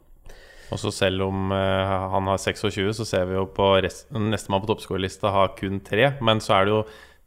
Og 0.68 0.80
så 0.82 0.92
selv 0.92 1.24
om 1.28 1.52
eh, 1.54 1.94
han 2.12 2.28
har 2.28 2.40
26, 2.42 2.90
så 2.98 3.06
ser 3.08 3.28
vi 3.30 3.38
jo 3.38 3.46
på 3.54 3.70
nestemann 3.80 4.64
på 4.64 4.68
toppskårerlista 4.72 5.32
har 5.32 5.54
kun 5.56 5.80
tre. 5.86 6.10
Men 6.20 6.42
så 6.44 6.58
er 6.58 6.66
det 6.66 6.74
jo 6.74 6.82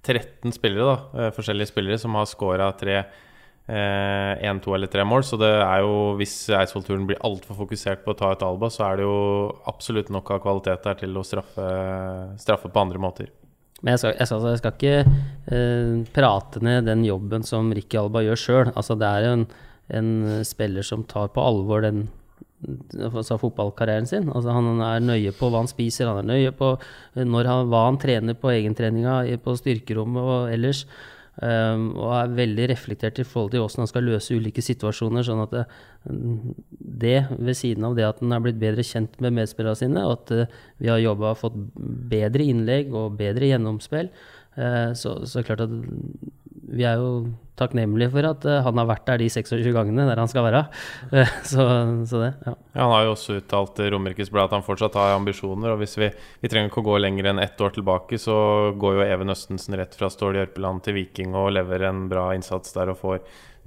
13 0.06 0.54
spillere, 0.58 0.92
da, 0.92 1.26
eh, 1.28 1.34
forskjellige 1.34 1.72
spillere, 1.72 2.02
som 2.02 2.18
har 2.20 2.30
scora 2.30 2.70
tre. 2.78 3.04
Én, 3.72 4.60
to 4.64 4.74
eller 4.76 4.90
tre 4.92 5.06
mål. 5.08 5.24
Så 5.24 5.40
det 5.40 5.50
er 5.50 5.84
jo, 5.86 6.14
hvis 6.20 6.36
Eidsvoll-turen 6.52 7.06
blir 7.08 7.22
altfor 7.28 7.56
fokusert 7.64 8.04
på 8.04 8.12
å 8.12 8.18
ta 8.20 8.34
ut 8.34 8.44
Alba, 8.44 8.70
så 8.74 8.90
er 8.90 9.00
det 9.00 9.06
jo 9.08 9.20
absolutt 9.72 10.12
nok 10.12 10.34
av 10.36 10.42
kvalitet 10.44 10.84
der 10.88 10.98
til 11.00 11.16
å 11.16 11.24
straffe, 11.24 11.68
straffe 12.42 12.72
på 12.72 12.84
andre 12.84 13.02
måter. 13.02 13.32
Men 13.82 13.96
jeg 13.96 14.04
skal, 14.04 14.16
jeg 14.20 14.30
skal, 14.30 14.48
jeg 14.52 14.62
skal 14.62 14.74
ikke 14.78 14.96
eh, 15.58 15.94
prate 16.14 16.62
ned 16.62 16.90
den 16.90 17.06
jobben 17.08 17.46
som 17.48 17.72
Ricky 17.74 17.98
Alba 18.02 18.22
gjør 18.26 18.42
sjøl. 18.42 18.74
Altså, 18.76 18.98
det 19.00 19.10
er 19.10 19.30
en, 19.32 19.46
en 19.98 20.12
spiller 20.46 20.86
som 20.86 21.06
tar 21.10 21.32
på 21.34 21.46
alvor 21.46 21.86
den 21.88 22.10
altså 22.62 23.40
fotballkarrieren 23.42 24.06
sin. 24.06 24.30
Altså, 24.30 24.54
han 24.54 24.84
er 24.86 25.02
nøye 25.02 25.34
på 25.34 25.50
hva 25.50 25.64
han 25.64 25.72
spiser, 25.72 26.10
han 26.10 26.22
er 26.22 26.30
nøye 26.30 26.52
på 26.58 26.76
eh, 26.76 27.26
han, 27.26 27.72
hva 27.72 27.88
han 27.88 27.98
trener 28.02 28.38
på 28.38 28.54
egentreninga, 28.54 29.24
på 29.42 29.58
styrkerommet 29.58 30.30
og 30.36 30.54
ellers. 30.54 30.86
Um, 31.40 31.94
og 31.96 32.10
er 32.18 32.34
veldig 32.36 32.66
reflektert 32.74 33.22
i 33.22 33.26
forhold 33.26 33.54
til 33.54 33.62
hvordan 33.64 33.86
han 33.86 33.90
skal 33.90 34.04
løse 34.04 34.36
ulike 34.36 34.62
situasjoner. 34.62 35.24
sånn 35.24 35.44
at 35.46 35.54
det, 35.56 35.64
det, 37.06 37.16
ved 37.40 37.56
siden 37.56 37.88
av 37.88 37.96
det 37.96 38.04
at 38.04 38.20
han 38.20 38.36
er 38.36 38.44
blitt 38.44 38.60
bedre 38.60 38.84
kjent 38.84 39.16
med 39.24 39.38
medspillerne 39.40 39.80
sine, 39.80 40.04
og 40.04 40.20
at 40.20 40.34
uh, 40.36 40.60
vi 40.84 40.92
har 40.92 41.00
jobba 41.00 41.32
fått 41.40 41.56
bedre 42.12 42.50
innlegg 42.52 42.92
og 42.92 43.16
bedre 43.22 43.48
gjennomspill, 43.54 44.12
uh, 44.60 44.92
så, 44.92 45.22
det 45.24 45.48
klart 45.48 45.64
at 45.70 45.78
vi 46.72 46.86
er 46.88 47.00
jo 47.00 47.14
takknemlige 47.62 48.12
for 48.14 48.28
at 48.28 48.46
eh, 48.50 48.62
han 48.66 48.82
har 48.82 48.90
vært 48.90 49.06
der 49.08 49.22
de 49.22 49.30
26 49.32 49.72
gangene 49.76 50.08
der 50.10 50.22
han 50.22 50.32
skal 50.32 50.48
være. 50.48 50.66
Eh, 51.12 51.28
så, 51.44 51.64
så 52.08 52.20
det, 52.22 52.30
ja. 52.46 52.54
Ja, 52.72 52.84
han 52.86 52.92
har 52.94 53.06
jo 53.06 53.14
også 53.16 53.36
uttalt 53.42 53.74
til 53.76 53.90
Romerikes 53.92 54.30
Blad 54.32 54.48
at 54.48 54.56
han 54.56 54.64
fortsatt 54.66 54.96
har 54.96 55.16
ambisjoner. 55.18 55.74
Og 55.74 55.82
hvis 55.82 55.98
vi, 56.00 56.08
vi 56.44 56.52
trenger 56.52 56.72
ikke 56.72 56.84
å 56.84 56.88
gå 56.88 57.00
lenger 57.04 57.32
enn 57.32 57.42
ett 57.44 57.60
år 57.62 57.74
tilbake, 57.76 58.20
så 58.22 58.36
går 58.80 59.00
jo 59.00 59.08
Even 59.08 59.34
Østensen 59.34 59.76
rett 59.80 59.98
fra 59.98 60.10
Stål 60.14 60.40
Jørpeland 60.40 60.84
til 60.86 60.96
Viking 61.00 61.36
og 61.36 61.52
leverer 61.58 61.90
en 61.90 62.06
bra 62.12 62.30
innsats 62.38 62.72
der 62.78 62.94
og 62.94 63.02
får 63.02 63.20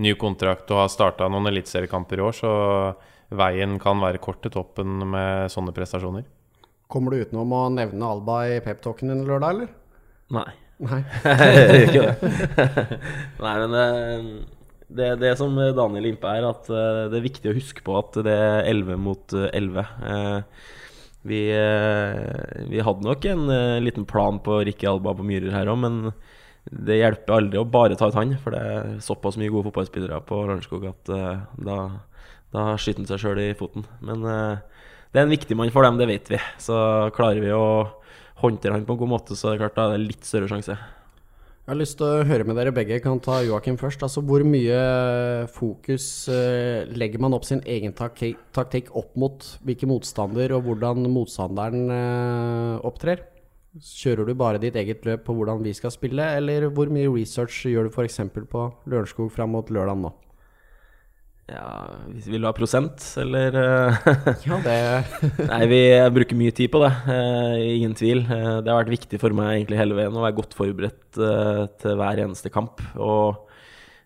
ny 0.04 0.14
kontrakt 0.18 0.72
og 0.72 0.84
har 0.84 0.90
starta 0.92 1.28
noen 1.30 1.50
eliteseriekamper 1.52 2.22
i 2.22 2.26
år. 2.30 2.38
Så 2.40 2.54
veien 3.34 3.76
kan 3.82 4.00
være 4.02 4.22
kort 4.24 4.42
til 4.44 4.54
toppen 4.54 5.04
med 5.12 5.52
sånne 5.52 5.74
prestasjoner. 5.76 6.26
Kommer 6.90 7.14
du 7.14 7.24
utenom 7.24 7.52
å 7.56 7.64
nevne 7.72 8.08
Alba 8.08 8.44
i 8.50 8.60
peptalken 8.64 9.10
din 9.10 9.24
lørdag, 9.28 9.56
eller? 9.56 9.72
Nei. 10.34 10.50
Nei. 10.82 11.00
Ikke 11.84 12.02
det. 12.02 12.98
Nei, 13.40 13.54
men 13.62 13.76
eh, 13.78 14.28
det, 14.94 15.08
det 15.22 15.32
som 15.38 15.54
Daniel 15.76 16.08
Impe 16.10 16.32
er 16.34 16.46
at 16.48 16.68
eh, 16.72 17.04
det 17.12 17.20
er 17.20 17.26
viktig 17.28 17.50
å 17.52 17.56
huske 17.56 17.84
på 17.86 17.94
at 18.00 18.18
det 18.26 18.34
er 18.34 18.66
11 18.72 18.98
mot 19.04 19.36
eh, 19.38 19.50
11. 19.54 19.84
Eh, 20.10 20.72
Vi, 21.24 21.38
vi 22.68 22.80
hadde 22.84 23.06
nok 23.06 23.22
en 23.30 23.46
liten 23.80 24.04
plan 24.04 24.36
på 24.44 24.58
Ricky 24.68 24.84
Alba 24.90 25.14
på 25.16 25.24
Myhrer 25.24 25.54
her 25.56 25.70
òg, 25.72 25.78
men 25.80 25.94
det 26.68 26.98
hjelper 26.98 27.38
aldri 27.38 27.62
å 27.62 27.64
bare 27.64 27.96
ta 27.96 28.10
ut 28.10 28.18
han, 28.18 28.34
for 28.42 28.52
det 28.52 28.60
er 28.60 28.90
såpass 29.00 29.38
mye 29.40 29.48
gode 29.48 29.70
fotballspillere 29.70 30.18
på 30.28 30.42
Lørenskog 30.44 30.84
at 30.90 31.08
da, 31.64 31.78
da 32.52 32.66
skyter 32.76 33.00
han 33.06 33.08
seg 33.08 33.22
sjøl 33.24 33.40
i 33.40 33.48
foten. 33.56 33.86
Men 34.04 34.20
det 34.28 35.16
er 35.16 35.24
en 35.24 35.32
viktig 35.32 35.56
mann 35.56 35.72
for 35.72 35.88
dem, 35.88 35.96
det 35.96 36.10
vet 36.12 36.28
vi. 36.34 36.42
Så 36.60 36.76
klarer 37.16 37.40
vi 37.40 37.56
å 37.56 37.64
håndtere 38.42 38.76
han 38.76 38.84
på 38.86 38.96
en 38.96 39.02
god 39.04 39.12
måte, 39.14 39.38
så 39.38 39.50
er 39.50 39.56
det 39.56 39.64
klart 39.64 39.78
da 39.78 39.88
er 39.88 39.98
det 39.98 40.08
litt 40.08 40.28
større 40.28 40.50
sjanse. 40.50 40.76
Jeg 41.64 41.72
har 41.72 41.78
lyst 41.80 41.96
til 41.96 42.04
å 42.04 42.24
høre 42.28 42.44
med 42.44 42.58
dere 42.60 42.74
begge. 42.76 42.98
Jeg 42.98 43.02
kan 43.06 43.20
ta 43.24 43.38
Joakim 43.40 43.78
først. 43.80 44.02
Altså, 44.04 44.20
hvor 44.20 44.42
mye 44.44 44.80
fokus 45.48 46.28
eh, 46.28 46.84
legger 46.92 47.22
man 47.24 47.32
opp 47.32 47.46
sin 47.48 47.62
egen 47.64 47.94
taktikk, 47.96 48.90
opp 48.92 49.14
mot 49.16 49.46
hvilken 49.64 49.88
motstander 49.88 50.52
og 50.52 50.66
hvordan 50.66 51.08
motstanderen 51.08 51.86
eh, 51.88 52.84
opptrer? 52.84 53.24
Kjører 53.80 54.28
du 54.28 54.34
bare 54.36 54.60
ditt 54.60 54.76
eget 54.76 55.08
løp 55.08 55.24
på 55.24 55.38
hvordan 55.38 55.64
vi 55.64 55.72
skal 55.74 55.94
spille, 55.94 56.28
eller 56.36 56.68
hvor 56.68 56.92
mye 56.92 57.08
research 57.08 57.64
gjør 57.72 57.88
du 57.88 57.96
f.eks. 57.96 58.20
på 58.52 58.68
Lørenskog 58.84 59.32
fram 59.32 59.56
mot 59.56 59.72
lørdag 59.72 60.04
nå? 60.04 60.12
Ja, 61.44 61.90
Vil 62.08 62.40
du 62.40 62.46
ha 62.48 62.54
prosent, 62.56 63.02
eller 63.20 63.56
eh, 63.60 64.06
Ja, 64.48 64.58
det 64.64 64.76
Nei, 65.50 65.62
vi 65.68 65.80
bruker 66.16 66.38
mye 66.40 66.54
tid 66.56 66.70
på 66.72 66.80
det. 66.80 66.92
eh, 67.12 67.56
ingen 67.76 67.92
tvil. 67.98 68.22
Eh, 68.24 68.60
det 68.64 68.72
har 68.72 68.80
vært 68.80 68.94
viktig 68.94 69.20
for 69.20 69.36
meg 69.36 69.58
egentlig 69.58 69.80
hele 69.82 69.98
veien 69.98 70.16
å 70.16 70.24
være 70.24 70.38
godt 70.38 70.56
forberedt 70.56 71.02
til 71.14 71.98
hver 72.00 72.22
eneste 72.24 72.52
kamp. 72.52 72.80
Og 72.96 73.42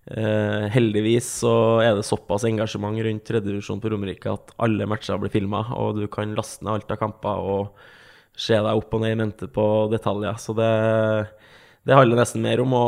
heldigvis 0.08 1.26
så 1.42 1.50
er 1.84 1.98
det 1.98 2.04
såpass 2.08 2.46
engasjement 2.48 2.96
rundt 3.04 3.26
tredjedivisjon 3.28 3.80
på 3.82 3.90
Romerike 3.92 4.30
at 4.32 4.54
alle 4.64 4.86
matcher 4.88 5.18
blir 5.20 5.28
filma, 5.34 5.60
og 5.76 5.98
du 6.00 6.06
kan 6.08 6.32
laste 6.32 6.64
ned 6.64 6.78
alt 6.78 6.94
av 6.94 7.00
kamper 7.02 7.42
og 7.44 7.82
se 8.38 8.56
deg 8.56 8.70
opp 8.72 8.96
og 8.96 9.02
ned 9.04 9.12
i 9.12 9.18
mente 9.20 9.50
på 9.52 9.66
detaljer. 9.92 10.38
Så 10.40 10.54
det 10.56 10.70
det 11.86 11.96
handler 11.96 12.20
nesten 12.20 12.42
mer 12.44 12.60
om 12.60 12.74
å 12.76 12.86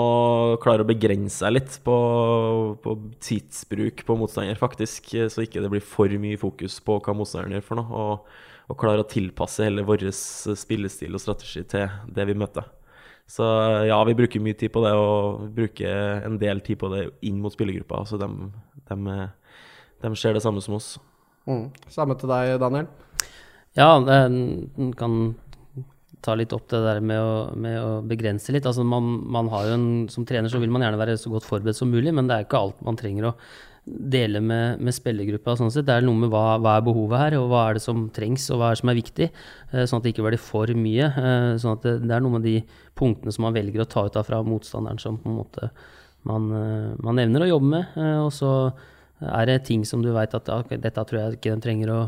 klare 0.60 0.84
å 0.84 0.88
begrense 0.88 1.40
seg 1.40 1.54
litt 1.54 1.78
på, 1.86 1.96
på 2.82 2.96
tidsbruk 3.22 4.02
på 4.06 4.16
motstander, 4.18 4.58
faktisk. 4.60 5.12
Så 5.32 5.46
ikke 5.46 5.62
det 5.62 5.70
blir 5.72 5.84
for 5.84 6.12
mye 6.20 6.40
fokus 6.40 6.76
på 6.84 6.98
hva 7.00 7.14
motstanderen 7.16 7.56
gjør 7.56 7.66
for 7.68 7.80
noe. 7.80 8.02
Og, 8.02 8.42
og 8.70 8.78
klare 8.80 9.04
å 9.04 9.08
tilpasse 9.08 9.64
hele 9.64 9.86
vår 9.86 10.04
spillestil 10.12 11.16
og 11.16 11.22
strategi 11.22 11.64
til 11.70 11.88
det 12.12 12.28
vi 12.28 12.36
møter. 12.38 12.68
Så 13.30 13.46
ja, 13.86 13.96
vi 14.04 14.16
bruker 14.18 14.42
mye 14.42 14.58
tid 14.58 14.72
på 14.74 14.82
det, 14.82 14.90
og 14.98 15.44
vi 15.44 15.50
bruker 15.62 16.24
en 16.26 16.38
del 16.42 16.60
tid 16.66 16.80
på 16.80 16.90
det 16.90 17.04
inn 17.26 17.38
mot 17.42 17.54
spillergruppa. 17.54 18.02
Så 18.10 18.18
de, 18.18 18.26
de, 18.90 19.18
de 20.02 20.10
ser 20.18 20.34
det 20.34 20.42
samme 20.42 20.62
som 20.64 20.74
oss. 20.80 20.96
mm. 21.46 21.68
Samme 21.94 22.18
til 22.18 22.32
deg, 22.32 22.56
Daniel. 22.62 22.90
Ja, 23.78 23.94
det 24.02 24.16
en 24.26 24.90
kan 24.98 25.14
ta 26.20 26.34
litt 26.36 26.52
opp 26.52 26.66
det 26.68 26.82
der 26.84 27.00
med 27.00 27.20
å, 27.22 27.32
med 27.56 27.78
å 27.80 27.90
begrense 28.04 28.52
litt. 28.52 28.66
Altså 28.68 28.84
man, 28.84 29.06
man 29.32 29.48
har 29.52 29.70
jo 29.70 29.76
en, 29.78 29.88
som 30.12 30.26
trener 30.28 30.52
så 30.52 30.60
vil 30.60 30.72
man 30.72 30.84
gjerne 30.84 31.00
være 31.00 31.16
så 31.20 31.32
godt 31.32 31.46
forberedt 31.48 31.78
som 31.78 31.90
mulig, 31.92 32.12
men 32.16 32.28
det 32.28 32.36
er 32.36 32.46
ikke 32.46 32.60
alt 32.60 32.82
man 32.84 32.98
trenger 33.00 33.30
å 33.30 33.34
dele 33.86 34.42
med, 34.44 34.82
med 34.84 34.94
spillergruppa. 34.94 35.54
Sånn 35.56 35.72
sett. 35.72 35.86
Det 35.88 35.94
er 35.96 36.04
noe 36.04 36.18
med 36.20 36.30
hva, 36.30 36.58
hva 36.60 36.76
er 36.76 36.84
behovet 36.84 37.22
her, 37.22 37.38
og 37.40 37.48
hva 37.50 37.62
er 37.70 37.78
det 37.78 37.84
som 37.86 38.04
trengs, 38.14 38.44
og 38.52 38.60
hva 38.60 38.68
er 38.68 38.76
det 38.76 38.82
som 38.82 38.92
er 38.92 38.98
viktig. 39.00 39.30
eh, 39.72 39.86
Sånn 39.88 40.02
at 40.02 40.06
det 40.06 40.12
ikke 40.14 40.26
blir 40.28 40.42
for 40.42 40.74
mye. 40.76 41.08
eh, 41.08 41.54
Sånn 41.62 41.78
at 41.78 41.86
det, 41.88 41.96
det 42.04 42.14
er 42.14 42.22
noe 42.26 42.36
med 42.36 42.46
de 42.46 42.58
punktene 43.00 43.32
som 43.34 43.48
man 43.48 43.56
velger 43.56 43.82
å 43.82 43.88
ta 43.90 44.04
ut 44.06 44.20
av 44.20 44.28
fra 44.28 44.42
motstanderen, 44.46 45.00
som 45.00 45.18
på 45.18 45.32
en 45.32 45.40
måte 45.40 45.70
man, 46.28 46.50
eh, 46.52 46.94
man 47.00 47.24
evner 47.24 47.46
å 47.46 47.52
jobbe 47.54 47.72
med. 47.72 47.98
Og 48.26 48.30
så 48.36 48.52
er 49.24 49.48
det 49.48 49.62
ting 49.68 49.88
som 49.88 50.04
du 50.04 50.12
veit 50.12 50.36
at 50.36 50.52
ja, 50.52 50.60
ok, 50.60 50.76
dette 50.80 51.08
tror 51.08 51.22
jeg 51.22 51.40
ikke 51.40 51.56
de 51.56 51.64
trenger 51.64 51.96
å 51.96 52.00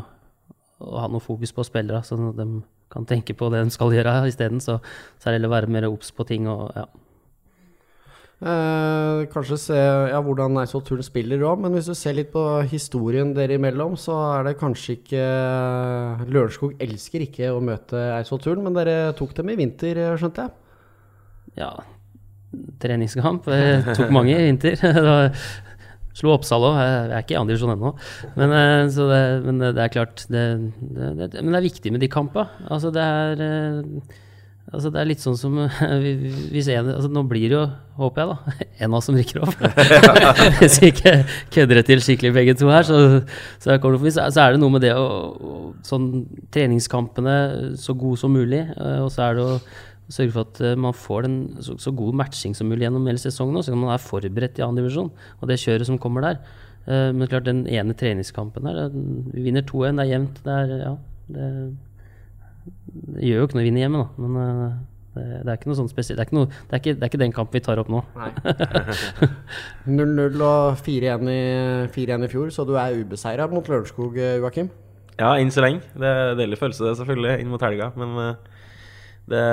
å 0.83 0.99
ha 0.99 1.07
noe 1.07 1.23
fokus 1.23 1.53
på 1.55 1.63
spillere, 1.63 2.01
sånn 2.03 2.29
at 2.31 2.39
de 2.39 2.45
kan 2.93 3.07
tenke 3.09 3.35
på 3.37 3.49
det 3.53 3.63
de 3.65 3.73
skal 3.73 3.93
gjøre 3.95 4.19
isteden. 4.29 4.61
Så, 4.63 4.79
så 5.17 5.27
er 5.27 5.33
det 5.33 5.41
heller 5.41 5.51
å 5.51 5.57
være 5.57 5.73
mer 5.73 5.89
obs 5.89 6.13
på 6.15 6.27
ting 6.29 6.49
og 6.51 6.69
ja. 6.77 6.87
Eh, 8.43 9.21
kanskje 9.31 9.55
se 9.61 9.75
ja, 9.77 10.17
hvordan 10.19 10.57
Eidsvoll 10.59 10.81
Turn 10.83 11.03
spiller 11.05 11.45
òg, 11.47 11.61
men 11.63 11.77
hvis 11.77 11.87
du 11.87 11.93
ser 11.95 12.17
litt 12.17 12.33
på 12.33 12.41
historien 12.67 13.29
dere 13.37 13.55
imellom, 13.55 13.93
så 13.95 14.17
er 14.33 14.49
det 14.49 14.57
kanskje 14.59 14.97
ikke 14.97 15.27
Lørenskog 16.27 16.73
elsker 16.83 17.23
ikke 17.23 17.53
å 17.53 17.61
møte 17.63 18.01
Eidsvoll 18.17 18.41
Turn, 18.43 18.65
men 18.65 18.75
dere 18.75 19.13
tok 19.15 19.31
dem 19.37 19.53
i 19.53 19.55
vinter, 19.61 19.95
eh, 19.95 20.17
skjønte 20.19 20.47
jeg? 20.47 20.57
ja, 21.59 21.71
treningskamp. 22.81 23.47
Jeg 23.49 23.95
tok 23.97 24.13
mange 24.13 24.35
i 24.35 24.47
vinter. 24.47 24.79
Slo 26.13 26.33
Oppsal 26.35 26.65
òg, 26.67 26.75
jeg 26.77 27.05
er 27.09 27.23
ikke 27.23 27.35
i 27.35 27.39
andre 27.39 27.55
divisjon 27.55 27.73
ennå. 27.73 27.93
Men, 28.37 28.57
eh, 28.57 28.83
det, 28.93 29.21
men 29.47 29.63
det 29.63 29.81
er 29.81 29.93
klart 29.93 30.25
det, 30.29 30.43
det, 30.79 31.13
det, 31.19 31.31
Men 31.41 31.55
det 31.55 31.61
er 31.61 31.69
viktig 31.69 31.93
med 31.95 32.05
de 32.05 32.11
kampene. 32.11 32.67
Altså, 32.69 32.93
det 32.93 33.01
er 33.01 33.41
eh, 33.47 34.19
Altså 34.73 34.89
det 34.89 35.01
er 35.01 35.07
litt 35.09 35.21
sånn 35.21 35.35
som 35.37 35.57
hvis 36.53 36.69
en, 36.73 36.93
altså 36.95 37.09
Nå 37.11 37.25
blir 37.29 37.51
det 37.51 37.57
jo, 37.57 37.63
håper 37.99 38.23
jeg, 38.23 38.29
da, 38.31 38.53
en 38.85 38.93
av 38.93 38.99
oss 38.99 39.09
som 39.09 39.17
rykker 39.19 39.43
opp. 39.43 39.59
hvis 40.61 40.79
vi 40.81 40.89
ikke 40.93 41.15
kødder 41.53 41.79
det 41.79 41.85
til 41.89 42.03
skikkelig 42.03 42.33
begge 42.39 42.55
to 42.57 42.71
her, 42.73 42.87
så, 42.87 43.01
så, 43.61 43.75
er 43.75 44.55
det 44.55 44.61
noe 44.61 44.73
med 44.73 44.85
det 44.85 44.95
å 44.97 45.07
Sånn 45.83 46.23
treningskampene 46.53 47.35
så 47.79 47.91
gode 47.99 48.21
som 48.21 48.31
mulig, 48.31 48.61
eh, 48.63 48.99
og 49.03 49.09
så 49.11 49.25
er 49.27 49.35
det 49.37 49.43
å 49.43 49.57
sørge 50.11 50.33
for 50.33 50.47
at 50.47 50.59
eh, 50.63 50.75
man 50.79 50.95
får 50.95 51.25
den 51.27 51.37
så, 51.63 51.77
så, 51.79 51.93
god 51.95 52.17
matching 52.23 52.55
som 52.57 52.67
mulig 52.67 52.87
gjennom 52.87 53.07
hele 53.07 53.21
sesongen, 53.21 53.63
så 53.63 53.75
man 53.75 53.93
er 53.93 54.03
forberedt 54.03 54.59
i 54.59 54.65
annen 54.65 54.81
divisjon 54.81 55.11
og 55.39 55.49
det 55.49 55.61
kjøret 55.61 55.87
som 55.89 55.99
kommer 56.01 56.25
der. 56.25 56.39
Uh, 56.83 57.15
men 57.15 57.29
klart, 57.31 57.45
den 57.47 57.63
ene 57.71 57.95
treningskampen 57.95 58.67
her, 58.67 58.89
vi 58.91 59.45
vinner 59.45 59.63
2-1, 59.63 59.95
det 59.95 60.03
er 60.03 60.09
jevnt. 60.09 60.41
Det, 60.43 60.55
er, 60.55 60.73
ja, 60.81 60.95
det, 61.31 61.45
det, 62.65 63.21
gjør 63.29 63.39
jo 63.39 63.45
ikke 63.47 63.55
noe 63.55 63.63
å 63.63 63.67
vinne 63.69 63.83
hjemme, 63.85 64.01
da. 64.01 64.25
Men 64.25 64.35
uh, 64.35 64.73
det, 65.13 65.23
det, 65.29 65.47
er 65.47 65.55
ikke 65.55 65.71
noe 65.71 65.79
sånn 65.79 65.91
spesielt. 65.93 66.19
Det 66.19 66.27
er 66.27 66.81
ikke, 66.81 66.91
det, 66.91 66.97
det 66.99 67.07
er 67.07 67.13
ikke 67.13 67.23
den 67.23 67.35
kampen 67.37 67.55
vi 67.55 67.63
tar 67.63 67.79
opp 67.79 67.91
nå. 67.93 68.03
0-0 69.87 70.43
og 70.49 70.83
4-1 70.83 71.31
i, 71.31 71.39
i, 71.87 72.31
fjor, 72.33 72.51
så 72.51 72.67
du 72.67 72.75
er 72.75 72.99
ubeseira 72.99 73.47
mot 73.47 73.71
Lørenskog, 73.71 74.19
Joakim? 74.19 74.73
Ja, 75.15 75.37
enn 75.37 75.53
så 75.53 75.63
lenge. 75.63 75.85
Det 75.95 76.09
er 76.09 76.33
en 76.33 76.41
deilig 76.41 76.59
følelse, 76.59 76.83
det, 76.89 76.97
selvfølgelig, 76.99 77.37
inn 77.39 77.53
mot 77.53 77.63
helga. 77.63 77.93
Men 77.95 78.19
uh, 78.19 78.52
det, 79.31 79.43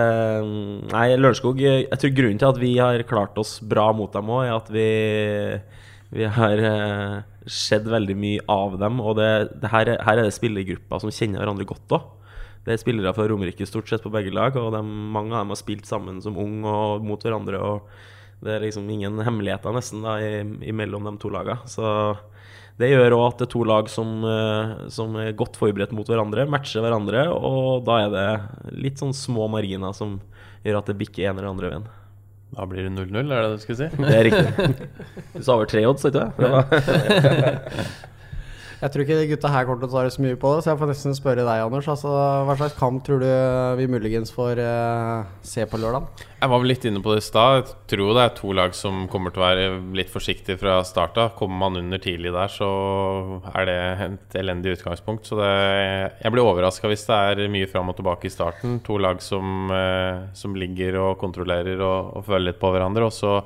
nei, 0.91 1.07
Lørenskog 1.15 1.61
Jeg 1.63 1.99
tror 2.03 2.15
grunnen 2.17 2.41
til 2.43 2.49
at 2.49 2.59
vi 2.59 2.73
har 2.79 3.05
klart 3.07 3.37
oss 3.39 3.59
bra 3.63 3.91
mot 3.95 4.11
dem 4.13 4.33
òg, 4.35 4.43
er 4.49 4.55
at 4.57 4.71
vi, 4.75 4.87
vi 6.17 6.31
har 6.39 6.63
eh, 6.67 7.19
sett 7.47 7.87
veldig 7.87 8.17
mye 8.19 8.47
av 8.51 8.79
dem. 8.83 8.99
Og 9.03 9.15
det, 9.21 9.31
det 9.63 9.71
her, 9.71 9.95
her, 10.03 10.19
er 10.19 10.27
det 10.27 10.35
spillergrupper 10.35 11.03
som 11.03 11.15
kjenner 11.15 11.45
hverandre 11.45 11.69
godt 11.71 11.97
òg. 11.99 12.09
Det 12.67 12.75
er 12.75 12.83
spillere 12.83 13.15
fra 13.17 13.25
Romerike 13.31 13.65
stort 13.69 13.89
sett 13.89 14.03
på 14.05 14.13
begge 14.13 14.35
lag, 14.37 14.57
og 14.61 14.75
de, 14.75 14.83
mange 14.85 15.33
av 15.33 15.45
dem 15.45 15.55
har 15.55 15.61
spilt 15.61 15.87
sammen 15.89 16.19
som 16.21 16.37
ung 16.39 16.61
og 16.69 17.07
mot 17.07 17.23
hverandre. 17.23 17.63
Og 17.63 18.45
det 18.45 18.57
er 18.57 18.67
liksom 18.67 18.91
ingen 18.91 19.23
hemmeligheter 19.25 19.75
nesten 19.77 20.05
da, 20.05 20.19
imellom 20.67 21.09
de 21.09 21.15
to 21.23 21.31
lagene. 21.33 21.63
Så 21.71 21.87
det 22.81 22.91
gjør 22.91 23.17
òg 23.19 23.25
at 23.27 23.41
det 23.41 23.47
er 23.47 23.53
to 23.53 23.63
lag 23.69 23.89
som, 23.93 24.13
eh, 24.25 24.75
som, 24.93 25.17
er 25.21 25.37
godt 25.37 25.59
forberedt 25.61 25.95
mot 25.97 26.09
hverandre, 26.09 26.47
matcher 26.51 26.85
hverandre, 26.85 27.27
og 27.33 27.85
da 27.87 27.99
er 28.07 28.13
det 28.15 28.29
litt 28.89 29.01
sånn 29.03 29.15
små 29.17 29.51
marginer 29.53 29.93
som 29.97 30.19
gjør 30.65 30.81
at 30.81 30.89
det 30.91 30.99
bikker 31.01 31.29
en 31.29 31.39
eller 31.39 31.51
andre 31.53 31.73
veien. 31.73 31.89
Da 32.51 32.67
blir 32.67 32.89
det 32.89 32.95
0-0, 32.97 33.21
er 33.21 33.29
det 33.31 33.43
det 33.45 33.59
du 33.59 33.63
skulle 33.63 33.79
si? 33.79 33.89
Det 34.01 34.15
er 34.17 34.25
riktig. 34.27 34.89
Du 35.37 35.43
sa 35.45 35.55
over 35.55 35.69
tre 35.71 35.85
odds, 35.87 36.09
ikke 36.09 36.25
sant? 36.25 36.41
Jeg 38.81 38.95
tror 38.95 39.05
ikke 39.05 39.17
de 39.19 39.29
gutta 39.29 39.49
her 39.53 39.67
kommer 39.69 39.83
til 39.83 39.91
å 39.91 39.93
ta 39.93 40.03
det 40.07 40.13
så 40.15 40.23
mye 40.25 40.37
på 40.41 40.51
det, 40.55 40.61
så 40.65 40.71
jeg 40.71 40.79
får 40.81 40.89
nesten 40.89 41.17
spørre 41.17 41.43
deg, 41.45 41.65
Anders. 41.67 41.89
Altså, 41.93 42.13
hva 42.49 42.55
slags 42.57 42.79
kamp 42.79 43.03
tror 43.05 43.21
du 43.21 43.29
vi 43.77 43.89
muligens 43.93 44.33
får 44.33 44.57
uh, 44.65 45.29
se 45.45 45.67
på 45.69 45.81
lørdag? 45.83 46.07
Jeg 46.41 46.49
var 46.49 46.63
vel 46.63 46.73
litt 46.73 46.87
inne 46.89 47.03
på 47.05 47.13
det 47.13 47.21
i 47.21 47.27
stad. 47.27 47.59
Jeg 47.59 47.91
tror 47.93 48.15
det 48.17 48.25
er 48.25 48.35
to 48.39 48.55
lag 48.57 48.73
som 48.79 49.05
kommer 49.13 49.35
til 49.35 49.43
å 49.43 49.45
være 49.45 49.69
litt 50.01 50.09
forsiktige 50.09 50.57
fra 50.63 50.79
start 50.89 51.21
av. 51.21 51.35
Kommer 51.37 51.61
man 51.67 51.77
under 51.83 52.01
tidlig 52.01 52.33
der, 52.33 52.49
så 52.57 52.71
er 53.53 53.69
det 53.69 53.79
et 54.07 54.41
elendig 54.41 54.79
utgangspunkt. 54.79 55.29
Så 55.29 55.37
det, 55.43 55.53
jeg 56.25 56.33
blir 56.33 56.49
overraska 56.49 56.89
hvis 56.89 57.05
det 57.11 57.25
er 57.35 57.53
mye 57.53 57.69
fram 57.69 57.93
og 57.93 58.01
tilbake 58.01 58.31
i 58.31 58.33
starten. 58.33 58.81
To 58.89 58.97
lag 58.97 59.21
som, 59.21 59.69
uh, 59.69 60.31
som 60.33 60.57
ligger 60.57 61.03
og 61.05 61.19
kontrollerer 61.21 61.85
og, 61.85 62.15
og 62.17 62.31
føler 62.33 62.49
litt 62.49 62.65
på 62.65 62.73
hverandre. 62.73 63.13
Og 63.13 63.13
så 63.13 63.43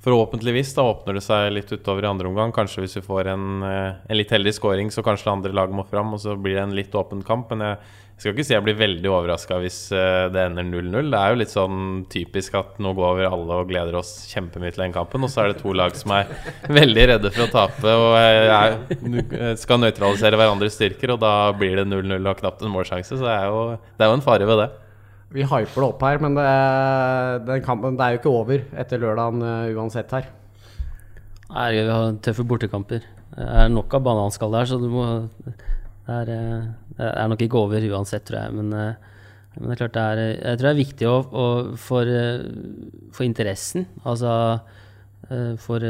Forhåpentligvis 0.00 0.72
da 0.72 0.86
åpner 0.88 1.18
det 1.18 1.20
seg 1.26 1.50
litt 1.52 1.72
utover 1.74 2.06
i 2.06 2.08
andre 2.08 2.28
omgang. 2.30 2.54
Kanskje 2.56 2.86
hvis 2.86 2.96
vi 2.96 3.04
får 3.04 3.34
en, 3.34 3.48
eh, 3.62 3.98
en 4.08 4.16
litt 4.16 4.30
heldig 4.32 4.54
scoring, 4.56 4.88
så 4.88 5.04
kanskje 5.04 5.28
det 5.28 5.34
andre 5.34 5.52
laget 5.52 5.76
må 5.76 5.84
fram, 5.84 6.14
og 6.16 6.22
så 6.22 6.36
blir 6.40 6.56
det 6.56 6.62
en 6.62 6.76
litt 6.76 6.96
åpen 6.96 7.20
kamp. 7.26 7.52
Men 7.52 7.66
jeg, 7.66 7.76
jeg 8.16 8.24
skal 8.24 8.32
ikke 8.32 8.46
si 8.48 8.54
jeg 8.54 8.64
blir 8.64 8.78
veldig 8.80 9.12
overraska 9.12 9.60
hvis 9.60 9.92
eh, 9.92 10.30
det 10.32 10.46
ender 10.46 10.64
0-0. 10.64 11.12
Det 11.12 11.20
er 11.20 11.34
jo 11.34 11.40
litt 11.42 11.52
sånn 11.52 11.84
typisk 12.08 12.56
at 12.56 12.80
nå 12.80 12.94
går 12.96 13.20
vi 13.20 13.28
alle 13.28 13.60
og 13.60 13.68
gleder 13.68 14.00
oss 14.00 14.14
kjempemye 14.32 14.72
til 14.72 14.86
den 14.86 14.96
kampen, 14.96 15.20
og 15.20 15.28
så 15.28 15.44
er 15.44 15.52
det 15.52 15.60
to 15.60 15.76
lag 15.76 15.92
som 15.92 16.16
er 16.16 16.32
veldig 16.80 17.08
redde 17.12 17.36
for 17.36 17.44
å 17.44 17.52
tape 17.52 17.96
og 18.00 18.16
er, 18.16 19.56
skal 19.60 19.84
nøytralisere 19.84 20.40
hverandres 20.40 20.80
styrker, 20.80 21.12
og 21.12 21.20
da 21.20 21.34
blir 21.52 21.76
det 21.76 21.90
0-0 21.92 22.16
og 22.24 22.40
knapt 22.40 22.64
en 22.64 22.72
målsjanse. 22.72 23.20
Så 23.20 23.20
det 23.20 23.36
er 23.36 23.52
jo, 23.52 23.66
det 23.76 24.06
er 24.06 24.14
jo 24.14 24.22
en 24.22 24.30
fare 24.32 24.48
ved 24.48 24.64
det. 24.64 24.72
Vi 25.30 25.46
hyper 25.46 25.78
det 25.78 25.86
opp 25.86 26.02
her, 26.02 26.18
men 26.22 26.34
det, 26.34 27.60
kampen, 27.62 27.94
det 27.98 28.06
er 28.06 28.14
jo 28.16 28.20
ikke 28.20 28.32
over 28.34 28.64
etter 28.82 28.98
lørdagen 28.98 29.44
uh, 29.46 29.70
uansett 29.78 30.10
her. 30.16 30.26
Nei, 31.50 31.68
vi 31.76 31.84
har 31.86 32.16
tøffe 32.22 32.46
bortekamper. 32.46 33.04
Det 33.30 33.46
er 33.62 33.70
nok 33.70 33.94
av 33.94 34.02
bananskall 34.06 34.54
der, 34.54 34.66
så 34.66 34.78
du 34.82 34.88
må 34.90 35.04
det 36.10 36.16
er, 36.16 36.30
eh, 36.34 36.66
det 36.98 37.06
er, 37.06 37.28
nok 37.30 37.42
ikke 37.44 37.58
over 37.60 37.86
uansett, 37.92 38.24
tror 38.26 38.40
jeg. 38.40 38.54
Men, 38.58 38.72
eh, 38.74 38.94
men 39.56 39.68
det 39.68 39.74
er 39.76 39.80
klart 39.82 39.94
det 39.94 40.02
er 40.02 40.20
Jeg 40.24 40.58
tror 40.58 40.66
det 40.66 40.72
er 40.72 40.84
viktig 40.84 41.06
å, 41.06 41.16
å, 41.30 41.46
for, 41.78 42.10
for, 43.12 43.26
interessen, 43.26 43.86
altså 44.04 44.32
for 45.62 45.84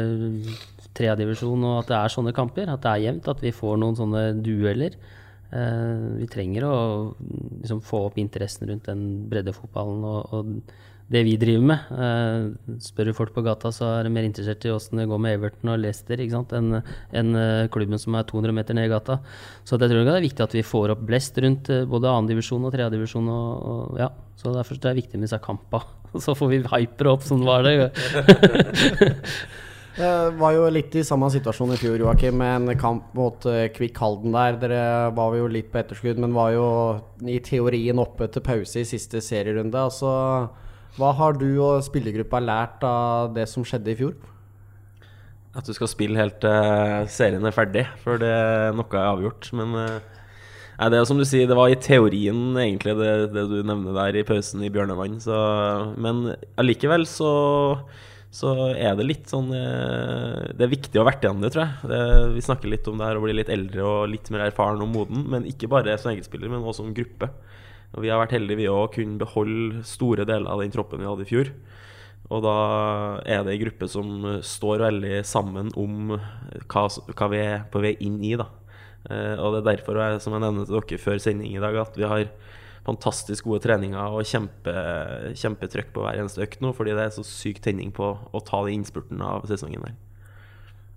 tredjedivisjon, 0.97 1.63
og 1.65 1.79
at 1.79 1.89
det 1.89 1.97
er 1.97 2.13
sånne 2.13 2.33
kamper. 2.37 2.69
At 2.69 2.83
det 2.83 2.91
er 2.91 3.05
jevnt, 3.07 3.29
at 3.31 3.41
vi 3.41 3.53
får 3.55 3.79
noen 3.81 3.97
sånne 3.97 4.23
dueller. 4.45 4.97
Uh, 5.51 6.15
vi 6.21 6.29
trenger 6.31 6.63
å 6.63 6.75
liksom, 7.19 7.81
få 7.83 8.05
opp 8.07 8.19
interessen 8.21 8.69
rundt 8.69 8.87
den 8.87 9.03
breddefotballen 9.31 10.05
og, 10.07 10.31
og, 10.31 10.77
det 11.11 11.25
vi 11.27 11.33
driver 11.35 11.65
med. 11.73 11.89
Uh, 11.91 12.77
spør 12.79 13.09
du 13.09 13.15
folk 13.17 13.33
på 13.35 13.43
gata, 13.43 13.67
så 13.75 13.89
er 13.97 14.07
de 14.07 14.13
mer 14.15 14.23
interessert 14.23 14.63
i 14.63 14.71
åssen 14.71 15.01
det 15.01 15.09
går 15.11 15.19
med 15.19 15.35
Everton 15.35 15.73
og 15.73 15.81
Leicester 15.83 16.21
enn 16.23 16.77
en, 16.79 17.33
uh, 17.35 17.67
klubben 17.73 17.99
som 17.99 18.15
er 18.15 18.23
200 18.29 18.55
meter 18.55 18.77
ned 18.77 18.87
i 18.87 18.93
gata. 18.93 19.17
Så 19.67 19.75
jeg 19.75 19.91
tror 19.91 20.07
det 20.07 20.13
er 20.15 20.23
viktig 20.23 20.45
at 20.45 20.55
vi 20.55 20.63
får 20.63 20.95
opp 20.95 21.03
blest 21.09 21.41
rundt 21.43 21.67
både 21.91 22.13
annendivisjon 22.13 22.63
og 22.63 22.71
tredjedivisjon. 22.71 23.27
Ja. 23.99 24.07
Så 24.39 24.55
derfor 24.55 24.79
er 24.79 24.87
det 24.87 25.01
viktig 25.01 25.19
med 25.19 25.27
disse 25.27 25.41
kampene. 25.43 25.83
Så 26.23 26.35
får 26.35 26.53
vi 26.53 26.63
hyper 26.63 27.11
opp, 27.11 27.27
som 27.27 27.43
sånn 27.43 27.49
var 27.49 27.67
det. 27.67 27.91
Det 30.01 30.31
var 30.39 30.55
jo 30.55 30.63
litt 30.73 30.95
i 30.97 31.03
samme 31.05 31.27
situasjon 31.29 31.75
i 31.75 31.77
fjor, 31.77 31.99
Joakim, 32.01 32.39
med 32.39 32.71
en 32.71 32.79
kamp 32.79 33.11
mot 33.13 33.43
uh, 33.45 33.67
Kvikk 33.69 33.99
Halden 34.01 34.33
der. 34.33 34.55
Dere 34.57 34.81
var 35.13 35.35
jo 35.37 35.49
litt 35.51 35.69
på 35.69 35.77
etterskudd, 35.77 36.17
men 36.23 36.33
var 36.33 36.55
jo 36.55 36.65
i 37.29 37.37
teorien 37.45 38.01
oppe 38.01 38.25
til 38.33 38.41
pause 38.41 38.81
i 38.81 38.87
siste 38.87 39.21
serierunde. 39.21 39.77
Altså, 39.77 40.09
hva 40.97 41.11
har 41.19 41.37
du 41.37 41.45
og 41.61 41.83
spillergruppa 41.85 42.41
lært 42.41 42.81
av 42.87 43.35
det 43.35 43.45
som 43.51 43.67
skjedde 43.67 43.93
i 43.93 43.97
fjor? 44.01 44.17
At 45.53 45.69
du 45.69 45.75
skal 45.77 45.91
spille 45.91 46.17
helt 46.17 46.49
uh, 46.49 47.05
serien 47.05 47.45
er 47.45 47.53
ferdig, 47.53 47.85
før 48.01 48.23
det 48.23 48.35
noe 48.79 48.97
er 48.97 49.05
avgjort. 49.05 49.51
Men 49.53 49.77
uh, 49.77 50.21
nei, 50.79 50.93
det 50.95 50.97
er 50.97 51.09
som 51.11 51.21
du 51.21 51.27
sier, 51.29 51.45
det 51.45 51.61
var 51.61 51.69
i 51.69 51.77
teorien 51.77 52.55
egentlig 52.57 52.97
det, 52.97 53.17
det 53.37 53.49
du 53.53 53.59
nevner 53.61 54.01
der 54.01 54.23
i 54.23 54.25
pausen 54.25 54.65
i 54.65 54.73
Bjørnevann. 54.73 55.21
Så, 55.21 55.43
men 56.01 56.31
allikevel 56.57 57.05
så 57.05 57.35
så 58.31 58.51
er 58.71 58.95
det 58.95 59.05
litt 59.09 59.27
sånn 59.27 59.49
eh, 59.51 60.51
Det 60.55 60.63
er 60.63 60.71
viktig 60.71 60.95
å 60.95 61.03
ha 61.03 61.09
vært 61.09 61.25
igjen 61.25 61.41
det, 61.43 61.49
tror 61.51 61.65
jeg. 61.65 61.89
Det, 61.91 61.99
vi 62.37 62.43
snakker 62.45 62.71
litt 62.71 62.87
om 62.87 63.01
det 63.01 63.09
her 63.09 63.19
å 63.19 63.23
bli 63.25 63.35
litt 63.35 63.51
eldre 63.51 63.83
og 63.83 64.11
litt 64.13 64.31
mer 64.31 64.45
erfaren 64.45 64.83
og 64.85 64.91
moden, 64.93 65.25
men 65.33 65.47
ikke 65.49 65.69
bare 65.71 65.97
som 65.99 66.13
enkeltspiller, 66.13 66.51
men 66.51 66.63
også 66.63 66.85
som 66.85 66.93
gruppe. 66.95 67.27
Og 67.91 68.05
vi 68.05 68.11
har 68.11 68.21
vært 68.21 68.37
heldige, 68.37 68.61
vi 68.61 68.69
å 68.71 68.87
kunne 68.93 69.19
beholde 69.19 69.83
store 69.87 70.23
deler 70.27 70.47
av 70.47 70.63
den 70.63 70.71
troppen 70.71 71.03
vi 71.03 71.09
hadde 71.09 71.27
i 71.27 71.31
fjor. 71.31 71.51
Og 72.31 72.39
da 72.45 72.55
er 73.27 73.43
det 73.43 73.57
ei 73.57 73.61
gruppe 73.65 73.89
som 73.91 74.23
står 74.47 74.85
veldig 74.85 75.17
sammen 75.27 75.73
om 75.75 76.13
hva, 76.15 76.85
hva, 76.87 77.27
vi 77.33 77.41
er 77.43 77.65
på 77.73 77.83
vei 77.83 77.97
inn 77.99 78.21
i. 78.23 78.37
da. 78.39 78.47
Eh, 79.09 79.35
og 79.35 79.57
det 79.57 79.65
er 79.65 79.69
derfor, 79.73 79.99
som 80.23 80.37
jeg 80.37 80.45
nevnte 80.45 80.69
til 80.69 80.79
dere 80.79 81.03
før 81.03 81.19
sending 81.19 81.51
i 81.51 81.63
dag, 81.63 81.75
at 81.83 81.99
vi 81.99 82.07
har 82.07 82.29
fantastisk 82.87 83.45
gode 83.45 83.61
treninger 83.65 84.15
og 84.17 84.25
kjempe, 84.25 84.73
kjempetrykk 85.37 85.91
på 85.93 86.05
hver 86.05 86.21
eneste 86.21 86.45
økt 86.45 86.63
nå, 86.63 86.73
fordi 86.77 86.95
det 86.97 87.03
er 87.05 87.13
så 87.15 87.25
syk 87.27 87.61
tenning 87.63 87.93
på 87.95 88.07
å 88.09 88.43
ta 88.45 88.63
den 88.65 88.79
innspurten 88.79 89.21
av 89.25 89.45
sesongen 89.49 89.85
der. 89.85 89.97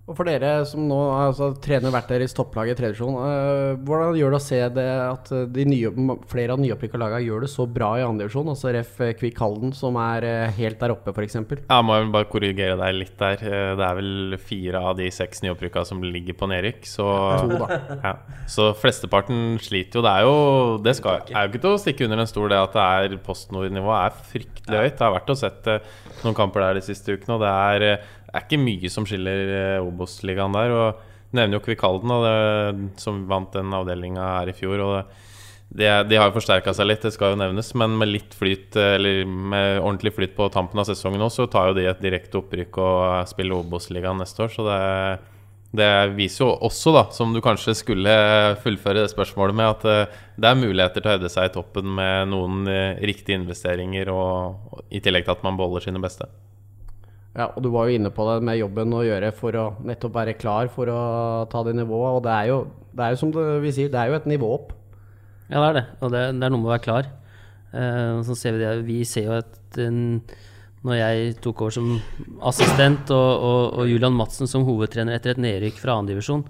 Og 0.05 0.13
for 0.13 0.27
dere 0.29 0.59
som 0.69 0.83
nå 0.85 0.97
altså, 1.17 1.47
trener 1.57 1.89
hvert 1.89 2.11
deres 2.11 2.35
topplag 2.37 2.69
i 2.69 2.75
tredje 2.77 2.93
divisjon, 2.93 3.15
eh, 3.25 3.71
hvordan 3.87 4.13
gjør 4.19 4.35
det 4.35 4.37
å 4.37 4.43
se 4.45 4.59
det 4.75 4.83
at 5.01 5.31
de 5.55 5.63
nye, 5.65 5.89
flere 6.29 6.53
av 6.53 6.59
de 6.61 6.67
nyopprykka 6.67 6.99
lagene 7.01 7.23
gjør 7.25 7.41
det 7.41 7.49
så 7.49 7.65
bra 7.65 7.87
i 7.97 8.03
andre 8.05 8.27
divisjon? 8.27 8.51
Altså 8.53 8.69
Ref 8.75 8.99
Kvikk 9.17 9.39
Halden, 9.41 9.71
som 9.73 9.97
er 9.97 10.27
eh, 10.29 10.51
helt 10.59 10.77
der 10.83 10.93
oppe, 10.93 11.09
f.eks. 11.09 11.39
Ja, 11.63 11.79
må 11.81 11.97
jeg 11.97 12.11
bare 12.13 12.29
korrigere 12.29 12.75
deg 12.83 12.99
litt 12.99 13.15
der. 13.17 13.41
Eh, 13.41 13.71
Det 13.79 13.87
er 13.87 13.97
vel 13.97 14.37
fire 14.45 14.83
av 14.91 14.99
de 14.99 15.07
seks 15.09 15.41
nyopprykka 15.41 15.81
som 15.89 16.05
ligger 16.05 16.37
på 16.37 16.51
nedrykk. 16.53 16.85
Så, 16.85 17.07
To, 17.41 17.57
da. 17.65 17.79
ja. 18.05 18.13
så 18.51 18.67
flesteparten 18.77 19.57
sliter 19.63 20.03
jo. 20.03 20.05
Det 20.05 20.11
er 20.13 20.27
jo 20.29 20.35
Det 20.85 20.93
skal, 20.99 21.23
er 21.33 21.47
jo 21.47 21.53
ikke 21.55 21.63
til 21.65 21.71
å 21.73 21.81
stikke 21.81 22.05
under 22.05 22.21
en 22.21 22.29
stol 22.29 22.53
det 22.53 22.61
at 22.61 22.77
det 22.77 22.85
er 22.85 23.17
postnordnivå 23.25 23.89
Det 23.89 24.03
er 24.05 24.21
fryktelig 24.35 24.83
høyt. 24.83 24.93
Jeg 24.93 25.01
har 25.01 25.17
vært 25.17 25.33
og 25.33 25.41
sett 25.41 25.71
noen 26.21 26.37
kamper 26.37 26.61
der 26.67 26.77
de 26.77 26.85
siste 26.85 27.17
ukene, 27.17 27.39
og 27.39 27.41
det 27.41 27.49
er, 27.49 27.87
er 28.35 28.45
ikke 28.45 28.57
mye 28.61 28.89
som 28.91 29.05
skiller 29.07 29.51
eh, 29.55 29.81
Obos-ligaen 29.95 30.59
der. 30.59 30.75
Og 30.75 31.35
nevner 31.35 31.57
jo 31.57 31.65
Kvikalden, 31.65 32.11
og 32.15 32.25
det, 32.25 33.01
som 33.01 33.25
vant 33.29 33.55
den 33.55 33.73
avdelinga 33.75 34.25
her 34.37 34.51
i 34.51 34.55
fjor. 34.55 34.83
Og 34.83 34.97
det, 34.97 35.05
de, 35.75 35.87
de 36.09 36.19
har 36.19 36.29
jo 36.29 36.37
forsterka 36.37 36.73
seg 36.77 36.87
litt, 36.87 37.03
det 37.03 37.15
skal 37.15 37.33
jo 37.33 37.39
nevnes, 37.41 37.71
men 37.79 37.95
med 37.99 38.11
litt 38.11 38.35
flyt 38.37 38.77
Eller 38.77 39.25
med 39.25 39.79
ordentlig 39.81 40.13
flyt 40.15 40.35
på 40.37 40.47
tampen 40.53 40.79
av 40.79 40.87
sesongen 40.87 41.19
nå, 41.19 41.31
så 41.33 41.47
tar 41.51 41.71
jo 41.71 41.79
de 41.79 41.87
et 41.89 42.03
direkte 42.03 42.39
opprykk 42.39 42.79
og 42.83 43.31
spiller 43.31 43.57
Obos-ligaen 43.57 44.21
neste 44.21 44.45
år. 44.45 44.53
Så 44.53 44.67
det, 44.69 44.79
det 45.75 45.91
viser 46.15 46.45
jo 46.45 46.53
også, 46.69 46.93
da, 46.95 47.03
som 47.15 47.33
du 47.35 47.41
kanskje 47.43 47.75
skulle 47.77 48.15
fullføre 48.63 49.03
det 49.03 49.11
spørsmålet 49.11 49.57
med, 49.57 49.73
at 49.73 49.85
eh, 49.89 50.17
det 50.39 50.51
er 50.51 50.61
muligheter 50.61 51.01
til 51.01 51.09
å 51.09 51.15
hevde 51.17 51.31
seg 51.33 51.49
i 51.49 51.55
toppen 51.57 51.91
med 51.97 52.31
noen 52.31 52.69
eh, 52.71 53.01
riktige 53.09 53.41
investeringer, 53.41 54.13
og, 54.13 54.69
og 54.71 54.85
i 54.95 55.01
tillegg 55.03 55.27
til 55.27 55.35
at 55.35 55.45
man 55.47 55.59
beholder 55.59 55.89
sine 55.89 56.03
beste. 56.03 56.29
Ja, 57.35 57.49
og 57.51 57.59
du 57.65 57.67
var 57.73 57.89
jo 57.89 57.97
inne 57.97 58.11
på 58.15 58.23
det 58.29 58.37
med 58.47 58.61
jobben 58.61 58.95
å 58.95 59.03
gjøre 59.03 59.33
for 59.35 59.57
å 59.59 59.65
nettopp 59.83 60.13
være 60.15 60.37
klar 60.39 60.69
for 60.71 60.87
å 60.87 61.01
ta 61.51 61.65
det 61.67 61.73
nivået. 61.75 62.15
Og 62.15 62.23
det 62.23 62.31
er 62.31 62.49
jo, 62.53 62.59
det 62.95 63.03
er 63.03 63.11
jo 63.11 63.19
som 63.19 63.33
vi 63.63 63.73
sier, 63.75 63.91
det 63.91 63.99
er 63.99 64.11
jo 64.11 64.19
et 64.21 64.29
nivå 64.31 64.51
opp. 64.55 64.71
Ja, 65.49 65.59
det 65.59 65.67
er 65.67 65.77
det. 65.81 65.85
Og 65.99 66.13
det, 66.13 66.21
det 66.39 66.47
er 66.47 66.53
noe 66.53 66.61
med 66.61 66.69
å 66.69 66.73
være 66.73 66.85
klar. 66.85 67.09
Uh, 67.75 68.23
så 68.23 68.37
ser 68.39 68.55
vi 68.55 68.63
det. 68.63 68.71
Vi 68.87 69.01
ser 69.07 69.27
jo 69.27 69.35
at 69.41 69.79
en, 69.83 69.99
når 70.87 70.99
jeg 71.01 71.35
tok 71.43 71.65
over 71.65 71.75
som 71.75 71.91
assistent, 72.47 73.11
og, 73.11 73.43
og, 73.49 73.59
og 73.81 73.91
Julian 73.91 74.15
Madsen 74.15 74.47
som 74.47 74.63
hovedtrener 74.67 75.19
etter 75.19 75.35
et 75.35 75.43
nedrykk 75.43 75.83
fra 75.83 75.99
andredivisjon, 75.99 76.45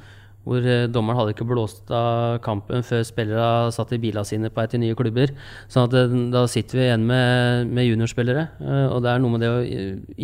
hvor 0.45 0.61
eh, 0.61 0.85
dommeren 0.91 1.17
hadde 1.19 1.33
ikke 1.33 1.47
blåst 1.49 1.89
av 1.93 2.37
kampen 2.45 2.85
før 2.85 3.01
spillere 3.07 3.71
satt 3.73 3.95
i 3.95 3.99
bilene 4.01 4.25
sine 4.27 4.51
på 4.53 4.61
vei 4.61 4.67
til 4.69 4.83
nye 4.83 4.97
klubber. 4.97 5.33
sånn 5.71 5.89
eh, 5.97 6.13
da 6.33 6.45
sitter 6.51 6.79
vi 6.79 6.85
igjen 6.85 7.07
med, 7.09 7.73
med 7.73 7.87
juniorspillere. 7.87 8.45
eh, 8.61 8.85
og 8.91 9.01
det 9.03 9.11
er 9.11 9.23
noe 9.23 9.33
med 9.33 9.45
det 9.45 9.49
å 9.49 9.65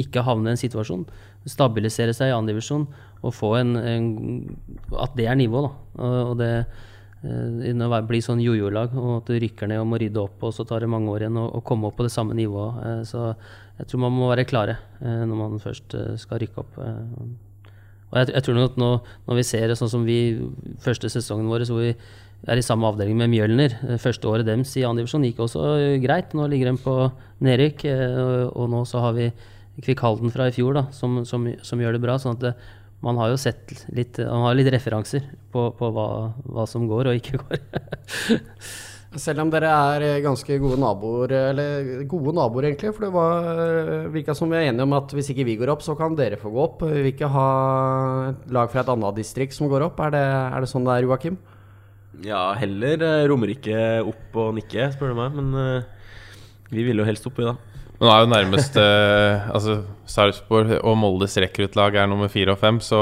ikke 0.05 0.25
havne 0.27 0.53
i 0.53 0.55
en 0.55 0.61
situasjon. 0.61 1.07
Stabilisere 1.49 2.13
seg 2.13 2.29
i 2.29 2.37
andredivisjon 2.37 2.85
og 3.21 3.33
få 3.33 3.55
en, 3.57 3.75
en 3.77 4.07
At 4.93 5.17
det 5.17 5.25
er 5.29 5.37
nivået, 5.37 5.69
da. 5.69 6.05
Og, 6.05 6.37
det 6.37 6.53
å 7.21 7.97
bli 8.09 8.17
sånn 8.25 8.39
jojo-lag, 8.41 8.95
og 8.97 9.19
at 9.19 9.27
du 9.29 9.37
rykker 9.37 9.69
ned 9.69 9.77
og 9.77 9.91
må 9.91 9.99
rydde 10.01 10.17
opp, 10.21 10.41
og 10.41 10.55
så 10.57 10.65
tar 10.65 10.81
det 10.81 10.89
mange 10.89 11.09
år 11.13 11.27
igjen 11.27 11.37
å 11.37 11.61
komme 11.61 11.89
opp 11.89 11.99
på 11.99 12.07
det 12.07 12.13
samme 12.13 12.33
nivået. 12.33 13.05
Så 13.05 13.27
jeg 13.77 13.91
tror 13.91 14.01
man 14.07 14.17
må 14.17 14.31
være 14.31 14.47
klare 14.49 14.79
når 15.01 15.37
man 15.37 15.61
først 15.61 15.93
skal 16.23 16.41
rykke 16.41 16.65
opp. 16.65 16.81
Og 18.11 18.19
jeg, 18.19 18.33
jeg 18.35 18.45
tror 18.45 18.57
nok 18.57 18.73
at 18.73 18.81
nå, 18.81 18.89
når 19.29 19.39
vi 19.39 19.47
ser 19.47 19.71
det 19.71 19.77
sånn 19.79 19.91
som 19.91 20.03
vi 20.07 20.19
første 20.83 21.11
sesongen 21.11 21.47
vår, 21.51 21.63
så 21.67 21.79
vi 21.79 21.93
er 22.49 22.57
i 22.59 22.65
samme 22.65 22.89
avdeling 22.89 23.17
med 23.19 23.31
Mjølner. 23.31 23.77
Eh, 23.85 24.01
Første 24.01 24.27
året 24.29 24.47
deres 24.47 24.73
i 24.79 24.85
andre 24.87 25.03
divisjon 25.05 25.25
gikk 25.27 25.41
også 25.45 25.63
eh, 25.77 25.95
greit. 26.03 26.35
Nå 26.37 26.47
ligger 26.51 26.71
de 26.71 26.83
på 26.83 26.95
nedrykk, 27.45 27.87
eh, 27.87 28.19
og, 28.49 28.67
nå 28.73 28.83
så 28.89 29.03
har 29.05 29.17
vi 29.17 29.31
Kvikk 29.81 30.03
Halden 30.03 30.33
fra 30.33 30.49
i 30.49 30.55
fjor 30.55 30.75
da, 30.77 30.85
som, 30.95 31.21
som, 31.27 31.47
som 31.65 31.81
gjør 31.81 31.95
det 31.95 32.03
bra. 32.03 32.17
sånn 32.21 32.35
at 32.39 32.45
det, 32.49 32.53
man 33.01 33.17
har 33.17 33.31
jo 33.31 33.39
sett 33.41 33.71
litt, 33.95 34.19
man 34.21 34.45
har 34.45 34.57
litt 34.57 34.69
referanser 34.73 35.23
på, 35.53 35.69
på 35.77 35.91
hva, 35.95 36.07
hva 36.51 36.67
som 36.69 36.85
går 36.89 37.09
og 37.09 37.21
ikke 37.21 37.39
går. 37.41 37.63
Selv 39.19 39.43
om 39.43 39.49
dere 39.51 39.67
er 39.67 40.03
eh, 40.07 40.19
ganske 40.23 40.55
gode 40.61 40.77
naboer, 40.79 41.33
eller 41.51 42.03
gode 42.07 42.31
naboer 42.37 42.69
egentlig, 42.69 42.93
for 42.95 43.03
det 43.03 43.09
var 43.11 44.11
virka 44.13 44.35
som 44.37 44.47
vi 44.47 44.55
er 44.55 44.69
enige 44.69 44.85
om 44.87 44.95
at 44.95 45.11
hvis 45.17 45.33
ikke 45.33 45.43
vi 45.49 45.57
går 45.59 45.73
opp, 45.73 45.83
så 45.83 45.97
kan 45.99 46.15
dere 46.15 46.39
få 46.39 46.51
gå 46.53 46.61
opp. 46.63 46.85
Vi 46.87 47.01
vil 47.01 47.11
ikke 47.11 47.31
ha 47.33 47.47
lag 48.55 48.71
fra 48.71 48.85
et 48.85 48.93
annet 48.93 49.19
distrikt 49.19 49.57
som 49.57 49.67
går 49.71 49.89
opp. 49.89 49.99
Er 50.05 50.15
det, 50.15 50.23
er 50.23 50.63
det 50.63 50.71
sånn 50.71 50.87
det 50.87 50.95
er, 50.95 51.09
Joakim? 51.09 51.41
Ja, 52.19 52.51
heller 52.59 53.01
eh, 53.07 53.25
Romerike 53.31 53.75
opp 54.03 54.39
og 54.39 54.55
nikke, 54.57 54.89
spør 54.95 55.11
du 55.11 55.19
meg. 55.19 55.35
Men 55.39 55.59
eh, 55.59 56.15
vi 56.71 56.85
vil 56.87 56.99
jo 57.01 57.07
helst 57.07 57.27
opp, 57.27 57.39
vi, 57.39 57.51
da. 58.01 58.05
Nå 58.05 58.09
er 58.09 58.23
jo 58.23 58.29
nærmest 58.31 58.77
eh, 58.81 59.49
Altså 59.53 59.75
Sarpsborg 60.09 60.71
og 60.81 60.95
Moldes 60.99 61.35
rekruttlag 61.39 61.95
er 62.01 62.07
nummer 62.09 62.31
fire 62.33 62.55
og 62.55 62.59
fem, 62.59 62.79
så 62.83 62.97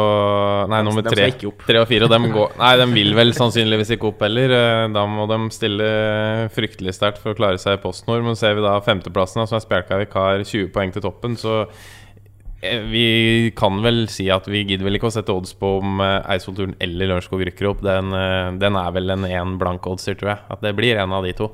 Nei, 0.69 0.81
nummer 0.85 1.05
tre, 1.07 1.29
tre 1.63 1.79
og 1.81 1.87
fire. 1.89 2.05
Og 2.05 2.11
dem 2.11 2.27
går 2.35 2.51
Nei, 2.61 2.73
de 2.81 2.87
vil 2.91 3.15
vel 3.17 3.31
sannsynligvis 3.37 3.93
ikke 3.95 4.11
opp 4.11 4.25
heller. 4.27 4.51
Eh, 4.53 4.87
Da 4.93 5.05
må 5.09 5.25
de 5.31 5.39
stille 5.55 5.87
fryktelig 6.53 6.93
sterkt 6.97 7.23
for 7.23 7.33
å 7.33 7.37
klare 7.39 7.61
seg 7.61 7.79
i 7.79 7.81
PostNord. 7.81 8.25
Men 8.27 8.37
ser 8.37 8.59
vi 8.59 8.65
da 8.65 8.75
femteplassen, 8.85 9.41
som 9.47 9.57
er 9.57 9.63
Spjelkavik, 9.63 10.13
har 10.19 10.43
20 10.43 10.69
poeng 10.75 10.93
til 10.93 11.05
toppen, 11.07 11.39
så 11.39 11.61
eh, 12.61 12.83
vi 12.91 13.05
kan 13.57 13.79
vel 13.85 14.03
si 14.11 14.27
at 14.35 14.51
vi 14.51 14.65
gidder 14.67 14.85
vel 14.89 14.99
ikke 14.99 15.09
å 15.09 15.15
sette 15.15 15.33
odds 15.33 15.55
på 15.57 15.77
om 15.79 16.03
Eidsvoll-turen 16.03 16.75
eller 16.83 17.13
Lørenskog 17.15 17.47
rykker 17.47 17.71
opp. 17.71 17.81
Den, 17.87 18.11
den 18.61 18.77
er 18.83 18.93
vel 18.99 19.15
en 19.15 19.25
én 19.31 19.57
blank 19.63 19.87
oddser, 19.89 20.19
tror 20.19 20.35
jeg. 20.35 20.45
At 20.51 20.67
det 20.67 20.75
blir 20.77 20.99
en 20.99 21.15
av 21.17 21.25
de 21.25 21.33
to. 21.39 21.49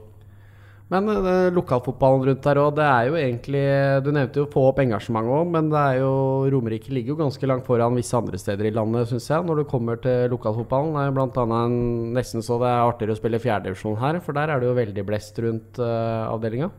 Men 0.93 1.10
uh, 1.10 1.48
lokalfotballen 1.50 2.28
rundt 2.28 2.43
der 2.45 2.60
òg, 2.62 2.76
det 2.78 2.86
er 2.86 3.08
jo 3.10 3.15
egentlig 3.17 3.63
Du 4.06 4.12
nevnte 4.13 4.43
jo 4.43 4.50
få 4.54 4.67
opp 4.69 4.84
engasjementet 4.84 5.34
òg, 5.34 5.50
men 5.56 5.71
det 5.74 5.82
er 5.82 6.00
jo 6.04 6.12
Romerike 6.54 6.93
ligger 6.93 7.15
jo 7.15 7.21
ganske 7.24 7.50
langt 7.50 7.65
foran 7.65 7.98
visse 7.98 8.13
andre 8.17 8.38
steder 8.41 8.69
i 8.69 8.74
landet, 8.76 9.10
syns 9.10 9.32
jeg, 9.32 9.48
når 9.48 9.63
du 9.63 9.69
kommer 9.71 9.98
til 10.04 10.30
lokalfotballen. 10.36 10.93
Det 10.93 11.08
er 11.08 11.17
blant 11.17 11.41
annet 11.41 11.71
en, 11.71 11.78
nesten 12.13 12.45
så 12.45 12.60
det 12.62 12.69
er 12.69 12.86
artigere 12.86 13.17
å 13.17 13.19
spille 13.19 13.41
fjerdedivisjon 13.41 13.98
her, 14.04 14.21
for 14.21 14.38
der 14.38 14.54
er 14.54 14.62
det 14.62 14.69
jo 14.69 14.78
veldig 14.78 15.08
blest 15.10 15.41
rundt 15.41 15.82
uh, 15.82 16.30
avdelinga. 16.30 16.69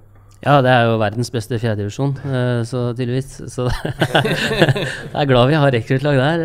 Ja, 0.45 0.61
det 0.62 0.71
er 0.71 0.85
jo 0.87 0.99
verdens 1.01 1.33
beste 1.33 1.59
fjerdedivisjon, 1.59 2.12
uh, 2.23 2.61
så 2.69 2.90
tydeligvis. 2.95 3.40
Så 3.51 3.66
jeg 3.73 5.16
er 5.16 5.31
glad 5.33 5.51
vi 5.51 5.59
har 5.59 5.75
rekruttlag 5.75 6.21
der. 6.21 6.38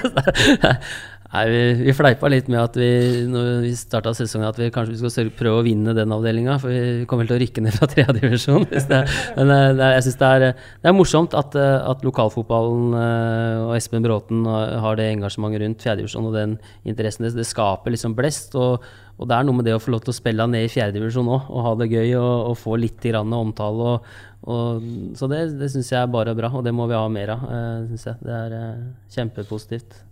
Nei, 1.34 1.48
vi, 1.50 1.62
vi 1.88 1.92
fleipa 1.96 2.28
litt 2.30 2.46
med 2.46 2.60
at 2.60 2.76
vi 2.78 2.88
når 3.26 3.64
vi 3.64 3.72
starta 3.74 4.12
sesongen 4.14 4.46
at 4.46 4.58
vi 4.60 4.68
kanskje 4.70 4.94
vi 4.94 5.10
skal 5.10 5.30
prøve 5.34 5.62
å 5.62 5.64
vinne 5.66 5.90
den 5.96 6.12
avdelinga, 6.14 6.60
for 6.62 6.70
vi 6.70 7.08
kommer 7.10 7.24
vel 7.24 7.32
til 7.32 7.34
å 7.34 7.42
rykke 7.42 7.64
ned 7.64 7.74
fra 7.74 7.88
tredjedivisjon. 7.90 8.68
Men 8.70 9.50
eh, 9.56 9.70
det 9.74 9.88
jeg 9.96 10.04
synes 10.06 10.20
det, 10.20 10.52
det 10.84 10.90
er 10.92 10.94
morsomt 10.94 11.34
at, 11.34 11.56
eh, 11.58 11.88
at 11.90 12.06
lokalfotballen 12.06 12.94
eh, 13.00 13.64
og 13.64 13.74
Espen 13.74 14.06
Bråten 14.06 14.46
har 14.46 15.00
det 15.00 15.08
engasjementet 15.16 15.64
rundt 15.64 15.82
fjerdedivisjon 15.88 16.30
og 16.30 16.38
den 16.38 16.54
interessen. 16.86 17.26
Det, 17.26 17.34
det 17.40 17.48
skaper 17.50 17.96
liksom 17.96 18.14
blest. 18.14 18.54
Og, 18.54 18.86
og 19.18 19.30
det 19.30 19.34
er 19.34 19.50
noe 19.50 19.58
med 19.58 19.66
det 19.66 19.74
å 19.74 19.82
få 19.82 19.96
lov 19.96 20.06
til 20.06 20.14
å 20.14 20.16
spille 20.20 20.46
ned 20.54 20.68
i 20.68 20.70
fjerdedivisjon 20.70 21.34
òg, 21.34 21.50
og 21.50 21.66
ha 21.66 21.76
det 21.82 21.90
gøy 21.90 22.14
og, 22.20 22.32
og 22.52 22.58
få 22.62 22.78
litt 22.78 23.10
omtale. 23.10 23.90
Og, 23.90 24.16
og, 24.46 24.88
så 25.18 25.34
det, 25.34 25.44
det 25.58 25.74
syns 25.74 25.90
jeg 25.96 25.98
er 25.98 26.14
bare 26.14 26.38
bra, 26.38 26.54
og 26.54 26.62
det 26.62 26.78
må 26.78 26.86
vi 26.86 26.98
ha 26.98 27.06
mer 27.10 27.34
av, 27.40 27.46
syns 27.90 28.10
jeg. 28.12 28.22
Det 28.22 28.42
er 28.44 28.58
eh, 28.62 30.04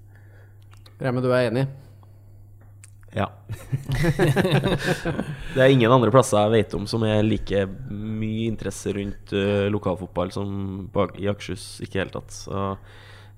Remme, 1.02 1.22
du 1.22 1.30
er 1.32 1.48
enig? 1.50 1.66
Ja. 3.12 3.26
det 5.52 5.60
er 5.60 5.68
ingen 5.68 5.92
andre 5.92 6.08
plasser 6.14 6.46
jeg 6.46 6.52
vet 6.54 6.76
om 6.78 6.86
som 6.88 7.02
er 7.04 7.20
like 7.26 7.66
mye 7.90 8.46
interesse 8.48 8.94
rundt 8.96 9.34
uh, 9.36 9.68
lokalfotball 9.72 10.32
som 10.32 10.52
bak, 10.94 11.18
i 11.20 11.28
Akershus. 11.28 11.82
Ikke 11.84 12.00
hele 12.00 12.14
tatt. 12.14 12.32
Så 12.32 12.70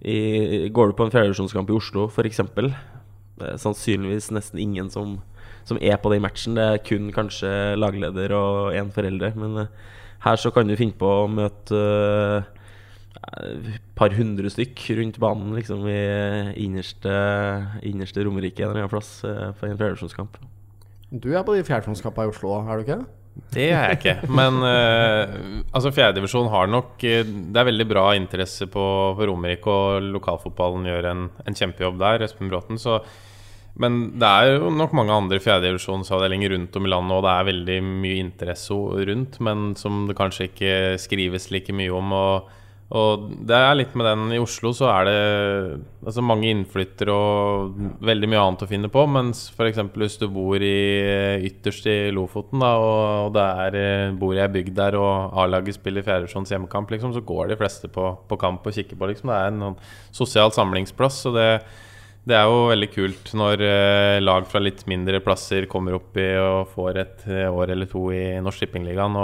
i, 0.04 0.68
går 0.70 0.92
du 0.92 0.98
på 0.98 1.08
en 1.08 1.14
fjerdedivisjonskamp 1.14 1.72
i 1.72 1.78
Oslo, 1.78 2.06
f.eks., 2.12 2.44
det 3.34 3.56
sannsynligvis 3.58 4.28
nesten 4.30 4.60
ingen 4.62 4.92
som, 4.94 5.16
som 5.66 5.80
er 5.82 5.98
på 5.98 6.12
den 6.12 6.22
matchen. 6.22 6.54
Det 6.54 6.68
er 6.68 6.84
kun 6.86 7.10
kanskje 7.16 7.50
lagleder 7.80 8.36
og 8.36 8.76
én 8.78 8.92
forelder. 8.94 9.34
Men 9.40 9.64
uh, 9.64 9.94
her 10.24 10.38
så 10.40 10.52
kan 10.54 10.68
du 10.68 10.76
finne 10.78 10.96
på 10.96 11.08
å 11.08 11.28
møte 11.28 11.78
eh, 11.78 12.46
et 13.24 13.82
par 13.96 14.14
hundre 14.14 14.50
stykk 14.52 14.84
rundt 14.98 15.18
banen 15.22 15.54
liksom 15.56 15.84
i 15.88 16.00
innerste, 16.64 17.12
innerste 17.86 18.24
Romerike 18.26 18.62
en 18.62 18.72
eller 18.72 18.84
annen 18.84 18.92
plass 18.92 19.16
eh, 19.26 19.50
på 19.56 19.68
en 19.68 19.76
fjerdedivisjonskamp. 19.78 20.38
Du 21.14 21.30
er 21.32 21.44
på 21.46 21.54
de 21.54 21.64
fjerdedivisjonskampene 21.64 22.28
i 22.28 22.32
Oslo, 22.32 22.56
er 22.64 22.80
du 22.80 22.86
ikke? 22.86 23.02
Det 23.54 23.66
er 23.66 23.88
jeg 23.88 23.98
ikke. 23.98 24.30
Men 24.30 24.60
uh, 24.62 25.62
altså 25.74 25.90
fjerdedivisjon 25.94 26.50
har 26.52 26.68
nok 26.70 27.02
eh, 27.02 27.26
Det 27.26 27.58
er 27.58 27.66
veldig 27.66 27.86
bra 27.90 28.04
interesse 28.14 28.68
på, 28.70 28.86
på 29.18 29.28
Romerike, 29.30 29.70
og 29.70 30.10
lokalfotballen 30.14 30.86
gjør 30.90 31.08
en, 31.10 31.28
en 31.42 31.58
kjempejobb 31.58 31.98
der, 32.02 32.26
Espen 32.26 32.50
Bråten. 32.52 32.78
Så, 32.78 33.00
men 33.82 34.12
det 34.22 34.28
er 34.28 34.52
jo 34.54 34.70
nok 34.70 34.94
mange 34.94 35.16
andre 35.16 35.40
fjerdedivisjonsavdelinger 35.42 36.54
rundt 36.54 36.78
om 36.78 36.86
i 36.86 36.92
landet, 36.92 37.16
og 37.16 37.24
det 37.26 37.32
er 37.32 37.48
veldig 37.50 37.78
mye 37.88 38.20
interesse 38.22 38.76
rundt, 39.10 39.40
men 39.42 39.72
som 39.78 40.04
det 40.10 40.18
kanskje 40.18 40.50
ikke 40.52 40.76
skrives 41.02 41.50
like 41.54 41.74
mye 41.74 41.94
om. 41.94 42.14
Og, 42.14 42.60
Og 42.92 43.30
det 43.48 43.56
er 43.56 43.78
litt 43.78 43.94
med 43.96 44.04
den 44.06 44.32
I 44.36 44.40
Oslo 44.42 44.70
så 44.76 44.90
er 44.92 45.06
det 45.08 45.20
altså 46.04 46.22
mange 46.22 46.50
innflyttere 46.52 47.14
og 47.14 47.78
veldig 48.04 48.28
mye 48.28 48.42
annet 48.42 48.64
å 48.66 48.68
finne 48.68 48.90
på. 48.92 49.06
Mens 49.08 49.46
f.eks. 49.54 49.80
hvis 49.96 50.18
du 50.20 50.26
bor 50.32 50.60
i 50.60 50.74
ytterst 51.48 51.88
i 51.90 51.96
Lofoten, 52.14 52.60
da, 52.60 52.74
og, 52.76 53.32
det 53.34 53.46
er, 53.64 53.78
eh, 53.80 54.12
bor 54.20 54.36
i 54.36 54.42
ei 54.44 54.50
bygd 54.52 54.76
der, 54.76 54.98
og 55.00 55.32
A-laget 55.40 55.78
spiller 55.78 56.04
Fjerdesjons 56.04 56.52
hjemmekamp, 56.52 56.92
liksom, 56.92 57.16
så 57.16 57.24
går 57.24 57.50
de 57.50 57.58
fleste 57.58 57.90
på, 57.90 58.10
på 58.28 58.40
kamp 58.40 58.68
og 58.68 58.76
kikker 58.76 59.00
på. 59.00 59.10
Liksom. 59.10 59.32
Det 59.32 59.40
er 59.40 59.50
en 59.50 59.66
sånn 59.70 59.80
sosial 60.20 60.54
samlingsplass. 60.54 61.24
Og 61.32 61.40
det, 61.40 61.50
det 62.28 62.36
er 62.36 62.46
jo 62.52 62.68
veldig 62.68 62.92
kult 62.92 63.36
når 63.40 63.64
eh, 63.64 64.22
lag 64.22 64.46
fra 64.48 64.62
litt 64.62 64.84
mindre 64.92 65.24
plasser 65.24 65.66
kommer 65.72 65.96
opp 65.96 66.20
i 66.20 66.30
og 66.36 66.70
får 66.76 67.00
et 67.00 67.30
eh, 67.32 67.48
år 67.48 67.74
eller 67.74 67.88
to 67.90 68.10
i 68.12 68.26
Norsk 68.44 68.62
Shippingligaen. 68.68 69.18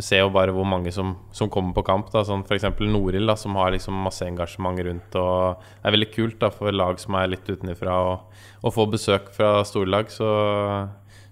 Du 0.00 0.04
ser 0.06 0.22
jo 0.22 0.32
bare 0.32 0.52
hvor 0.56 0.64
mange 0.64 0.88
som, 0.96 1.12
som 1.36 1.50
kommer 1.52 1.74
på 1.76 1.84
kamp. 1.84 2.08
da 2.14 2.22
Sånn 2.24 2.40
F.eks. 2.46 2.64
Noril, 2.88 3.28
som 3.36 3.58
har 3.60 3.74
liksom 3.74 3.98
masse 4.06 4.24
engasjement 4.24 4.80
rundt. 4.86 5.16
Og 5.20 5.60
det 5.60 5.90
er 5.90 5.96
veldig 5.98 6.10
kult 6.14 6.38
da 6.40 6.48
for 6.54 6.72
lag 6.72 7.00
som 7.02 7.18
er 7.20 7.34
litt 7.34 7.44
utenfra, 7.44 7.98
å 8.64 8.72
få 8.72 8.88
besøk 8.88 9.28
fra 9.36 9.58
storlag. 9.68 10.08
Så, 10.08 10.24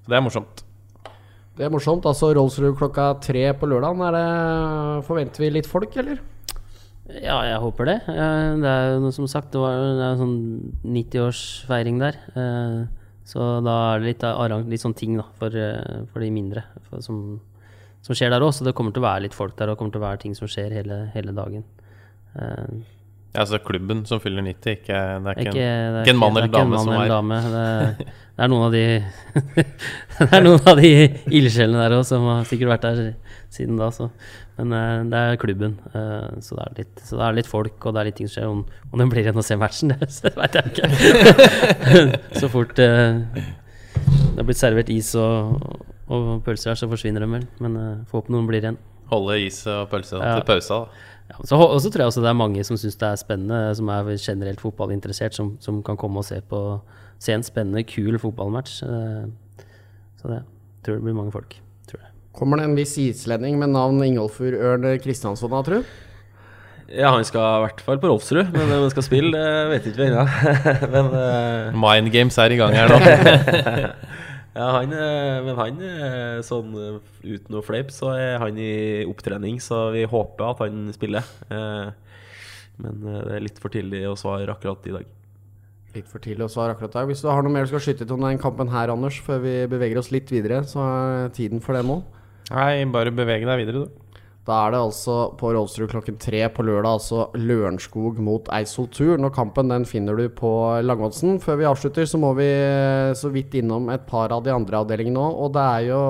så 0.04 0.12
det 0.12 0.20
er 0.20 0.26
morsomt. 0.26 0.64
Det 1.56 1.64
er 1.64 1.72
morsomt. 1.72 2.04
altså 2.06 2.34
Rollsrud 2.36 2.76
klokka 2.78 3.14
tre 3.24 3.48
på 3.56 3.72
lørdag. 3.72 4.04
Forventer 5.08 5.46
vi 5.46 5.54
litt 5.56 5.70
folk, 5.70 5.96
eller? 5.98 6.20
Ja, 7.08 7.40
jeg 7.48 7.64
håper 7.64 7.88
det. 7.88 7.98
Det 8.04 8.68
er 8.68 8.98
jo 8.98 9.10
som 9.16 9.26
sagt 9.32 9.54
det 9.54 9.64
var 9.64 9.80
det 9.80 10.08
er 10.10 10.20
sånn 10.20 10.38
90-årsfeiring 10.84 12.04
der. 12.04 12.20
Eh, 12.36 12.80
så 13.28 13.48
da 13.64 13.78
er 13.94 14.04
det 14.04 14.12
litt, 14.12 14.26
litt 14.68 14.84
sånn 14.84 14.96
ting 14.96 15.16
da, 15.16 15.24
for, 15.40 15.56
eh, 15.56 16.04
for 16.12 16.20
de 16.20 16.28
mindre. 16.36 16.68
For, 16.90 17.00
som 17.00 17.38
som 18.08 18.16
skjer 18.16 18.32
der 18.32 18.44
òg. 18.44 18.54
Så 18.56 18.66
det 18.66 18.74
kommer 18.76 18.94
til 18.96 19.04
å 19.04 19.08
være 19.08 19.26
litt 19.26 19.36
folk 19.36 19.56
der, 19.58 19.68
og 19.68 19.76
det 19.76 19.82
kommer 19.82 19.96
til 19.96 20.02
å 20.02 20.08
være 20.08 20.22
ting 20.24 20.36
som 20.38 20.50
skjer 20.50 20.72
hele, 20.80 21.02
hele 21.14 21.34
dagen. 21.36 21.66
Uh, 22.32 22.80
ja, 23.34 23.42
altså 23.44 23.58
klubben 23.60 24.06
som 24.08 24.22
fyller 24.24 24.40
90, 24.42 24.78
ikke, 24.78 24.98
det 25.20 25.32
er 25.32 25.40
ikke, 25.42 25.50
ikke, 25.52 25.64
en, 25.68 25.96
ikke 26.00 26.12
en 26.14 26.20
mann 26.22 26.38
eller 26.40 26.52
dame 26.52 26.78
som 26.80 26.94
er 26.96 27.10
dame. 27.12 27.40
Det, 27.52 27.64
det, 28.08 28.46
er 28.46 28.50
noen 28.50 28.64
av 28.64 28.72
de 28.72 28.84
Det 30.18 30.28
er 30.38 30.46
noen 30.46 30.70
av 30.72 30.80
de 30.80 30.92
ildsjelene 31.36 31.82
der 31.82 31.96
òg 31.98 32.06
som 32.08 32.24
har 32.30 32.48
sikkert 32.48 32.72
vært 32.72 32.86
der 32.86 33.02
siden 33.52 33.76
da. 33.80 33.90
Så. 33.92 34.08
Men 34.56 34.72
uh, 34.72 35.04
det 35.12 35.20
er 35.20 35.40
klubben, 35.44 35.76
uh, 35.92 36.40
så, 36.40 36.56
det 36.56 36.64
er 36.64 36.80
litt, 36.80 37.04
så, 37.04 37.20
det 37.20 37.28
er 37.28 37.38
litt, 37.42 37.52
folk 37.52 37.84
og 37.84 37.94
det 37.94 38.00
er 38.00 38.10
litt 38.10 38.18
ting 38.22 38.32
som 38.32 38.38
skjer. 38.38 38.48
Om, 38.56 38.64
om 38.88 39.04
det 39.04 39.10
blir 39.12 39.26
igjen 39.26 39.44
å 39.44 39.46
se 39.50 39.60
matchen, 39.60 39.92
det 40.24 40.34
veit 40.40 40.58
jeg 40.58 40.72
ikke. 40.72 42.10
så 42.40 42.50
fort 42.52 42.74
det 42.78 42.90
er 44.40 44.46
blitt 44.46 44.60
servert 44.60 44.90
is 44.94 45.12
og 45.18 45.58
og 46.08 46.42
pølser 46.46 46.72
her, 46.72 46.80
så 46.80 46.88
forsvinner 46.90 47.24
de 47.24 47.30
vel. 47.30 47.46
Men 47.62 47.76
uh, 47.76 48.06
få 48.08 48.22
håpe 48.22 48.34
noen 48.34 48.48
blir 48.48 48.64
igjen. 48.64 48.80
Holde 49.08 49.38
is 49.44 49.62
og 49.68 49.88
pølse 49.92 50.18
ja. 50.20 50.36
til 50.36 50.46
pausa, 50.48 50.82
da. 50.82 51.06
Ja, 51.28 51.42
så, 51.44 51.58
og 51.60 51.76
så 51.84 51.90
tror 51.92 52.06
jeg 52.06 52.12
også 52.12 52.22
det 52.24 52.30
er 52.30 52.38
mange 52.40 52.62
som 52.64 52.78
syns 52.80 52.96
det 52.96 53.08
er 53.10 53.20
spennende, 53.20 53.74
som 53.76 53.90
er 53.92 54.14
generelt 54.16 54.62
fotballinteressert, 54.64 55.36
som, 55.36 55.56
som, 55.60 55.82
kan 55.84 55.98
komme 56.00 56.22
og 56.22 56.24
se, 56.24 56.40
på, 56.48 56.60
se 57.20 57.36
en 57.36 57.44
spennende, 57.44 57.84
kul 57.88 58.16
fotballmatch. 58.20 58.80
Uh, 58.84 59.64
så 60.20 60.32
det 60.32 60.42
tror 60.84 60.98
det 60.98 61.04
blir 61.04 61.16
mange 61.16 61.34
folk. 61.34 61.58
Tror 61.90 62.00
jeg. 62.00 62.12
Kommer 62.36 62.60
det 62.60 62.68
en 62.70 62.76
viss 62.78 62.96
islending 63.02 63.58
med 63.60 63.74
navn 63.76 64.00
Ingolfur 64.06 64.56
Ørn 64.56 64.88
Kristiansson 65.04 65.52
da, 65.52 65.62
tror 65.66 65.82
du? 65.82 65.96
Ja, 66.88 67.10
han 67.12 67.24
skal 67.28 67.42
i 67.44 67.64
hvert 67.66 67.80
fall 67.84 67.98
på 68.00 68.08
Rolfsrud, 68.08 68.46
men 68.48 68.62
hvem 68.64 68.86
han 68.86 68.92
skal 68.94 69.04
spille, 69.04 69.32
det 69.36 69.64
vet 69.74 69.88
ikke 69.90 70.00
vi 70.00 70.06
ennå. 70.08 70.22
men 70.94 71.10
uh... 71.12 71.76
Mind 71.76 72.08
games 72.14 72.38
er 72.40 72.54
i 72.54 72.56
gang 72.56 72.72
her 72.72 72.88
nå. 72.88 73.00
Ja, 74.58 74.72
han, 74.74 74.90
eh, 74.90 75.36
men 75.46 75.54
han, 75.54 75.76
eh, 75.86 76.40
sånn 76.42 76.72
eh, 76.74 76.96
uten 77.22 77.54
noe 77.54 77.62
fleip, 77.62 77.92
så 77.94 78.10
er 78.18 78.40
han 78.42 78.56
i 78.58 79.04
opptrening, 79.06 79.60
så 79.62 79.92
vi 79.94 80.02
håper 80.10 80.48
at 80.48 80.64
han 80.64 80.88
spiller. 80.96 81.22
Men 82.78 82.98
det 83.02 83.36
er 83.36 83.44
litt 83.44 83.60
for 83.62 83.74
tidlig 83.74 84.04
å 84.06 84.16
svare 84.18 84.50
akkurat 84.50 84.82
i 84.90 84.96
dag. 84.96 85.06
Litt 85.94 86.10
for 86.10 86.22
tidlig 86.22 86.46
å 86.46 86.50
svare 86.50 86.74
akkurat 86.74 86.90
i 86.90 86.98
dag. 86.98 87.10
Hvis 87.10 87.22
du 87.22 87.30
har 87.30 87.42
noe 87.42 87.54
mer 87.54 87.66
du 87.66 87.70
skal 87.70 87.82
skyte 87.86 88.06
til 88.06 88.18
om 88.18 88.26
den 88.26 88.38
kampen 88.42 88.70
her, 88.70 88.90
Anders, 88.94 89.18
før 89.22 89.42
vi 89.46 89.54
beveger 89.70 89.98
oss 89.98 90.10
litt 90.14 90.30
videre, 90.34 90.60
så 90.66 90.82
er 90.82 91.32
tiden 91.34 91.62
for 91.62 91.78
det 91.78 91.86
nå. 91.86 92.00
Nei, 92.50 92.86
bare 92.90 93.14
beveg 93.14 93.46
deg 93.46 93.62
videre, 93.62 93.86
du. 93.86 94.07
Da 94.48 94.62
er 94.64 94.72
det 94.72 94.78
altså 94.80 95.14
på 95.36 95.50
Rolfsrud 95.52 95.90
klokken 95.92 96.16
tre 96.20 96.40
på 96.48 96.64
lørdag, 96.64 96.94
altså 96.96 97.26
Lørenskog 97.36 98.16
mot 98.24 98.46
Eidsvoll 98.56 98.88
Turn. 98.96 99.26
Og 99.28 99.34
kampen 99.36 99.68
den 99.68 99.84
finner 99.88 100.16
du 100.16 100.30
på 100.32 100.52
Langåsen. 100.80 101.36
Før 101.44 101.58
vi 101.60 101.68
avslutter, 101.68 102.08
så 102.08 102.20
må 102.20 102.32
vi 102.38 102.46
eh, 102.48 103.12
så 103.18 103.28
vidt 103.34 103.58
innom 103.60 103.90
et 103.92 104.08
par 104.08 104.32
av 104.32 104.46
de 104.46 104.54
andre 104.54 104.80
avdelingene 104.80 105.20
òg. 105.20 105.36
Og 105.44 105.52
det 105.58 105.66
er 105.66 105.84
jo 105.90 106.00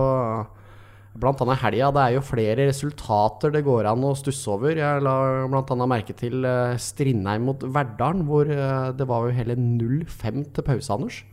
blant 1.19 1.43
annet 1.43 1.59
helga. 1.65 1.91
Det 1.97 2.05
er 2.05 2.15
jo 2.15 2.25
flere 2.29 2.69
resultater 2.71 3.57
det 3.57 3.65
går 3.67 3.91
an 3.91 4.07
å 4.07 4.15
stusse 4.19 4.55
over. 4.55 4.79
Jeg 4.79 5.03
la 5.03 5.19
bl.a. 5.51 5.91
merke 5.91 6.15
til 6.15 6.47
eh, 6.47 6.79
Strindheim 6.79 7.51
mot 7.51 7.67
Verdalen, 7.67 8.23
hvor 8.29 8.47
eh, 8.55 8.91
det 8.95 9.11
var 9.11 9.27
jo 9.27 9.35
hele 9.35 9.59
0-5 9.59 10.45
til 10.55 10.69
pause, 10.71 10.95
Anders. 10.95 11.25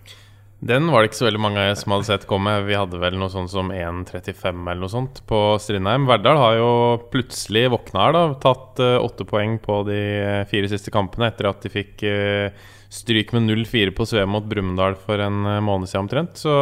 Den 0.65 0.87
var 0.89 1.03
det 1.03 1.11
ikke 1.11 1.19
så 1.19 1.27
veldig 1.27 1.41
mange 1.43 1.63
som 1.77 1.93
hadde 1.93 2.07
sett 2.07 2.23
komme. 2.25 2.55
Vi 2.65 2.73
hadde 2.73 2.97
vel 2.97 3.19
noe 3.21 3.29
sånt 3.29 3.51
som 3.53 3.67
1,35 3.69 4.63
eller 4.63 4.79
noe 4.81 4.89
sånt 4.89 5.19
på 5.29 5.41
Strindheim. 5.61 6.07
Verdal 6.09 6.39
har 6.41 6.55
jo 6.57 6.71
plutselig 7.13 7.67
våkna 7.69 8.07
her, 8.07 8.15
da. 8.15 8.23
Tatt 8.41 8.81
uh, 8.81 8.95
åtte 8.97 9.27
poeng 9.29 9.59
på 9.61 9.83
de 9.85 9.99
fire 10.49 10.71
siste 10.71 10.93
kampene 10.93 11.29
etter 11.29 11.51
at 11.51 11.61
de 11.61 11.69
fikk 11.69 12.01
uh, 12.09 12.49
stryk 12.89 13.35
med 13.37 13.45
0-4 13.45 13.93
på 13.93 14.09
Sve 14.09 14.25
mot 14.25 14.47
Brumunddal 14.49 14.97
for 15.05 15.21
en 15.21 15.45
måned 15.67 15.91
siden 15.91 16.07
omtrent. 16.07 16.41
Så 16.41 16.57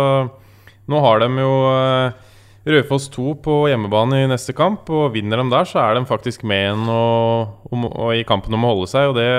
nå 0.92 1.04
har 1.08 1.24
de 1.24 1.32
jo 1.40 1.58
Raufoss 2.76 3.10
2 3.12 3.34
på 3.44 3.60
hjemmebane 3.72 4.22
i 4.26 4.30
neste 4.32 4.52
kamp, 4.56 4.88
og 4.92 5.14
vinner 5.16 5.40
de 5.40 5.48
der, 5.52 5.68
så 5.68 5.80
er 5.80 5.96
de 5.96 6.08
faktisk 6.08 6.44
med 6.48 6.62
igjen 6.66 6.90
og, 6.92 7.56
og, 7.72 7.88
og 7.92 8.16
i 8.16 8.24
kampen 8.28 8.56
om 8.56 8.68
å 8.68 8.76
holde 8.76 8.92
seg. 8.92 9.12
Og 9.12 9.20
det, 9.20 9.30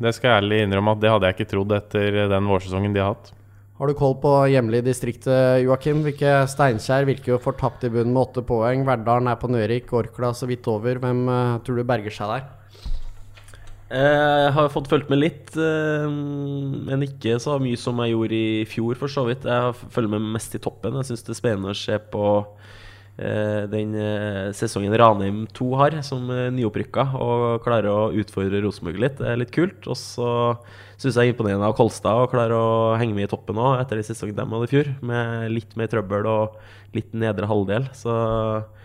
det 0.00 0.16
skal 0.16 0.30
jeg 0.32 0.46
ærlig 0.46 0.64
innrømme 0.64 0.96
at 0.96 1.04
det 1.04 1.12
hadde 1.12 1.28
jeg 1.28 1.38
ikke 1.38 1.52
trodd 1.52 1.76
etter 1.76 2.24
den 2.32 2.48
vårsesongen 2.48 2.96
de 2.96 3.04
har 3.04 3.12
hatt. 3.12 3.34
Har 3.78 3.86
du 3.86 3.94
koll 3.94 4.16
på 4.18 4.30
hjemlig 4.50 4.80
distriktet, 4.82 5.60
Joakim? 5.62 6.00
Hvilke 6.02 6.32
Steinkjer 6.50 7.04
virker 7.06 7.36
jo 7.36 7.36
fortapt 7.38 7.84
i 7.86 7.90
bunnen 7.94 8.10
med 8.10 8.24
åtte 8.24 8.42
poeng. 8.42 8.80
Verdalen 8.82 9.30
er 9.30 9.38
på 9.38 9.46
Nørik, 9.54 9.92
Orkla 9.94 10.32
så 10.34 10.48
vidt 10.50 10.66
over. 10.66 10.98
Hvem 10.98 11.20
uh, 11.30 11.60
tror 11.62 11.78
du 11.78 11.84
berger 11.86 12.16
seg 12.16 12.32
der? 12.32 12.48
Eh, 13.94 14.40
jeg 14.42 14.50
har 14.56 14.72
fått 14.74 14.90
fulgt 14.90 15.12
med 15.12 15.22
litt, 15.22 15.54
uh, 15.54 16.10
men 16.10 17.06
ikke 17.06 17.38
så 17.38 17.54
mye 17.62 17.78
som 17.78 18.02
jeg 18.02 18.16
gjorde 18.16 18.40
i 18.40 18.66
fjor, 18.66 18.98
for 18.98 19.14
så 19.14 19.22
vidt. 19.30 19.46
Jeg 19.46 19.94
følger 19.94 20.16
med 20.16 20.26
mest 20.34 20.58
i 20.58 20.62
toppen. 20.64 20.98
Jeg 20.98 21.12
syns 21.12 21.22
det 21.28 21.36
er 21.36 21.38
spennende 21.38 21.70
å 21.70 21.78
se 21.78 22.02
på 22.10 22.24
den 23.18 23.96
sesongen 24.54 24.94
Ranheim 24.94 25.40
2 25.56 25.68
har, 25.80 25.96
som 26.06 26.28
nyopprykka, 26.54 27.08
og 27.18 27.64
klarer 27.64 27.90
å 27.90 28.12
utfordre 28.14 28.60
Rosenborg 28.62 29.00
litt. 29.02 29.16
Det 29.18 29.26
er 29.32 29.40
litt 29.40 29.54
kult. 29.54 29.88
Og 29.90 29.98
så 29.98 30.28
syns 30.98 31.18
jeg 31.18 31.30
er 31.30 31.34
imponerende 31.34 31.66
av 31.66 31.76
Kolstad 31.78 32.24
å 32.24 32.30
klare 32.30 32.54
å 32.58 32.96
henge 32.98 33.14
med 33.14 33.28
i 33.28 33.30
toppen 33.30 33.58
nå 33.58 33.72
etter 33.78 34.00
de 34.00 34.06
siste 34.06 34.26
de 34.30 34.46
hadde 34.46 34.66
i 34.66 34.70
fjor, 34.70 34.90
med 35.02 35.52
litt 35.54 35.76
mer 35.78 35.90
trøbbel 35.90 36.26
og 36.30 36.58
litt 36.96 37.14
nedre 37.14 37.48
halvdel. 37.50 37.86
Så 37.96 38.14
eh, 38.14 38.77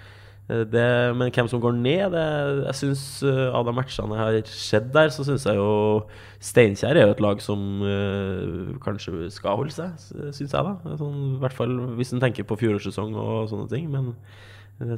det, 0.50 0.88
men 1.16 1.32
hvem 1.32 1.48
som 1.48 1.62
går 1.64 1.78
ned 1.78 2.12
det, 2.12 2.24
jeg 2.66 2.76
synes, 2.82 3.04
uh, 3.24 3.54
Av 3.56 3.64
de 3.64 3.72
matchene 3.78 4.18
jeg 4.18 4.24
har 4.44 4.50
sett 4.52 4.90
der, 4.92 5.08
så 5.16 5.24
syns 5.24 5.46
jeg 5.48 5.56
jo 5.56 6.04
Steinkjer 6.44 7.00
er 7.00 7.08
jo 7.08 7.14
et 7.16 7.24
lag 7.24 7.40
som 7.42 7.80
uh, 7.80 8.74
kanskje 8.84 9.30
skal 9.32 9.62
holde 9.62 9.72
seg, 9.72 9.96
syns 10.36 10.52
jeg. 10.52 10.52
da 10.52 10.98
sånn, 11.00 11.38
I 11.38 11.40
hvert 11.46 11.56
fall 11.56 11.78
hvis 11.96 12.12
en 12.12 12.24
tenker 12.24 12.44
på 12.48 12.60
fjorårssesong 12.60 13.16
og 13.16 13.48
sånne 13.54 13.72
ting. 13.72 13.88
Men, 13.94 14.12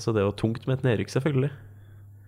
så 0.01 0.15
det 0.15 0.23
er 0.23 0.29
jo 0.31 0.37
tungt 0.39 0.65
med 0.65 0.79
et 0.79 0.89
nedrykk, 0.89 1.13
selvfølgelig. 1.13 1.53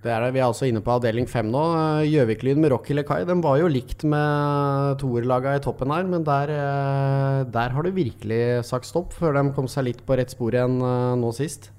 Det 0.03 0.11
er 0.13 0.21
det. 0.21 0.33
Vi 0.35 0.41
er 0.41 0.45
altså 0.45 0.67
inne 0.69 0.83
på 0.85 0.93
avdeling 0.93 1.25
fem 1.29 1.47
nå. 1.49 1.61
Gjøvik-Lyn 2.05 2.61
med 2.61 2.71
Rocky 2.71 2.93
Lekai 2.93 3.23
Den 3.25 3.41
var 3.41 3.57
jo 3.57 3.69
likt 3.71 4.05
med 4.07 4.99
toerlaga 5.01 5.55
i 5.57 5.63
toppen 5.63 5.91
her, 5.91 6.05
men 6.05 6.25
der, 6.27 6.53
eh, 6.53 7.39
der, 7.49 7.73
har 7.73 7.83
du 7.83 7.89
virkelig 7.95 8.61
sagt 8.69 8.85
stopp, 8.85 9.15
før 9.17 9.39
de 9.39 9.47
kom 9.57 9.67
seg 9.71 9.89
litt 9.89 10.05
på 10.05 10.19
rett 10.19 10.31
spor 10.31 10.53
igjen 10.53 10.77
eh, 10.77 11.15
nå 11.17 11.33
sist. 11.35 11.71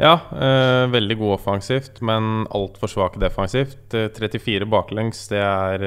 Ja, 0.00 0.14
eh, 0.32 0.86
veldig 0.88 1.18
god 1.20 1.34
offensivt, 1.36 2.00
men 2.00 2.46
altfor 2.56 2.88
svak 2.88 3.18
defensivt. 3.20 3.92
34 3.92 4.62
eh, 4.64 4.68
baklengs, 4.70 5.26
det 5.28 5.42
er, 5.44 5.84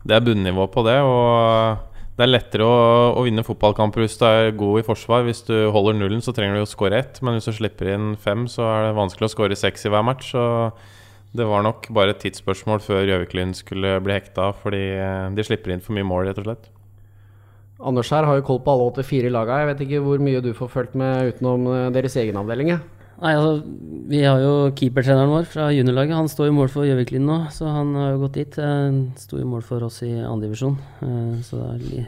det 0.00 0.16
er 0.16 0.24
bunnivå 0.24 0.64
på 0.72 0.84
det. 0.86 0.96
Og 1.04 1.90
det 2.16 2.24
er 2.24 2.32
lettere 2.32 2.64
å, 2.64 2.78
å, 3.16 3.26
vinne 3.26 3.44
fotballkamper 3.44 4.04
hvis 4.04 4.16
du 4.20 4.24
er 4.28 4.50
god 4.56 4.80
i 4.80 4.86
forsvar. 4.86 5.26
Hvis 5.28 5.44
du 5.48 5.54
holder 5.74 5.98
nullen, 5.98 6.24
så 6.24 6.32
trenger 6.36 6.56
du 6.56 6.64
å 6.64 6.70
skåre 6.70 7.02
ett, 7.04 7.20
men 7.20 7.36
hvis 7.36 7.50
du 7.50 7.56
slipper 7.56 7.92
inn 7.92 8.14
fem, 8.20 8.46
så 8.48 8.64
er 8.68 8.88
det 8.88 8.98
vanskelig 9.00 9.28
å 9.28 9.34
skåre 9.34 9.60
seks 9.60 9.84
i 9.88 9.92
hver 9.92 10.04
match. 10.08 10.32
Så 10.32 10.44
det 11.36 11.48
var 11.48 11.64
nok 11.64 11.88
bare 11.96 12.12
et 12.12 12.20
tidsspørsmål 12.24 12.80
før 12.84 13.06
Gjøviklyn 13.08 13.52
skulle 13.56 13.98
bli 14.04 14.16
hekta, 14.16 14.54
fordi 14.64 14.86
eh, 14.96 15.28
de 15.36 15.44
slipper 15.48 15.72
inn 15.72 15.84
for 15.84 15.96
mye 15.96 16.08
mål, 16.08 16.30
rett 16.30 16.40
og 16.40 16.48
slett. 16.48 16.72
Anders 17.82 18.12
her 18.14 18.28
har 18.28 18.38
jo 18.38 18.44
koll 18.46 18.60
på 18.62 18.72
alle 18.72 18.90
84 18.92 19.30
laga. 19.32 19.62
Jeg 19.62 19.70
vet 19.72 19.86
ikke 19.86 20.02
hvor 20.04 20.20
mye 20.22 20.42
du 20.44 20.52
får 20.56 20.68
fulgt 20.72 20.98
med 21.00 21.32
utenom 21.32 21.64
eh, 21.72 21.86
deres 21.96 22.16
egen 22.20 22.40
avdeling? 22.40 22.76
Nei, 23.22 23.32
altså, 23.38 23.62
Vi 24.12 24.18
har 24.26 24.40
jo 24.42 24.54
keepertreneren 24.76 25.30
vår 25.30 25.44
fra 25.48 25.68
juniorlaget. 25.72 26.16
Han 26.18 26.28
står 26.28 26.50
i 26.50 26.54
mål 26.56 26.70
for 26.72 26.84
Gjøviklin 26.84 27.22
nå, 27.24 27.36
så 27.54 27.70
han 27.70 27.92
har 27.96 28.10
jo 28.10 28.24
gått 28.24 28.40
dit. 28.40 28.58
Sto 29.22 29.38
i 29.38 29.46
mål 29.46 29.62
for 29.64 29.86
oss 29.86 30.00
i 30.04 30.10
andredivisjon, 30.18 30.74
eh, 31.06 31.36
så 31.46 31.60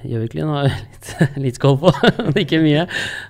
Gjøviklin 0.02 0.50
har 0.50 0.66
jeg 0.66 0.80
litt, 0.82 1.38
litt 1.46 1.60
skål 1.60 1.78
på, 1.84 1.94
men 2.18 2.40
ikke 2.42 2.60
mye. 2.64 2.88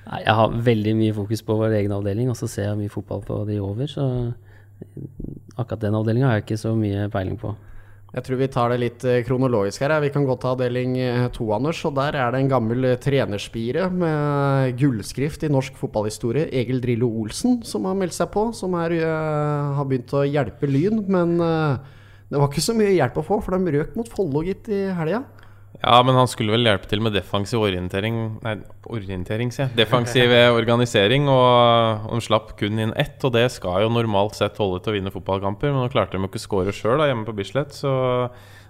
Nei, 0.09 0.23
jeg 0.25 0.39
har 0.41 0.57
veldig 0.71 0.97
mye 1.03 1.19
fokus 1.21 1.45
på 1.45 1.59
vår 1.61 1.77
egen 1.83 1.95
avdeling, 1.95 2.33
og 2.33 2.41
så 2.41 2.49
ser 2.51 2.71
jeg 2.71 2.81
mye 2.81 2.95
fotball 2.95 3.23
på 3.29 3.43
de 3.51 3.61
over. 3.63 3.93
Så 3.93 4.09
akkurat 5.55 5.85
den 5.85 6.01
avdelinga 6.01 6.33
har 6.33 6.41
jeg 6.41 6.49
ikke 6.49 6.63
så 6.65 6.75
mye 6.79 7.07
peiling 7.13 7.39
på. 7.41 7.53
Jeg 8.15 8.23
tror 8.29 8.39
vi 8.39 8.47
tar 8.47 8.71
det 8.71 8.77
litt 8.79 9.05
eh, 9.11 9.23
kronologisk 9.27 9.83
her. 9.83 9.97
Vi 10.05 10.13
kan 10.15 10.23
gå 10.27 10.37
til 10.39 10.53
avdeling 10.53 10.93
eh, 11.03 11.25
to, 11.35 11.49
Anders. 11.57 11.81
Og 11.89 11.97
der 11.97 12.15
er 12.15 12.31
det 12.31 12.45
en 12.45 12.51
gammel 12.53 12.87
eh, 12.87 12.99
trenerspire 13.03 13.89
med 13.91 14.77
gullskrift 14.79 15.43
i 15.43 15.51
norsk 15.51 15.75
fotballhistorie, 15.81 16.47
Egil 16.55 16.79
Drillo 16.85 17.09
Olsen, 17.25 17.59
som 17.67 17.89
har 17.91 17.99
meldt 17.99 18.15
seg 18.15 18.31
på. 18.31 18.47
Som 18.55 18.77
er, 18.79 18.95
har 19.03 19.89
begynt 19.91 20.15
å 20.15 20.23
hjelpe 20.29 20.71
Lyn. 20.71 21.03
Men 21.11 21.35
det 21.41 22.39
var 22.39 22.47
ikke 22.47 22.63
så 22.63 22.77
mye 22.79 22.95
hjelp 22.95 23.19
å 23.19 23.27
få, 23.27 23.41
for 23.43 23.59
de 23.59 23.75
røk 23.81 23.99
mot 23.99 24.15
Follo, 24.15 24.45
gitt, 24.47 24.71
i 24.71 24.85
helga. 24.95 25.25
Ja, 25.83 25.99
men 26.07 26.17
han 26.17 26.29
skulle 26.31 26.55
vel 26.55 26.69
hjelpe 26.69 26.89
til 26.89 27.03
med 27.03 27.17
defensiv 27.17 27.65
orientering 27.67 28.17
Nei, 28.45 28.55
orientering, 28.87 29.51
sier 29.53 29.67
jeg. 29.67 29.77
Defensiv 29.83 30.33
organisering, 30.55 31.27
og 31.29 32.07
de 32.13 32.21
slapp 32.25 32.55
kun 32.61 32.79
inn 32.81 32.95
ett. 33.01 33.19
Og 33.27 33.35
det 33.35 33.49
skal 33.53 33.83
jo 33.85 33.93
normalt 33.93 34.39
sett 34.39 34.61
holde 34.61 34.81
til 34.85 34.93
å 34.93 34.97
vinne 34.99 35.13
fotballkamper, 35.15 35.73
men 35.73 35.83
nå 35.83 35.93
klarte 35.93 36.17
de 36.17 36.23
jo 36.23 36.31
ikke 36.31 36.41
å 36.43 36.45
skåre 36.45 36.75
sjøl 36.75 37.03
hjemme 37.05 37.27
på 37.27 37.37
Bislett. 37.37 37.75
Så 37.77 37.93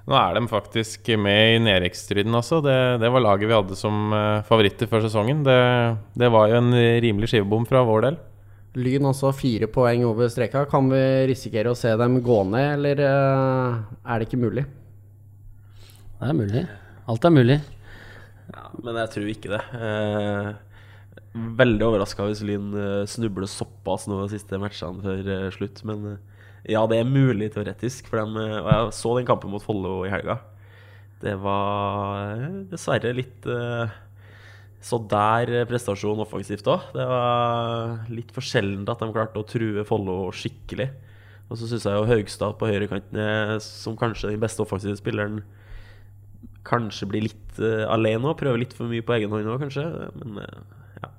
nå 0.04 0.16
er 0.18 0.36
de 0.36 0.44
faktisk 0.50 1.08
med 1.20 1.54
i 1.54 1.64
nedrykksstriden, 1.64 2.34
altså. 2.36 2.60
Det, 2.64 2.76
det 3.00 3.10
var 3.12 3.24
laget 3.24 3.48
vi 3.48 3.56
hadde 3.56 3.78
som 3.78 4.12
eh, 4.12 4.44
favoritter 4.48 4.90
før 4.90 5.04
sesongen. 5.06 5.42
Det, 5.46 5.58
det 6.20 6.30
var 6.32 6.50
jo 6.50 6.60
en 6.60 6.72
rimelig 7.04 7.30
skivebom 7.32 7.68
fra 7.68 7.84
vår 7.88 8.08
del. 8.08 8.22
Lyn 8.74 9.06
også 9.06 9.30
fire 9.38 9.68
poeng 9.70 10.02
over 10.08 10.28
streka. 10.32 10.64
Kan 10.70 10.88
vi 10.90 11.02
risikere 11.30 11.70
å 11.70 11.78
se 11.78 11.92
dem 12.00 12.18
gå 12.26 12.40
ned, 12.50 12.72
eller 12.78 13.04
eh, 13.06 13.84
er 14.02 14.18
det 14.18 14.28
ikke 14.28 14.40
mulig? 14.42 14.66
Det 16.18 16.32
er 16.32 16.36
mulig. 16.36 16.64
Alt 17.10 17.26
er 17.26 17.34
mulig. 17.34 17.58
Ja, 18.52 18.68
men 18.80 18.96
jeg 19.00 19.10
tror 19.12 19.28
ikke 19.32 19.50
det. 19.52 19.60
Eh, 19.76 20.52
veldig 21.60 21.88
overraska 21.88 22.26
hvis 22.28 22.44
Lyn 22.46 22.70
eh, 22.78 23.02
snubler 23.10 23.48
såpass 23.50 24.06
nå 24.08 24.22
de 24.22 24.32
siste 24.36 24.60
matchene 24.60 25.04
før 25.04 25.28
eh, 25.36 25.50
slutt. 25.54 25.82
Men 25.88 26.06
eh, 26.14 26.22
ja, 26.74 26.84
det 26.88 27.00
er 27.00 27.10
mulig 27.10 27.50
teoretisk. 27.54 28.08
For 28.08 28.22
eh, 28.22 28.58
og 28.60 28.70
jeg 28.70 28.94
så 28.96 29.14
den 29.18 29.28
kampen 29.28 29.52
mot 29.52 29.64
Follo 29.64 29.98
i 30.06 30.12
helga. 30.12 30.38
Det 31.24 31.36
var 31.40 32.40
dessverre 32.72 33.12
litt 33.16 33.46
eh, 33.48 33.92
så 34.84 34.98
der 35.08 35.64
prestasjon 35.68 36.20
offensivt 36.20 36.66
òg. 36.68 36.90
Det 36.92 37.04
var 37.08 38.08
litt 38.12 38.32
for 38.36 38.44
sjeldent 38.44 38.90
at 38.92 39.00
de 39.00 39.12
klarte 39.14 39.40
å 39.40 39.48
true 39.48 39.84
Follo 39.88 40.18
skikkelig. 40.36 40.90
Og 41.48 41.60
så 41.60 41.68
syns 41.68 41.86
jeg 41.88 41.96
jo 41.96 42.08
Haugstad 42.08 42.56
på 42.60 42.68
høyrekanten, 42.68 43.20
er, 43.20 43.54
som 43.64 43.96
kanskje 43.96 44.32
den 44.32 44.42
beste 44.42 44.64
offensive 44.64 44.96
spilleren, 45.00 45.42
kanskje 46.66 47.08
blir 47.10 47.26
litt 47.28 47.60
uh, 47.60 47.84
alene 47.92 48.30
og 48.30 48.38
prøver 48.40 48.62
litt 48.62 48.74
for 48.76 48.90
mye 48.90 49.04
på 49.04 49.16
egen 49.18 49.32
hånd 49.34 49.52
òg, 49.52 49.62
kanskje. 49.66 49.84
Men 50.20 50.42
uh, 50.42 50.82
ja. 51.02 51.12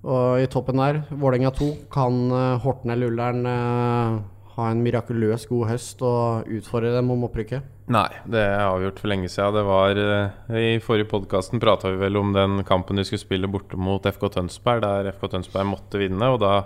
Og 0.00 0.42
i 0.42 0.50
toppen 0.50 0.80
der, 0.80 1.02
Vålerenga 1.10 1.52
2, 1.56 1.70
kan 1.92 2.20
uh, 2.32 2.60
Horten 2.64 2.92
eller 2.94 3.12
Ullern 3.12 3.44
eh, 3.46 4.20
ha 4.60 4.70
en 4.70 4.82
mirakuløs 4.84 5.46
god 5.50 5.68
høst 5.70 6.02
og 6.04 6.48
utfordre 6.58 6.92
dem 6.94 7.10
om 7.12 7.26
opprykket? 7.28 7.66
Nei, 7.90 8.08
det 8.30 8.42
er 8.44 8.68
avgjort 8.68 9.00
for 9.02 9.10
lenge 9.10 9.30
siden. 9.30 9.56
Det 9.56 9.64
var, 9.66 9.98
eh, 9.98 10.58
I 10.76 10.80
forrige 10.84 11.10
podkasten 11.10 11.62
prata 11.62 11.90
vi 11.90 12.00
vel 12.02 12.16
om 12.20 12.32
den 12.32 12.64
kampen 12.64 12.96
de 12.96 13.04
skulle 13.04 13.22
spille 13.22 13.50
borte 13.50 13.78
mot 13.78 14.02
FK 14.02 14.28
Tønsberg, 14.36 14.84
der 14.84 15.12
FK 15.12 15.28
Tønsberg 15.34 15.66
måtte 15.66 15.98
vinne. 15.98 16.32
og 16.32 16.40
da 16.40 16.64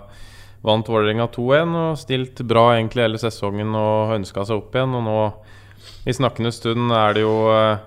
Vant 0.65 0.87
Vålerenga 0.89 1.27
2-1 1.29 1.75
og 1.77 1.97
stilt 1.97 2.41
bra 2.47 2.73
egentlig 2.73 3.03
hele 3.05 3.19
sesongen 3.21 3.75
og 3.77 4.15
ønska 4.15 4.45
seg 4.45 4.57
opp 4.57 4.73
igjen. 4.73 4.95
Og 4.97 5.03
nå, 5.05 5.19
i 6.05 6.13
snakkende 6.13 6.51
stund, 6.53 6.91
er 6.93 7.15
det 7.17 7.23
jo 7.23 7.35
eh, 7.51 7.77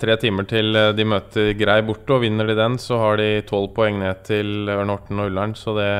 tre 0.00 0.16
timer 0.20 0.46
til 0.50 0.76
eh, 0.76 0.92
de 0.96 1.06
møter 1.08 1.52
Grei 1.58 1.80
borte. 1.86 2.16
Og 2.16 2.24
vinner 2.24 2.48
de 2.48 2.56
den, 2.58 2.78
så 2.82 2.98
har 3.00 3.20
de 3.20 3.30
tolv 3.48 3.72
poeng 3.76 4.00
ned 4.02 4.24
til 4.28 4.70
Ørn 4.70 4.92
Horten 4.92 5.22
og 5.22 5.30
Ullern. 5.30 5.56
Så 5.58 5.74
det, 5.78 5.90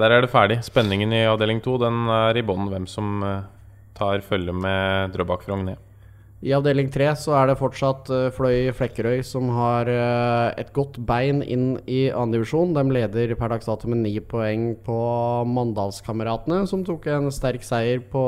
der 0.00 0.16
er 0.16 0.24
det 0.24 0.32
ferdig. 0.32 0.60
Spenningen 0.66 1.12
i 1.16 1.26
avdeling 1.28 1.62
to 1.64 1.78
er 1.80 2.36
i 2.36 2.46
bånn 2.46 2.70
hvem 2.72 2.88
som 2.90 3.22
eh, 3.26 3.46
tar 3.96 4.24
følge 4.26 4.52
med 4.56 5.14
Drøbak 5.16 5.48
ned. 5.48 5.89
I 6.40 6.54
avdeling 6.56 6.88
tre 6.88 7.10
så 7.20 7.34
er 7.36 7.50
det 7.50 7.58
fortsatt 7.60 8.08
eh, 8.16 8.30
Fløy 8.32 8.70
Flekkerøy 8.72 9.18
som 9.28 9.50
har 9.52 9.88
eh, 9.92 10.60
et 10.62 10.70
godt 10.72 10.96
bein 11.04 11.42
inn 11.44 11.74
i 11.84 12.06
andredivisjon. 12.08 12.72
De 12.72 12.84
leder 12.96 13.34
per 13.36 13.52
dags 13.52 13.68
dato 13.68 13.90
med 13.92 14.00
ni 14.06 14.14
poeng 14.24 14.70
på 14.86 15.00
Mandalskameratene, 15.52 16.62
som 16.70 16.86
tok 16.86 17.10
en 17.12 17.28
sterk 17.34 17.66
seier 17.66 18.00
på 18.00 18.22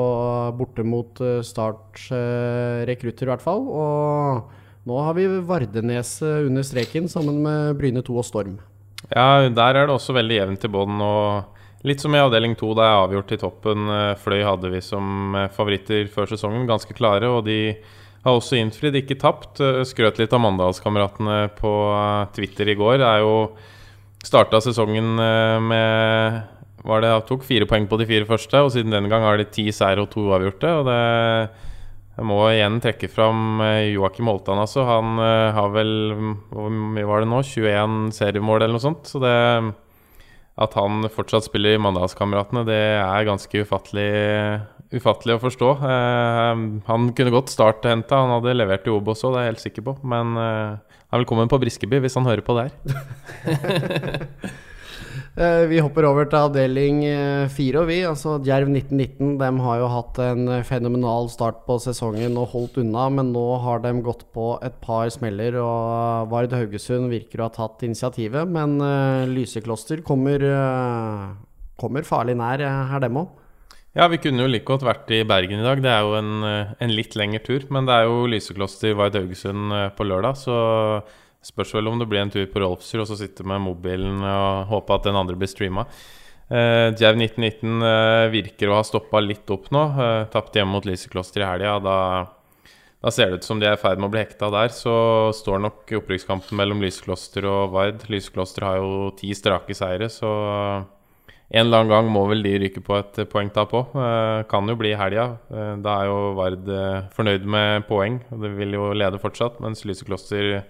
borte 0.59 0.85
mot 0.85 1.25
eh, 1.25 1.41
Start 1.47 2.05
eh, 2.13 2.85
rekrutter, 2.91 3.31
i 3.31 3.33
hvert 3.33 3.47
fall. 3.47 3.65
Og 3.65 4.91
nå 4.91 5.01
har 5.09 5.17
vi 5.17 5.31
Vardenes 5.49 6.19
eh, 6.21 6.45
under 6.51 6.69
streken 6.69 7.09
sammen 7.09 7.41
med 7.47 7.81
Bryne 7.81 8.05
2 8.05 8.21
og 8.21 8.29
Storm. 8.29 8.61
Ja, 9.09 9.49
der 9.49 9.81
er 9.81 9.89
det 9.89 9.97
også 9.97 10.13
veldig 10.21 10.37
jevnt 10.37 10.69
i 10.69 10.73
bånn. 10.77 11.01
Litt 11.83 11.99
som 12.03 12.15
i 12.15 12.21
avdeling 12.23 12.55
to, 12.55 12.69
det 12.79 12.85
er 12.87 13.01
avgjort 13.01 13.33
i 13.35 13.41
toppen. 13.43 13.89
Eh, 13.91 14.13
Fløy 14.23 14.45
hadde 14.47 14.71
vi 14.71 14.79
som 14.85 15.35
eh, 15.35 15.49
favoritter 15.51 16.07
før 16.13 16.31
sesongen, 16.31 16.69
ganske 16.69 16.95
klare. 16.95 17.27
Og 17.27 17.43
de 17.49 17.75
har 18.23 18.39
også 18.39 18.59
innfridd, 18.61 18.97
ikke 19.01 19.19
tapt. 19.21 19.61
Eh, 19.63 19.83
Skrøt 19.89 20.21
litt 20.21 20.33
av 20.35 20.43
Mandalskameratene 20.45 21.39
på 21.59 21.73
eh, 21.91 22.31
Twitter 22.37 22.71
i 22.71 22.79
går. 22.79 22.99
Det 23.03 23.09
er 23.11 23.25
jo 23.25 23.37
Starta 24.23 24.61
sesongen 24.63 25.19
eh, 25.19 25.59
med 25.59 26.43
var 26.87 27.03
det, 27.03 27.11
tok 27.27 27.45
fire 27.47 27.67
poeng 27.71 27.89
på 27.91 27.97
de 27.99 28.07
fire 28.07 28.27
første, 28.27 28.59
og 28.59 28.73
siden 28.75 28.95
den 28.95 29.09
gang 29.11 29.23
har 29.23 29.39
de 29.39 29.47
ti 29.51 29.69
seire 29.75 30.03
og 30.03 30.11
to 30.11 30.25
uavgjorte. 30.31 30.71
Og 30.81 30.89
det 30.89 31.03
jeg 32.13 32.27
må 32.29 32.37
igjen 32.51 32.77
trekke 32.83 33.09
fram 33.09 33.63
Joakim 33.89 34.29
Holtan. 34.29 34.59
Altså. 34.61 34.83
Han 34.85 35.17
har 35.17 35.71
vel 35.73 35.93
Hvor 36.51 36.69
mye 36.69 37.07
var 37.09 37.23
det 37.23 37.31
nå? 37.31 37.39
21 37.41 38.11
seriemål 38.13 38.67
eller 38.67 38.77
noe 38.77 38.85
sånt. 38.85 39.09
Så 39.09 39.23
det 39.23 39.33
at 40.61 40.75
han 40.77 41.07
fortsatt 41.09 41.47
spiller 41.47 41.77
i 41.77 41.81
Mandalskameratene, 41.81 42.67
det 42.69 42.81
er 42.99 43.29
ganske 43.29 43.65
ufattelig, 43.65 44.11
ufattelig 44.97 45.37
å 45.37 45.43
forstå. 45.43 45.71
Eh, 45.89 46.65
han 46.89 47.13
kunne 47.17 47.35
godt 47.35 47.53
starthenta, 47.53 48.21
han 48.23 48.35
hadde 48.37 48.57
levert 48.59 48.89
i 48.89 48.95
Obos 48.95 49.25
òg, 49.27 49.37
det 49.37 49.41
er 49.41 49.47
jeg 49.47 49.55
helt 49.55 49.67
sikker 49.67 49.87
på. 49.89 49.97
Men 50.15 50.37
eh, 50.41 50.99
han 51.13 51.19
er 51.19 51.25
velkommen 51.25 51.51
på 51.53 51.61
Briskeby 51.63 52.03
hvis 52.05 52.19
han 52.21 52.29
hører 52.29 52.45
på 52.47 52.59
der. 52.61 52.71
Eh, 55.33 55.63
vi 55.65 55.79
hopper 55.81 56.05
over 56.05 56.27
til 56.29 56.37
avdeling 56.45 56.99
fire, 57.53 57.81
og 57.81 57.87
vi. 57.89 58.03
Altså 58.05 58.35
Djerv 58.45 58.69
1919 58.69 59.39
de 59.41 59.49
har 59.65 59.79
jo 59.81 59.89
hatt 59.89 60.19
en 60.21 60.51
fenomenal 60.69 61.31
start 61.33 61.63
på 61.65 61.79
sesongen 61.81 62.37
og 62.37 62.51
holdt 62.53 62.77
unna, 62.83 63.07
men 63.17 63.31
nå 63.33 63.45
har 63.65 63.81
de 63.81 63.95
gått 64.05 64.27
på 64.37 64.51
et 64.65 64.77
par 64.85 65.09
smeller, 65.15 65.57
og 65.63 66.29
Vard 66.33 66.53
Haugesund 66.53 67.09
virker 67.13 67.41
å 67.41 67.49
ha 67.49 67.55
tatt 67.57 67.85
initiativet. 67.89 68.45
Men 68.45 68.77
eh, 68.85 69.25
Lysekloster 69.33 70.05
kommer, 70.05 70.45
eh, 70.45 71.25
kommer 71.81 72.05
farlig 72.05 72.37
nær 72.37 72.61
her, 72.69 73.01
dem 73.01 73.23
òg. 73.25 73.33
Ja, 73.93 74.07
vi 74.09 74.17
kunne 74.25 74.41
jo 74.41 74.49
like 74.49 74.65
godt 74.65 74.87
vært 74.87 75.11
i 75.13 75.19
Bergen 75.29 75.61
i 75.61 75.67
dag. 75.67 75.83
Det 75.85 75.91
er 75.93 76.01
jo 76.01 76.15
en, 76.17 76.45
eh, 76.49 76.71
en 76.81 76.95
litt 76.97 77.13
lengre 77.13 77.43
tur. 77.45 77.67
Men 77.69 77.85
det 77.85 77.93
er 77.93 78.07
jo 78.09 78.25
Lysekloster 78.25 78.95
Vard 78.97 79.19
Haugesund 79.19 79.73
eh, 79.73 79.91
på 79.93 80.07
lørdag, 80.09 80.39
så 80.41 81.03
spørs 81.45 81.75
vel 81.75 81.91
om 81.91 81.99
det 82.01 82.09
blir 82.09 82.23
en 82.23 82.31
tur 82.33 82.47
på 82.49 82.63
Rolfsrud 82.63 83.03
og 83.03 83.09
så 83.11 83.19
sitte 83.19 83.45
med 83.45 83.61
mobilen 83.61 84.23
og 84.23 84.71
håpe 84.71 84.95
at 84.95 85.09
den 85.09 85.19
andre 85.19 85.37
blir 85.37 85.51
streama. 85.51 85.85
Uh, 86.53 86.93
Djerv 86.93 87.17
1919 87.17 87.81
uh, 87.81 88.29
virker 88.29 88.69
å 88.69 88.77
ha 88.77 88.85
stoppa 88.85 89.23
litt 89.25 89.49
opp 89.51 89.71
nå. 89.73 89.83
Uh, 89.97 90.25
Tapte 90.31 90.61
hjemme 90.61 90.77
mot 90.77 90.85
Lysekloster 90.85 91.41
i 91.41 91.49
helga. 91.49 91.79
Da, 91.81 91.97
da 93.01 93.13
ser 93.15 93.31
det 93.31 93.41
ut 93.41 93.49
som 93.49 93.61
de 93.61 93.67
er 93.71 93.79
i 93.79 93.81
ferd 93.81 93.99
med 93.99 94.11
å 94.11 94.13
bli 94.13 94.21
hekta 94.21 94.51
der. 94.53 94.69
Så 94.77 94.95
står 95.39 95.63
nok 95.65 95.95
opprykkskampen 96.03 96.61
mellom 96.61 96.85
Lysekloster 96.85 97.49
og 97.49 97.73
Vard. 97.75 98.05
Lysekloster 98.13 98.69
har 98.69 98.83
jo 98.83 99.11
ti 99.19 99.33
strake 99.39 99.77
seire, 99.77 100.11
så 100.13 100.33
en 101.53 101.67
eller 101.67 101.83
annen 101.83 101.93
gang 101.93 102.07
må 102.09 102.23
vel 102.31 102.41
de 102.45 102.55
ryke 102.63 102.81
på 102.85 102.97
et 102.97 103.19
poengtap 103.29 103.75
òg. 103.77 103.93
Uh, 103.93 104.41
kan 104.49 104.69
jo 104.69 104.77
bli 104.81 104.95
i 104.95 104.99
helga. 104.99 105.35
Uh, 105.53 105.75
da 105.85 105.99
er 106.01 106.09
jo 106.09 106.19
Vard 106.39 106.71
uh, 106.71 107.03
fornøyd 107.13 107.45
med 107.45 107.85
poeng. 107.91 108.23
Og 108.33 108.47
det 108.47 108.55
vil 108.57 108.73
jo 108.79 108.93
lede 108.97 109.21
fortsatt, 109.21 109.61
mens 109.61 109.85
Lysekloster 109.89 110.63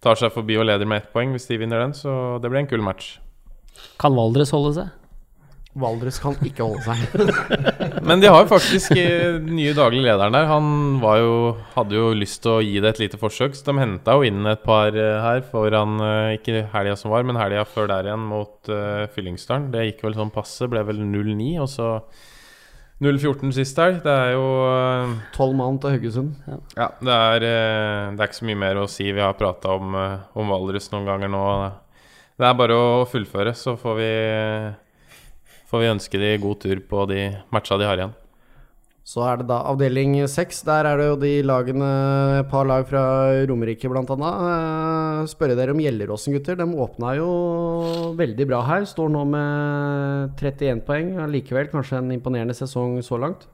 tar 0.00 0.16
seg 0.16 0.32
forbi 0.32 0.56
og 0.56 0.64
leder 0.70 0.88
med 0.88 1.02
ett 1.02 1.10
poeng 1.12 1.36
hvis 1.36 1.44
de 1.50 1.60
vinner 1.60 1.84
den. 1.84 1.92
Så 1.96 2.38
det 2.40 2.48
blir 2.48 2.62
en 2.62 2.70
kul 2.70 2.80
match. 2.84 3.18
Kan 4.00 4.16
Valdres 4.16 4.54
holde 4.56 4.72
seg? 4.78 4.96
Valdres 5.78 6.16
kan 6.18 6.34
ikke 6.42 6.66
holde 6.66 6.82
seg. 6.82 7.12
Men 8.08 8.18
de 8.18 8.26
har 8.26 8.42
jo 8.42 8.50
faktisk 8.50 8.90
eh, 8.98 9.36
den 9.36 9.52
nye 9.54 9.74
daglig 9.76 10.02
lederen 10.02 10.34
der. 10.34 10.48
Han 10.50 10.98
var 11.02 11.20
jo, 11.20 11.34
hadde 11.76 11.94
jo 11.94 12.08
lyst 12.16 12.40
til 12.42 12.56
å 12.56 12.64
gi 12.64 12.80
det 12.82 12.90
et 12.90 13.02
lite 13.04 13.20
forsøk, 13.20 13.54
så 13.54 13.68
de 13.68 13.76
henta 13.78 14.16
jo 14.18 14.26
inn 14.26 14.48
et 14.50 14.64
par 14.66 14.90
eh, 14.98 15.20
her 15.22 15.44
foran 15.46 16.02
eh, 16.02 16.32
Ikke 16.40 16.64
helga 16.72 16.96
som 16.98 17.14
var, 17.14 17.22
men 17.26 17.38
helga 17.38 17.62
før 17.68 17.86
der 17.92 18.10
igjen 18.10 18.26
mot 18.32 18.72
uh, 18.72 19.06
Fyllingsdalen. 19.14 19.70
Det 19.70 19.86
gikk 19.86 20.04
vel 20.08 20.18
sånn 20.18 20.34
passe, 20.34 20.66
ble 20.70 20.82
vel 20.90 20.98
0-9, 21.04 21.48
og 21.62 21.70
så 21.70 21.92
0-14 23.06 23.54
sist 23.60 23.78
helg. 23.78 24.02
Det 24.02 24.16
er 24.26 24.34
jo 24.34 24.44
Tolv 25.38 25.54
uh, 25.54 25.58
mann 25.62 25.78
til 25.78 25.94
Haugesund. 25.94 26.34
Ja, 26.74 26.90
det 26.98 27.14
er, 27.14 27.46
uh, 27.46 28.10
det 28.10 28.18
er 28.18 28.26
ikke 28.26 28.42
så 28.42 28.50
mye 28.50 28.62
mer 28.66 28.82
å 28.82 28.90
si. 28.90 29.06
Vi 29.06 29.22
har 29.22 29.38
prata 29.38 29.78
om, 29.78 29.94
om 30.34 30.50
Valdres 30.50 30.90
noen 30.90 31.06
ganger 31.14 31.30
nå. 31.30 31.46
Det 32.40 32.48
er 32.48 32.58
bare 32.58 32.74
å 32.74 33.02
fullføre, 33.06 33.54
så 33.54 33.78
får 33.78 34.00
vi, 34.00 34.12
får 35.70 35.84
vi 35.84 35.92
ønske 35.94 36.18
de 36.20 36.34
god 36.42 36.58
tur 36.64 36.82
på 36.90 37.06
de 37.10 37.30
matcha 37.54 37.78
de 37.78 37.86
har 37.86 38.00
igjen. 38.00 38.16
Så 39.10 39.22
er 39.26 39.40
det 39.40 39.48
da 39.48 39.62
avdeling 39.66 40.12
seks. 40.30 40.60
Der 40.66 40.86
er 40.86 41.00
det 41.00 41.06
jo 41.08 41.16
de 41.18 41.30
lagene, 41.42 41.86
et 42.42 42.50
par 42.50 42.66
lag 42.68 42.84
fra 42.86 43.02
Romerike 43.48 43.88
bl.a. 43.90 44.04
Uh, 44.04 45.22
spørre 45.30 45.56
dere 45.58 45.74
om 45.74 45.80
Gjelleråsen, 45.82 46.36
gutter. 46.36 46.58
De 46.60 46.66
åpna 46.84 47.16
jo 47.18 47.30
veldig 48.18 48.46
bra 48.50 48.60
her. 48.68 48.86
Står 48.86 49.10
nå 49.10 49.24
med 49.32 50.36
31 50.38 50.84
poeng. 50.86 51.16
Likevel 51.32 51.72
kanskje 51.72 51.98
en 51.98 52.12
imponerende 52.14 52.54
sesong 52.54 53.00
så 53.06 53.18
langt. 53.18 53.48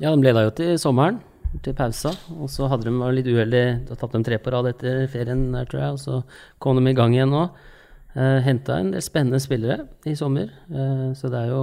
Ja, 0.00 0.14
de 0.14 0.24
leda 0.24 0.46
jo 0.46 0.54
til 0.56 0.78
sommeren, 0.80 1.20
til 1.66 1.76
pausa. 1.76 2.14
Og 2.38 2.48
så 2.54 2.70
hadde 2.70 2.88
de 2.88 3.12
litt 3.18 3.28
uheldig, 3.28 3.66
Da 3.90 3.98
tatt 3.98 4.16
de 4.16 4.22
tre 4.24 4.38
på 4.40 4.54
rad 4.54 4.70
etter 4.70 5.04
ferien 5.12 5.50
der, 5.52 5.68
tror 5.68 5.82
jeg. 5.82 5.98
Og 5.98 6.00
så 6.00 6.22
kom 6.62 6.78
de 6.78 6.88
i 6.88 6.96
gang 6.96 7.12
igjen 7.12 7.34
nå. 7.34 7.50
Uh, 8.12 8.42
Henta 8.44 8.76
en 8.76 8.90
del 8.92 9.00
spennende 9.00 9.40
spillere 9.40 9.86
i 10.04 10.12
sommer. 10.16 10.50
Uh, 10.68 11.12
så 11.16 11.30
det 11.32 11.38
er 11.40 11.48
jo 11.48 11.62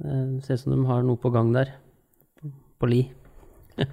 uh, 0.00 0.38
Ser 0.40 0.56
ut 0.56 0.62
som 0.62 0.72
de 0.72 0.86
har 0.88 1.02
noe 1.04 1.20
på 1.20 1.32
gang 1.34 1.52
der 1.52 1.74
på 2.80 2.88
li. 2.88 3.02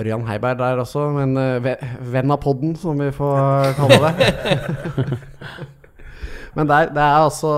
Ørjan 0.00 0.24
Heiberg 0.26 0.58
der 0.58 0.82
også, 0.82 1.04
men 1.14 1.38
uh, 1.38 1.70
venn 2.10 2.34
av 2.34 2.40
podden, 2.42 2.74
som 2.78 2.98
vi 2.98 3.12
får 3.14 3.76
kalle 3.78 4.10
det. 4.18 5.18
men 6.56 6.70
der, 6.70 6.90
det 6.96 7.04
er 7.04 7.20
altså 7.20 7.54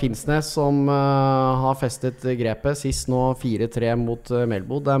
Finnsnes 0.00 0.48
som 0.56 0.88
har 0.88 1.76
festet 1.76 2.24
grepet. 2.40 2.80
Sist 2.80 3.12
nå 3.12 3.34
4-3 3.40 3.92
mot 4.00 4.32
Melbo. 4.48 4.80
De, 4.80 4.96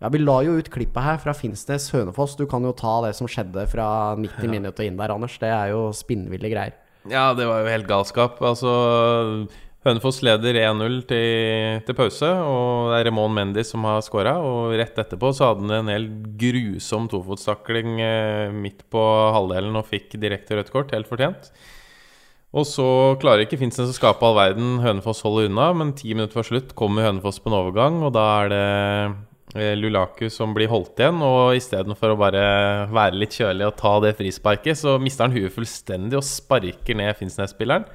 ja, 0.00 0.10
vi 0.12 0.20
la 0.20 0.40
jo 0.44 0.56
ut 0.58 0.70
klippet 0.72 1.04
her 1.04 1.20
fra 1.22 1.34
Finnsnes 1.36 1.88
Hønefoss. 1.94 2.36
Du 2.36 2.44
kan 2.50 2.64
jo 2.66 2.74
ta 2.76 2.98
det 3.06 3.14
som 3.16 3.28
skjedde 3.30 3.64
fra 3.72 3.88
90 4.18 4.44
ja. 4.44 4.50
minutter 4.52 4.88
inn 4.88 4.98
der, 4.98 5.14
Anders. 5.14 5.38
Det 5.40 5.48
er 5.52 5.72
jo 5.72 5.88
spinnville 5.96 6.52
greier. 6.52 6.76
Ja, 7.06 7.30
det 7.38 7.46
var 7.48 7.62
jo 7.62 7.70
helt 7.70 7.88
galskap. 7.88 8.42
Altså 8.44 8.72
Hønefoss 9.86 10.18
leder 10.26 10.56
1-0 10.58 10.96
til, 11.06 11.82
til, 11.86 11.94
pause, 11.94 12.26
og 12.26 12.90
det 12.90 12.98
er 12.98 13.06
Remon 13.06 13.34
Mendy 13.36 13.62
som 13.64 13.84
har 13.86 14.02
skåra. 14.02 14.34
Og 14.42 14.74
rett 14.80 14.98
etterpå 14.98 15.30
så 15.36 15.52
hadde 15.52 15.62
han 15.68 15.76
en 15.78 15.92
helt 15.92 16.26
grusom 16.40 17.06
tofotstakling 17.12 18.00
eh, 18.02 18.50
midt 18.50 18.82
på 18.92 19.04
halvdelen 19.36 19.78
og 19.78 19.86
fikk 19.86 20.18
direkte 20.18 20.58
rødt 20.58 20.74
kort, 20.74 20.94
helt 20.96 21.08
fortjent. 21.08 21.52
Og 22.56 22.66
så 22.66 22.88
klarer 23.22 23.44
ikke 23.44 23.58
Finnsnes 23.60 23.92
å 23.92 23.94
skape 23.94 24.26
all 24.26 24.36
verden. 24.38 24.80
Hønefoss 24.82 25.22
holder 25.24 25.50
unna, 25.50 25.70
men 25.76 25.94
ti 25.94 26.12
minutter 26.14 26.40
før 26.40 26.50
slutt 26.50 26.74
kommer 26.78 27.06
Hønefoss 27.06 27.38
på 27.42 27.52
en 27.52 27.58
overgang, 27.60 28.02
og 28.06 28.14
da 28.16 28.26
er 28.42 28.52
det 28.52 28.66
Lulaku 29.78 30.26
som 30.32 30.52
blir 30.56 30.70
holdt 30.72 31.00
igjen, 31.00 31.22
og 31.24 31.56
istedenfor 31.58 32.12
å 32.12 32.18
bare 32.20 32.42
være 32.92 33.20
litt 33.20 33.38
kjølig 33.38 33.66
og 33.68 33.78
ta 33.80 33.96
det 34.04 34.16
frisparket, 34.18 34.78
så 34.78 34.96
mister 35.02 35.26
han 35.26 35.36
huet 35.36 35.54
fullstendig 35.54 36.18
og 36.18 36.26
sparker 36.26 36.98
ned 36.98 37.16
Finnsnes-spilleren. 37.18 37.88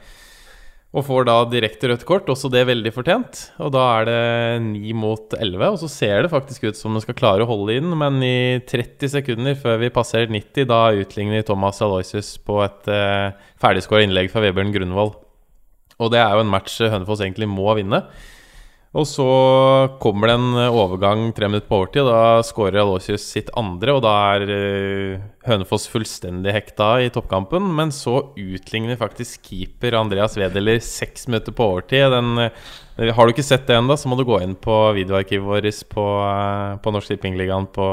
Og 0.92 1.06
får 1.08 1.24
da 1.24 1.38
direkte 1.48 1.88
rødt 1.88 2.02
kort, 2.08 2.28
også 2.28 2.50
det 2.52 2.66
veldig 2.68 2.92
fortjent. 2.92 3.46
Og 3.64 3.70
da 3.72 3.84
er 4.02 4.08
det 4.10 4.24
9 4.66 4.96
mot 5.00 5.36
11, 5.38 5.64
og 5.70 5.78
så 5.80 5.88
ser 5.88 6.26
det 6.26 6.34
faktisk 6.34 6.66
ut 6.68 6.80
som 6.80 6.92
den 6.92 7.04
skal 7.04 7.16
klare 7.16 7.46
å 7.46 7.48
holde 7.48 7.78
inn, 7.80 7.94
men 7.96 8.20
i 8.28 8.60
30 8.68 9.14
sekunder 9.14 9.56
før 9.60 9.80
vi 9.86 9.94
passerer 9.96 10.28
90, 10.34 10.68
da 10.68 10.82
utligner 10.92 11.48
Thomas 11.48 11.80
Aloysius 11.86 12.34
på 12.44 12.60
et 12.66 12.92
eh, 12.92 13.32
ferdigskåret 13.64 14.10
innlegg 14.10 14.34
fra 14.34 14.44
Vebjørn 14.44 14.76
Grunvoll. 14.76 15.16
Og 16.02 16.12
det 16.12 16.20
er 16.20 16.36
jo 16.36 16.44
en 16.44 16.52
match 16.52 16.82
Hønefoss 16.84 17.24
egentlig 17.24 17.48
må 17.48 17.72
vinne. 17.78 18.04
Og 18.92 19.06
så 19.08 19.26
kommer 20.04 20.28
det 20.28 20.34
en 20.36 20.56
overgang 20.66 21.30
tre 21.32 21.48
minutter 21.48 21.70
på 21.70 21.78
overtid, 21.80 22.04
da 22.04 22.42
skårer 22.44 22.82
Aloysius 22.82 23.24
sitt 23.24 23.48
andre. 23.56 23.94
Og 23.96 24.02
da 24.04 24.16
er 24.34 24.44
uh, 24.52 25.22
Hønefoss 25.48 25.86
fullstendig 25.88 26.52
hekta 26.52 26.90
i 27.00 27.08
toppkampen. 27.16 27.70
Men 27.78 27.94
så 27.96 28.18
utligner 28.36 29.00
faktisk 29.00 29.48
keeper 29.48 29.96
Andreas 30.02 30.36
Wedeler 30.36 30.84
seks 30.84 31.30
minutter 31.32 31.56
på 31.56 31.70
overtid. 31.72 32.12
Den, 32.12 32.36
uh, 32.52 33.14
har 33.16 33.24
du 33.24 33.32
ikke 33.32 33.48
sett 33.48 33.64
det 33.72 33.80
ennå, 33.80 33.96
så 33.96 34.12
må 34.12 34.20
du 34.20 34.26
gå 34.28 34.42
inn 34.44 34.58
på 34.60 34.84
videoarkivet 35.00 35.48
vårt 35.48 35.88
på, 35.96 36.08
uh, 36.28 36.76
på 36.84 36.92
Norsk 36.92 37.16
Tippingligaen 37.16 37.72
på, 37.72 37.90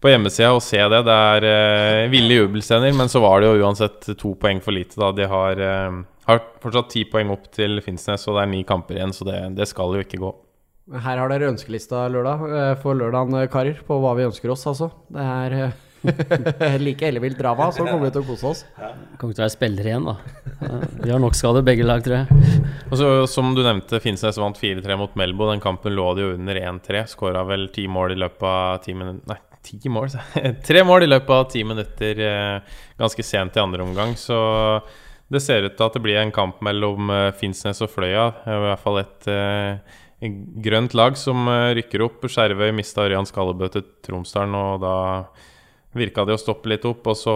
på 0.00 0.14
hjemmesida 0.14 0.56
og 0.56 0.64
se 0.64 0.80
det. 0.80 1.04
Det 1.04 1.20
er 1.36 1.50
uh, 1.52 2.10
ville 2.16 2.40
jubelscener, 2.40 2.96
men 2.96 3.12
så 3.12 3.20
var 3.20 3.44
det 3.44 3.52
jo 3.52 3.68
uansett 3.68 4.14
to 4.16 4.38
poeng 4.40 4.64
for 4.64 4.72
lite, 4.72 4.96
da. 4.96 5.12
De 5.20 5.28
har 5.36 5.66
har 6.26 6.42
fortsatt 6.62 6.90
ti 6.92 7.04
poeng 7.10 7.30
opp 7.34 7.48
til 7.54 7.78
Finnsnes, 7.84 8.26
og 8.26 8.38
det 8.38 8.44
er 8.44 8.52
ni 8.52 8.64
kamper 8.66 8.98
igjen, 8.98 9.14
så 9.14 9.26
det, 9.28 9.38
det 9.58 9.68
skal 9.70 9.94
jo 9.94 10.02
ikke 10.04 10.20
gå. 10.22 10.32
Her 10.86 11.18
har 11.18 11.32
dere 11.32 11.48
ønskelista 11.50 12.04
lørdag, 12.14 12.42
eh, 12.46 12.76
for 12.78 12.94
lørdagen, 12.94 13.34
eh, 13.40 13.48
karer, 13.50 13.80
på 13.86 13.98
hva 14.02 14.12
vi 14.14 14.26
ønsker 14.28 14.52
oss, 14.54 14.66
altså. 14.70 14.92
Det 15.10 15.22
er 15.22 15.56
eh, 15.56 16.76
like 16.86 17.08
ellevilt 17.08 17.38
drama, 17.38 17.72
så 17.74 17.82
kommer 17.82 18.06
vi 18.06 18.12
til 18.14 18.22
å 18.22 18.28
kose 18.28 18.52
oss. 18.52 18.60
Kommer 19.18 19.34
til 19.34 19.42
å 19.42 19.46
være 19.48 19.54
spillere 19.56 19.90
igjen, 19.90 20.06
da. 20.06 20.14
Vi 21.02 21.10
har 21.10 21.18
nok 21.22 21.34
skader 21.34 21.66
begge 21.66 21.86
lag, 21.86 22.04
tror 22.06 22.20
jeg. 22.20 22.60
Og 22.86 22.94
så, 23.00 23.08
Som 23.30 23.50
du 23.56 23.64
nevnte, 23.66 23.98
Finnsnes 24.02 24.38
vant 24.38 24.58
4-3 24.60 24.98
mot 25.00 25.18
Melbo. 25.18 25.48
Den 25.50 25.62
kampen 25.64 25.96
lå 25.98 26.06
de 26.14 26.22
jo 26.22 26.36
under 26.36 26.60
1-3. 26.60 27.02
Skåra 27.10 27.42
vel 27.48 27.66
ti 27.74 27.88
mål 27.90 28.14
i 28.14 28.20
løpet 28.22 28.46
av 28.46 28.78
ti 28.84 28.94
minutter 28.94 29.26
Nei, 29.32 29.40
ti 29.66 29.90
mål? 29.90 30.14
Tre 30.70 30.84
mål 30.86 31.08
i 31.08 31.10
løpet 31.10 31.34
av 31.34 31.50
ti 31.50 31.64
minutter 31.66 32.22
ganske 32.94 33.26
sent 33.26 33.58
i 33.58 33.64
andre 33.64 33.82
omgang, 33.82 34.14
så 34.14 34.38
det 35.32 35.42
ser 35.42 35.66
ut 35.66 35.74
til 35.74 35.86
at 35.88 35.96
det 35.96 36.02
blir 36.04 36.20
en 36.20 36.34
kamp 36.34 36.60
mellom 36.64 37.10
uh, 37.10 37.32
Finnsnes 37.34 37.82
og 37.82 37.90
Fløya. 37.90 38.28
I 38.46 38.58
hvert 38.62 38.82
fall 38.82 39.00
et 39.00 39.28
uh, 39.30 39.96
grønt 40.62 40.94
lag 40.94 41.18
som 41.18 41.48
uh, 41.50 41.72
rykker 41.74 42.04
opp. 42.06 42.28
Skjervøy 42.30 42.70
mista 42.76 43.02
Ørjan 43.06 43.26
Skallebø 43.26 43.70
til 43.74 43.86
Tromsdalen, 44.06 44.54
og 44.54 44.84
da 44.84 44.94
virka 45.96 46.26
det 46.28 46.36
å 46.36 46.40
stoppe 46.40 46.70
litt 46.70 46.86
opp. 46.86 47.08
Og 47.10 47.18
så, 47.18 47.34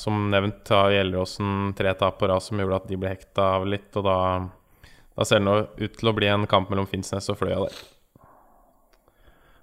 som 0.00 0.30
nevnt, 0.32 0.72
har 0.72 0.94
Gjelleråsen 0.94 1.74
tre 1.76 1.92
tap 2.00 2.16
på 2.20 2.32
rad 2.32 2.44
som 2.44 2.60
gjorde 2.62 2.80
at 2.80 2.88
de 2.88 3.00
ble 3.00 3.12
hekta 3.12 3.52
av 3.58 3.68
litt. 3.68 3.90
Og 3.98 4.08
da, 4.08 4.18
da 5.12 5.28
ser 5.28 5.42
det 5.42 5.48
nå 5.50 5.60
ut 5.76 6.00
til 6.00 6.12
å 6.12 6.16
bli 6.16 6.32
en 6.32 6.48
kamp 6.48 6.72
mellom 6.72 6.88
Finnsnes 6.88 7.28
og 7.28 7.42
Fløya 7.42 7.60
der. 7.66 7.86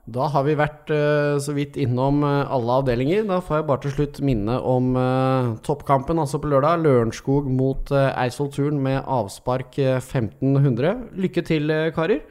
Da 0.06 0.28
har 0.30 0.43
vi 0.45 0.53
vært 0.53 0.91
uh, 0.93 1.41
så 1.41 1.56
vidt 1.58 1.80
innom 1.82 2.20
uh, 2.22 2.45
alle 2.53 2.78
avdelinger. 2.78 3.24
Da 3.26 3.39
får 3.41 3.58
jeg 3.58 3.66
bare 3.72 3.82
til 3.82 3.93
slutt 3.95 4.20
minne 4.26 4.60
om 4.62 4.91
uh, 4.93 5.56
toppkampen 5.66 6.22
altså 6.22 6.38
på 6.41 6.51
lørdag. 6.51 6.84
Lørenskog 6.86 7.49
mot 7.49 7.89
uh, 7.89 8.12
Eidsvoll 8.14 8.51
Turn 8.53 8.78
med 8.86 8.99
avspark 9.01 9.80
1500. 9.80 10.93
Lykke 11.18 11.45
til, 11.49 11.74
karer. 11.97 12.22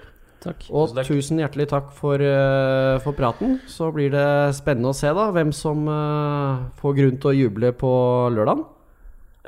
Takk. 0.45 0.69
Og 0.71 0.95
tusen 1.09 1.41
hjertelig 1.41 1.67
takk 1.73 1.91
for, 1.97 2.21
for, 3.01 3.17
praten. 3.17 3.57
Så 3.67 3.89
blir 3.97 4.13
det 4.13 4.55
spennende 4.55 4.93
å 4.93 4.97
se 4.97 5.09
da 5.17 5.31
hvem 5.33 5.55
som 5.57 5.87
får 6.83 6.99
grunn 6.99 7.17
til 7.17 7.31
å 7.31 7.39
juble 7.39 7.71
på 7.81 7.93
lørdag. 8.37 8.61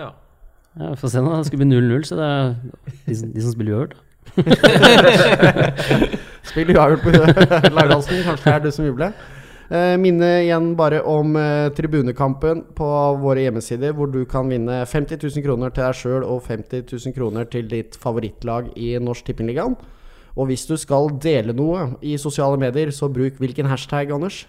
Ja. 0.01 0.09
ja 0.81 0.95
vi 0.95 1.03
får 1.03 1.13
se 1.13 1.21
nå. 1.21 1.35
Det 1.37 1.51
skal 1.51 1.61
bli 1.61 1.69
0-0, 1.69 2.09
så 2.09 2.17
det 2.17 2.31
er 2.33 2.57
de, 3.05 3.19
de 3.37 3.45
som 3.45 3.53
spiller 3.53 3.77
uavgjort. 3.77 4.01
Spill 6.47 6.71
uavgjort 6.75 7.03
på 7.05 7.13
Langhalsen. 7.77 8.23
Kanskje 8.27 8.47
det 8.47 8.55
er 8.55 8.63
du 8.65 8.71
som 8.75 8.87
jubler. 8.87 9.17
Uh, 9.67 9.97
minne 9.99 10.29
igjen 10.45 10.71
bare 10.79 11.01
om 11.11 11.35
uh, 11.35 11.73
tribunekampen 11.75 12.63
på 12.79 12.91
våre 13.19 13.43
hjemmesider, 13.43 13.97
hvor 13.99 14.07
du 14.13 14.21
kan 14.31 14.47
vinne 14.53 14.85
50 14.87 15.19
000 15.19 15.43
kroner 15.43 15.75
til 15.75 15.83
deg 15.83 15.99
sjøl 15.99 16.27
og 16.27 16.47
50 16.47 16.87
000 16.87 17.17
kroner 17.17 17.49
til 17.51 17.67
ditt 17.73 17.99
favorittlag 17.99 18.71
i 18.79 18.93
Norsk 19.03 19.27
Tippingligaen. 19.27 19.75
Og 20.37 20.51
hvis 20.51 20.69
du 20.69 20.77
skal 20.79 21.11
dele 21.19 21.57
noe 21.57 21.97
i 22.05 22.15
sosiale 22.21 22.61
medier, 22.61 22.93
så 22.95 23.09
bruk 23.11 23.41
hvilken 23.43 23.67
hashtag, 23.73 24.13
Anders? 24.15 24.45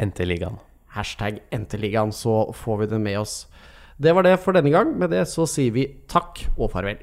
NT-ligaen. 0.00 0.60
Hashtag 0.96 1.42
NT-ligaen, 1.52 2.14
så 2.14 2.46
får 2.56 2.84
vi 2.84 2.92
det 2.94 3.00
med 3.02 3.20
oss. 3.20 3.42
Det 4.00 4.14
var 4.16 4.24
det 4.24 4.38
for 4.40 4.56
denne 4.56 4.72
gang. 4.72 4.96
Med 4.98 5.12
det 5.12 5.26
så 5.28 5.44
sier 5.50 5.74
vi 5.74 5.90
takk 6.08 6.46
og 6.56 6.70
farvel. 6.72 7.02